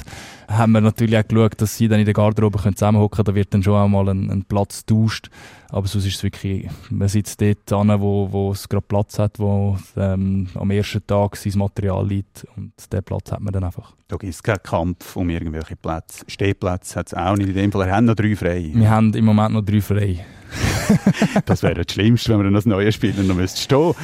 haben 0.48 0.72
wir 0.72 0.80
natürlich 0.80 1.16
auch 1.16 1.26
geschaut, 1.26 1.60
dass 1.60 1.76
sie 1.76 1.88
dann 1.88 2.00
in 2.00 2.04
der 2.04 2.14
Garderobe 2.14 2.58
zusammenhocken 2.58 3.16
können. 3.16 3.26
Da 3.26 3.34
wird 3.34 3.54
dann 3.54 3.62
schon 3.62 3.74
auch 3.74 3.88
mal 3.88 4.08
ein, 4.08 4.30
ein 4.30 4.44
Platz 4.44 4.84
getauscht. 4.84 5.30
Aber 5.72 5.86
sonst 5.86 6.06
ist 6.06 6.16
es 6.16 6.22
wirklich, 6.22 6.68
man 6.90 7.08
sitzt 7.08 7.40
dort 7.40 7.72
an, 7.72 8.00
wo, 8.00 8.28
wo 8.30 8.50
es 8.50 8.68
gerade 8.68 8.84
Platz 8.86 9.18
hat, 9.20 9.38
wo 9.38 9.76
ähm, 9.96 10.48
am 10.54 10.70
ersten 10.70 11.06
Tag 11.06 11.36
sein 11.36 11.52
Material 11.56 12.06
liegt 12.06 12.44
und 12.56 12.72
den 12.92 13.02
Platz 13.04 13.30
hat 13.30 13.40
man 13.40 13.52
dann 13.52 13.64
einfach. 13.64 13.92
Da 14.08 14.16
gibt 14.16 14.34
es 14.34 14.42
keinen 14.42 14.62
Kampf 14.62 15.14
um 15.14 15.30
irgendwelche 15.30 15.76
Plätze. 15.76 16.24
Stehplätze 16.26 16.98
hat 16.98 17.06
es 17.06 17.14
auch 17.14 17.36
nicht. 17.36 17.50
In 17.50 17.54
dem 17.54 17.70
Fall, 17.70 17.86
wir 17.86 17.94
haben 17.94 18.06
noch 18.06 18.16
drei 18.16 18.34
frei. 18.34 18.70
Wir 18.74 18.90
haben 18.90 19.14
im 19.14 19.24
Moment 19.24 19.54
noch 19.54 19.62
drei 19.62 19.80
frei. 19.80 20.24
das 21.46 21.62
wäre 21.62 21.84
das 21.84 21.92
Schlimmste, 21.92 22.30
wenn 22.30 22.38
wir 22.38 22.44
dann 22.44 22.56
als 22.56 22.66
neue 22.66 22.92
Spieler 22.92 23.22
noch 23.22 23.34
müsste 23.34 23.60
stehen 23.60 23.94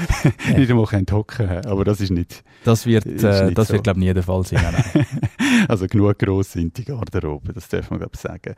ja. 0.48 0.58
nicht 0.58 0.70
einmal 0.70 0.86
hocken 0.86 1.48
Aber 1.66 1.84
das 1.84 2.00
ist 2.00 2.10
nicht. 2.10 2.42
Das 2.64 2.86
wird, 2.86 3.06
äh, 3.06 3.52
das 3.52 3.68
so. 3.68 3.74
wird 3.74 3.84
glaube 3.84 4.00
ich, 4.00 4.06
nie 4.06 4.14
der 4.14 4.22
Fall 4.22 4.44
sein. 4.44 4.64
also 5.68 5.86
genug 5.86 6.18
gross 6.18 6.52
sind 6.52 6.76
die 6.78 6.84
Garderobe, 6.84 7.52
das 7.52 7.68
darf 7.68 7.90
man 7.90 7.98
glaube 7.98 8.12
ich 8.14 8.20
sagen. 8.20 8.54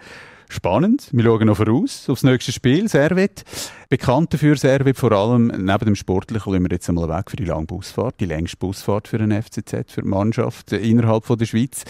Spannend. 0.51 1.11
Wir 1.13 1.25
schauen 1.25 1.47
noch 1.47 1.59
voraus 1.59 2.09
aufs 2.09 2.23
nächste 2.23 2.53
Spiel, 2.53 2.89
Servet. 2.89 3.45
Bekannt 3.91 4.33
dafür 4.33 4.57
Servet 4.57 4.97
vor 4.97 5.13
allem 5.13 5.49
neben 5.49 5.85
dem 5.85 5.95
Sportlichen, 5.95 6.53
lassen 6.53 6.65
wir 6.65 6.71
jetzt 6.71 6.89
einmal 6.89 7.09
weg 7.09 7.31
für 7.31 7.37
die 7.37 7.45
lange 7.45 7.67
Busfahrt, 7.67 8.19
die 8.21 8.25
längste 8.25 8.57
Busfahrt 8.57 9.09
für 9.09 9.19
den 9.19 9.31
FCZ, 9.31 9.93
für 9.93 10.03
die 10.03 10.09
Mannschaft 10.09 10.73
innerhalb 10.73 11.27
von 11.27 11.39
der 11.39 11.45
Schweiz 11.45 11.85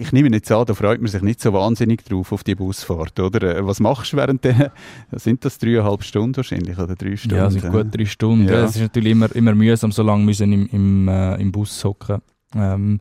ich 0.00 0.12
nehme 0.12 0.30
nicht 0.30 0.50
an, 0.50 0.64
da 0.64 0.74
freut 0.74 1.00
man 1.00 1.10
sich 1.10 1.22
nicht 1.22 1.40
so 1.40 1.52
wahnsinnig 1.52 2.04
drauf 2.04 2.32
auf 2.32 2.42
die 2.42 2.54
Busfahrt, 2.54 3.20
oder? 3.20 3.56
Äh, 3.56 3.66
was 3.66 3.80
machst 3.80 4.12
du 4.12 4.16
während 4.16 4.44
der, 4.44 4.72
sind 5.12 5.44
das 5.44 5.58
dreieinhalb 5.58 6.02
Stunden 6.02 6.36
wahrscheinlich, 6.36 6.78
oder 6.78 6.96
drei 6.96 7.16
Stunden? 7.16 7.36
Ja, 7.36 7.50
sind 7.50 7.70
gut 7.70 7.94
drei 7.96 8.06
Stunden. 8.06 8.48
Ja. 8.48 8.64
Es 8.64 8.76
ist 8.76 8.82
natürlich 8.82 9.12
immer, 9.12 9.34
immer 9.34 9.54
mühsam, 9.54 9.92
so 9.92 10.02
lange 10.02 10.24
müssen 10.24 10.52
im, 10.52 10.68
im, 10.72 11.08
äh, 11.08 11.36
im 11.36 11.52
Bus 11.52 11.84
hocken. 11.84 12.22
Ähm, 12.54 13.00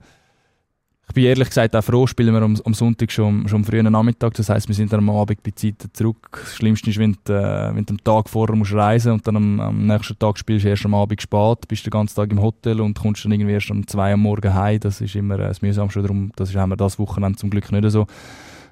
ich 1.09 1.15
bin 1.15 1.23
ehrlich 1.23 1.47
gesagt 1.47 1.75
auch 1.75 1.83
froh, 1.83 2.05
spielen 2.05 2.35
wir 2.35 2.41
am, 2.43 2.55
am 2.63 2.73
Sonntag 2.75 3.11
schon, 3.11 3.47
schon 3.47 3.61
am 3.61 3.65
frühen 3.65 3.91
Nachmittag. 3.91 4.35
Das 4.35 4.47
heisst, 4.47 4.67
wir 4.67 4.75
sind 4.75 4.93
dann 4.93 4.99
am 4.99 5.09
Abend 5.09 5.41
bei 5.41 5.49
Zeiten 5.49 5.89
zurück. 5.91 6.29
Das 6.31 6.55
Schlimmste 6.55 6.91
ist, 6.91 6.99
wenn 6.99 7.17
du, 7.23 7.33
äh, 7.33 7.75
wenn 7.75 7.83
du 7.83 7.93
am 7.95 8.03
Tag 8.03 8.29
vorher 8.29 8.55
musst 8.55 8.73
reisen 8.73 9.13
und 9.13 9.25
dann 9.25 9.35
am, 9.35 9.59
am 9.59 9.87
nächsten 9.87 10.19
Tag 10.19 10.37
spielst 10.37 10.65
du 10.65 10.69
erst 10.69 10.85
am 10.85 10.93
Abend 10.93 11.19
spät, 11.19 11.67
bist 11.67 11.83
den 11.83 11.89
ganzen 11.89 12.15
Tag 12.15 12.31
im 12.31 12.39
Hotel 12.39 12.79
und 12.79 12.99
kommst 12.99 13.25
dann 13.25 13.31
irgendwie 13.31 13.53
erst 13.53 13.71
um 13.71 13.87
zwei 13.87 14.13
am 14.13 14.21
Morgen 14.21 14.53
heim. 14.53 14.79
Das 14.79 15.01
ist 15.01 15.15
immer 15.15 15.39
äh, 15.39 15.47
das 15.47 15.63
Mühsamste. 15.63 16.03
Darum, 16.03 16.31
das 16.35 16.51
ist, 16.51 16.55
haben 16.55 16.69
wir 16.69 16.77
das 16.77 16.99
Wochenende 16.99 17.39
zum 17.39 17.49
Glück 17.49 17.71
nicht 17.71 17.89
so. 17.89 18.05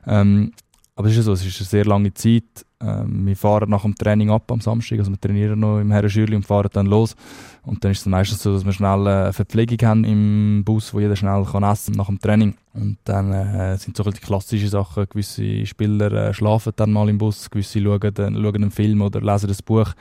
Ähm, 0.05 0.51
aber 0.97 1.09
es 1.09 1.17
ist 1.17 1.25
so, 1.25 1.33
es 1.33 1.45
ist 1.45 1.59
eine 1.59 1.67
sehr 1.67 1.85
lange 1.85 2.11
Zeit. 2.11 2.65
Ähm, 2.81 3.27
wir 3.27 3.35
fahren 3.35 3.69
nach 3.69 3.83
dem 3.83 3.93
Training 3.93 4.31
ab 4.31 4.51
am 4.51 4.61
Samstag, 4.61 4.97
also 4.97 5.11
wir 5.11 5.21
trainieren 5.21 5.59
noch 5.59 5.79
im 5.79 5.91
Herrenschürli 5.91 6.35
und 6.35 6.43
fahren 6.43 6.69
dann 6.73 6.87
los. 6.87 7.15
Und 7.61 7.83
dann 7.83 7.91
ist 7.91 7.99
es 7.99 8.05
meistens 8.07 8.41
so, 8.41 8.51
dass 8.51 8.65
wir 8.65 8.73
schnell 8.73 9.07
eine 9.07 9.31
Verpflegung 9.31 9.87
haben 9.87 10.03
im 10.03 10.63
Bus, 10.65 10.91
wo 10.95 10.99
jeder 10.99 11.15
schnell 11.15 11.45
kann 11.45 11.61
essen 11.61 11.93
nach 11.93 12.07
dem 12.07 12.17
Training. 12.17 12.55
Und 12.73 12.97
dann 13.03 13.31
äh, 13.31 13.77
sind 13.77 13.95
so 13.95 14.03
die 14.05 14.19
klassischen 14.19 14.69
Sachen. 14.69 15.05
Gewisse 15.07 15.67
Spieler 15.67 16.11
äh, 16.11 16.33
schlafen 16.33 16.73
dann 16.75 16.91
mal 16.91 17.09
im 17.09 17.19
Bus, 17.19 17.47
gewisse 17.51 17.79
schauen, 17.79 18.01
äh, 18.01 18.11
schauen 18.15 18.55
einen 18.55 18.71
Film 18.71 19.01
oder 19.01 19.21
lesen 19.21 19.51
ein 19.51 19.57
Buch. 19.65 19.93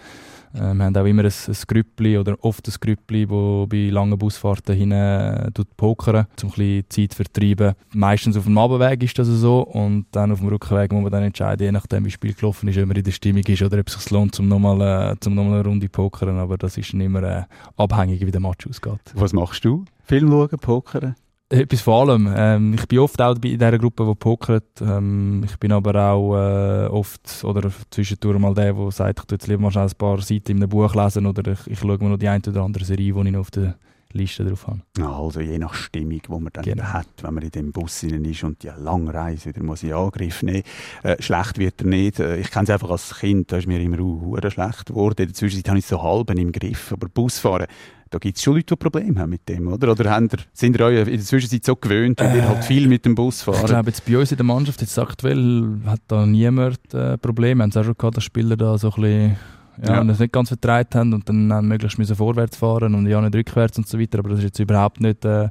Äh, 0.55 0.75
wir 0.75 0.85
haben 0.85 0.97
auch 0.97 1.05
immer 1.05 1.25
ein, 1.25 1.33
ein 1.49 1.57
Grüppli 1.67 2.19
oder 2.19 2.37
oft 2.43 2.67
ein 2.69 2.75
Grüppli, 2.81 3.27
das 3.27 3.69
bei 3.69 3.89
langen 3.91 4.19
Busfahrten 4.19 4.75
hin 4.75 4.93
äh, 4.93 5.51
pokern, 5.77 6.27
um 6.43 6.53
ein 6.57 6.85
Zeit 6.89 7.13
zu 7.13 7.17
vertreiben. 7.17 7.75
Meistens 7.93 8.37
auf 8.37 8.45
dem 8.45 8.59
Abendweg 8.59 9.03
ist 9.03 9.19
das 9.19 9.29
so 9.29 9.61
und 9.61 10.07
dann 10.13 10.33
auf 10.33 10.41
dem 10.41 10.49
Rückweg 10.49 10.93
muss 10.93 11.03
man 11.03 11.13
dann 11.13 11.25
entscheiden, 11.25 11.65
je 11.65 11.73
nachdem 11.73 12.05
wie 12.05 12.09
das 12.09 12.15
Spiel 12.15 12.35
gelaufen 12.35 12.69
ist, 12.69 12.79
ob 12.79 12.87
man 12.87 12.97
in 12.97 13.05
der 13.05 13.13
Stimmung 13.13 13.43
ist 13.43 13.63
oder 13.63 13.79
ob 13.79 13.89
es 13.89 13.95
sich 13.95 14.11
lohnt, 14.11 14.39
um 14.41 14.49
nochmal 14.49 14.81
äh, 14.81 15.29
nochmal 15.29 15.61
eine 15.61 15.65
Runde 15.65 15.89
pokern. 15.89 16.39
Aber 16.39 16.57
das 16.57 16.77
ist 16.77 16.95
nicht 16.95 17.07
immer 17.07 17.23
äh, 17.23 17.43
abhängig, 17.77 18.25
wie 18.27 18.31
der 18.31 18.41
Match 18.41 18.67
ausgeht. 18.67 19.01
Was 19.15 19.33
machst 19.33 19.65
du? 19.65 19.85
Film 20.05 20.29
schauen, 20.29 20.59
pokern? 20.61 21.17
Etwas 21.49 21.81
vor 21.81 22.01
allem. 22.01 22.29
Ähm, 22.37 22.75
ich 22.75 22.89
bin 22.89 22.99
oft 22.99 23.23
auch 23.23 23.37
in 23.37 23.41
dieser 23.41 23.79
Gruppe, 23.79 24.05
die 24.05 24.15
pokert. 24.17 24.81
Ähm, 24.81 25.45
ich 25.45 25.57
bin 25.59 25.71
aber 25.71 26.11
auch 26.11 26.35
äh, 26.35 26.87
oft 26.89 27.45
oder 27.45 27.71
zwischendurch 27.91 28.39
mal 28.41 28.53
der, 28.53 28.73
der 28.73 28.91
sagt, 28.91 29.21
ich 29.21 29.27
tue 29.27 29.37
jetzt 29.37 29.47
lieber 29.47 29.63
mal 29.63 29.79
ein 29.79 29.91
paar 29.97 30.21
Seiten 30.21 30.53
in 30.53 30.57
einem 30.57 30.69
Buch 30.69 30.93
lesen 30.97 31.25
oder 31.25 31.53
ich, 31.53 31.65
ich 31.69 31.79
schaue 31.79 31.99
mir 31.99 32.09
noch 32.09 32.17
die 32.17 32.29
eine 32.29 32.43
oder 32.49 32.63
andere 32.63 32.85
Serie, 32.85 33.13
die 33.13 33.21
ich 33.21 33.33
noch 33.33 33.41
auf 33.41 33.53
der 33.53 33.77
Liste 34.13 34.45
drauf 34.45 34.67
habe. 34.67 34.81
Ja, 34.99 35.11
also 35.11 35.41
je 35.41 35.59
nach 35.59 35.75
Stimmung, 35.75 36.21
die 36.23 36.31
man 36.31 36.49
dann 36.53 36.65
genau. 36.65 36.85
hat, 36.85 37.09
wenn 37.23 37.35
man 37.35 37.43
in 37.43 37.51
dem 37.51 37.73
Bus 37.73 38.03
ist 38.03 38.45
und 38.45 38.63
die 38.63 38.71
lange 38.79 39.13
Reise 39.13 39.51
wieder 39.51 39.63
muss 39.63 39.83
in 39.83 39.93
Angriff 39.93 40.43
nehmen. 40.43 40.63
Äh, 41.03 41.21
schlecht 41.23 41.59
wird 41.59 41.81
er 41.81 41.87
nicht. 41.87 42.21
Äh, 42.21 42.39
ich 42.39 42.51
kenne 42.51 42.65
es 42.65 42.71
einfach 42.71 42.91
als 42.91 43.19
Kind, 43.19 43.53
da 43.53 43.57
ist 43.57 43.67
mir 43.67 43.81
immer 43.81 44.01
uh, 44.01 44.39
schlecht 44.51 44.87
geworden. 44.87 45.23
In 45.23 45.29
der 45.29 45.35
Zwischenzeit 45.35 45.69
habe 45.69 45.79
ich 45.79 45.85
es 45.85 45.91
so 45.91 46.03
halb 46.03 46.31
im 46.31 46.53
Griff. 46.53 46.93
Aber 46.93 47.09
Busfahren, 47.09 47.67
da 48.11 48.19
gibt 48.19 48.37
es 48.37 48.43
schon 48.43 48.55
Leute, 48.55 48.67
die 48.67 48.77
Probleme 48.77 49.21
haben 49.21 49.31
mit 49.31 49.49
dem, 49.49 49.67
oder? 49.69 49.91
Oder 49.91 50.11
haben 50.11 50.29
ihr, 50.33 50.39
sind 50.53 50.79
ihr 50.79 50.85
euch 50.87 50.99
in 51.09 51.17
der 51.17 51.21
Zwischenzeit 51.21 51.65
so 51.65 51.75
gewöhnt, 51.75 52.21
weil 52.21 52.35
äh, 52.35 52.37
ihr 52.37 52.49
halt 52.49 52.65
viel 52.65 52.87
mit 52.87 53.05
dem 53.05 53.15
Bus 53.15 53.43
fahrt? 53.43 53.61
Ich 53.61 53.67
glaube, 53.67 53.91
jetzt 53.91 54.05
bei 54.07 54.17
uns 54.17 54.31
in 54.31 54.37
der 54.37 54.47
Mannschaft, 54.47 54.81
jetzt 54.81 54.99
aktuell, 54.99 55.81
hat 55.87 56.01
da 56.07 56.25
niemand 56.25 56.79
äh, 56.95 57.19
Probleme. 57.19 57.59
Wir 57.59 57.63
haben 57.65 57.71
es 57.71 57.77
auch 57.77 57.85
schon 57.85 57.97
gehabt, 57.97 58.17
dass 58.17 58.25
Spieler 58.25 58.57
da 58.57 58.79
so 58.79 58.93
ein 58.93 59.03
bisschen 59.03 59.37
ja, 59.83 59.95
ja. 59.95 60.01
und 60.01 60.09
das 60.09 60.19
nicht 60.19 60.33
ganz 60.33 60.49
vertreibt 60.49 60.95
haben 60.95 61.13
und 61.13 61.29
dann, 61.29 61.49
dann 61.49 61.67
möglichst 61.67 61.99
müssen 61.99 62.17
vorwärts 62.17 62.57
fahren 62.57 62.95
und 62.95 63.07
ja 63.07 63.21
nicht 63.21 63.35
rückwärts 63.35 63.79
und 63.79 63.89
so 63.89 63.99
weiter, 63.99 64.19
aber 64.19 64.31
das 64.31 64.39
ist 64.39 64.45
jetzt 64.45 64.59
überhaupt 64.59 65.01
nicht, 65.01 65.25
äh, 65.25 65.49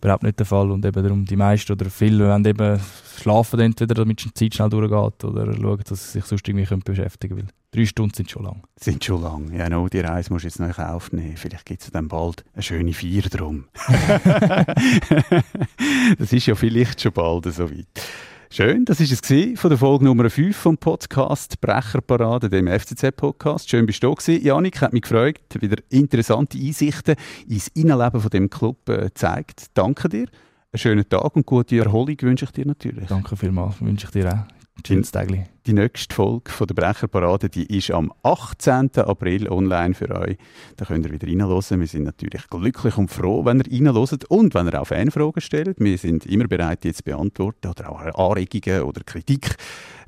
überhaupt 0.00 0.22
nicht 0.22 0.38
der 0.38 0.46
Fall 0.46 0.70
und 0.70 0.84
eben 0.84 1.02
darum 1.02 1.24
die 1.24 1.36
meisten 1.36 1.72
oder 1.72 1.88
viele 1.90 2.28
wollen 2.28 2.44
eben 2.44 2.80
schlafen 3.20 3.60
entweder, 3.60 3.94
damit 3.94 4.24
die 4.24 4.34
Zeit 4.34 4.54
schnell 4.54 4.70
durchgeht 4.70 5.24
oder 5.24 5.52
schauen, 5.54 5.80
dass 5.88 6.12
sie 6.12 6.18
sich 6.18 6.24
sonst 6.24 6.48
irgendwie 6.48 6.66
können 6.66 6.82
beschäftigen 6.82 7.36
können. 7.36 7.48
Drei 7.70 7.86
Stunden 7.86 8.14
sind 8.14 8.30
schon 8.30 8.44
lang. 8.44 8.62
Sind 8.78 9.02
schon 9.02 9.22
lang. 9.22 9.50
Ja, 9.56 9.70
no, 9.70 9.88
die 9.88 10.00
Reise 10.00 10.30
musst 10.30 10.44
du 10.44 10.48
jetzt 10.48 10.60
noch 10.60 10.78
aufnehmen. 10.78 11.38
Vielleicht 11.38 11.64
gibt 11.64 11.80
es 11.80 11.90
dann 11.90 12.06
bald 12.06 12.44
eine 12.52 12.62
schöne 12.62 12.92
Feier 12.92 13.22
drum. 13.22 13.64
das 16.18 16.32
ist 16.32 16.46
ja 16.46 16.54
vielleicht 16.54 17.00
schon 17.00 17.12
bald 17.12 17.46
so 17.46 17.70
weit. 17.70 17.86
Schön, 18.54 18.84
das 18.84 19.00
war 19.00 19.06
es 19.06 19.58
von 19.58 19.70
der 19.70 19.78
Folge 19.78 20.04
Nummer 20.04 20.28
5 20.28 20.54
vom 20.54 20.76
Podcast 20.76 21.58
Brecherparade, 21.62 22.50
dem 22.50 22.68
FCZ-Podcast. 22.68 23.70
Schön 23.70 23.86
bist 23.86 24.02
du 24.02 24.14
da. 24.14 24.30
Janik, 24.30 24.82
hat 24.82 24.92
mich 24.92 25.00
gefreut, 25.00 25.40
wieder 25.58 25.82
interessante 25.88 26.58
Einsichten 26.58 27.14
ins 27.48 27.68
Innenleben 27.68 28.20
von 28.20 28.28
dem 28.28 28.50
Club 28.50 28.86
äh, 28.90 29.08
zeigt. 29.14 29.68
Danke 29.72 30.10
dir. 30.10 30.26
Einen 30.70 30.78
schönen 30.78 31.08
Tag 31.08 31.34
und 31.34 31.46
gute 31.46 31.78
Erholung 31.78 32.14
wünsche 32.20 32.44
ich 32.44 32.50
dir 32.50 32.66
natürlich. 32.66 33.06
Danke 33.06 33.38
vielmals, 33.38 33.80
wünsche 33.80 34.04
ich 34.04 34.12
dir 34.12 34.30
auch. 34.30 34.86
Schönes 34.86 35.10
Tagli. 35.10 35.46
Die 35.64 35.74
nächste 35.74 36.12
Folge 36.12 36.50
von 36.50 36.66
der 36.66 36.74
Brecherparade 36.74 37.48
die 37.48 37.78
ist 37.78 37.92
am 37.92 38.12
18. 38.24 38.90
April 38.96 39.48
online 39.48 39.94
für 39.94 40.10
euch. 40.10 40.36
Da 40.76 40.84
könnt 40.84 41.06
ihr 41.06 41.12
wieder 41.12 41.28
reinhören. 41.28 41.78
Wir 41.78 41.86
sind 41.86 42.02
natürlich 42.02 42.48
glücklich 42.50 42.98
und 42.98 43.12
froh, 43.12 43.44
wenn 43.44 43.60
ihr 43.60 43.70
reinhört 43.70 44.24
und 44.24 44.54
wenn 44.54 44.66
ihr 44.66 44.82
auch 44.82 44.88
Fanfragen 44.88 45.40
stellt. 45.40 45.78
Wir 45.78 45.96
sind 45.98 46.26
immer 46.26 46.48
bereit, 46.48 46.82
die 46.82 46.92
zu 46.92 47.04
beantworten 47.04 47.68
oder 47.68 47.92
auch 47.92 48.00
Anregungen 48.00 48.82
oder 48.82 49.04
Kritik. 49.04 49.54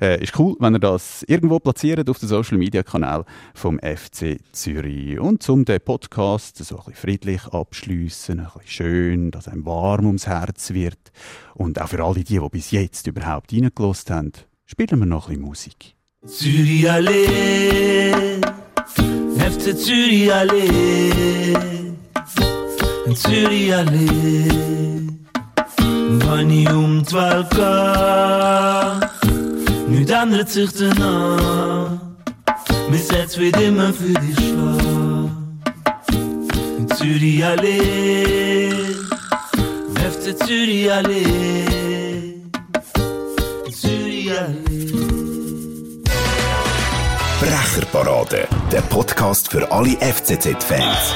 Äh, 0.01 0.21
ist 0.21 0.37
cool, 0.37 0.57
wenn 0.59 0.75
ihr 0.75 0.79
das 0.79 1.23
irgendwo 1.23 1.59
platziert 1.59 2.09
auf 2.09 2.19
den 2.19 2.27
Social 2.27 2.57
Media 2.57 2.83
Kanal 2.83 3.23
vom 3.53 3.79
FC 3.79 4.41
Zürich. 4.51 5.17
Und 5.21 5.47
um 5.47 5.63
den 5.63 5.79
Podcast 5.79 6.57
so 6.57 6.75
ein 6.75 6.83
bisschen 6.83 6.95
friedlich 6.95 7.47
abschließen, 7.47 8.41
ein 8.41 8.45
bisschen 8.45 8.67
schön, 8.67 9.31
dass 9.31 9.47
einem 9.47 9.65
warm 9.65 10.07
ums 10.07 10.27
Herz 10.27 10.73
wird 10.73 11.13
und 11.53 11.79
auch 11.79 11.87
für 11.87 12.03
alle 12.03 12.25
die, 12.25 12.39
die 12.39 12.49
bis 12.49 12.71
jetzt 12.71 13.07
überhaupt 13.07 13.53
reingelost 13.53 14.11
haben, 14.11 14.33
spielen 14.65 14.99
wir 14.99 15.05
noch 15.05 15.29
ein 15.29 15.39
Musik. 15.41 15.95
Zürich 16.25 16.89
Allee, 16.89 18.41
FC 19.37 19.77
Zürich 19.77 20.33
Allee, 20.33 21.53
Zürich 23.13 23.75
Allee. 23.75 24.45
Wenn 26.07 26.49
ich 26.49 26.69
um 26.71 27.05
zwölf 27.05 27.49
gehe, 27.49 28.99
nichts 29.87 30.11
ändert 30.11 30.49
sich 30.49 30.71
danach. 30.73 31.99
Mein 32.89 32.99
Herz 33.11 33.37
wird 33.37 33.59
immer 33.61 33.93
für 33.93 34.13
dich 34.13 34.35
schlagen. 34.35 35.61
Zürich 36.95 37.45
Allee, 37.45 38.71
FC 39.95 40.35
Zürich 40.43 40.91
Allee. 40.91 42.34
Brecherparade, 47.39 48.47
der 48.71 48.81
Podcast 48.81 49.51
für 49.51 49.71
alle 49.71 49.91
FCZ-Fans. 49.91 51.13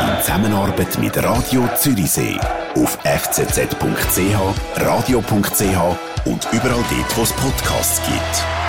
In 0.00 0.20
Zusammenarbeit 0.20 0.98
mit 0.98 1.16
Radio 1.22 1.66
Zürichsee. 1.76 2.38
Auf 2.74 2.98
fcz.ch, 3.04 4.36
radio.ch 4.76 6.26
und 6.26 6.46
überall 6.52 6.84
dort, 6.90 7.16
wo 7.16 7.22
es 7.22 7.32
Podcasts 7.32 8.02
gibt. 8.04 8.61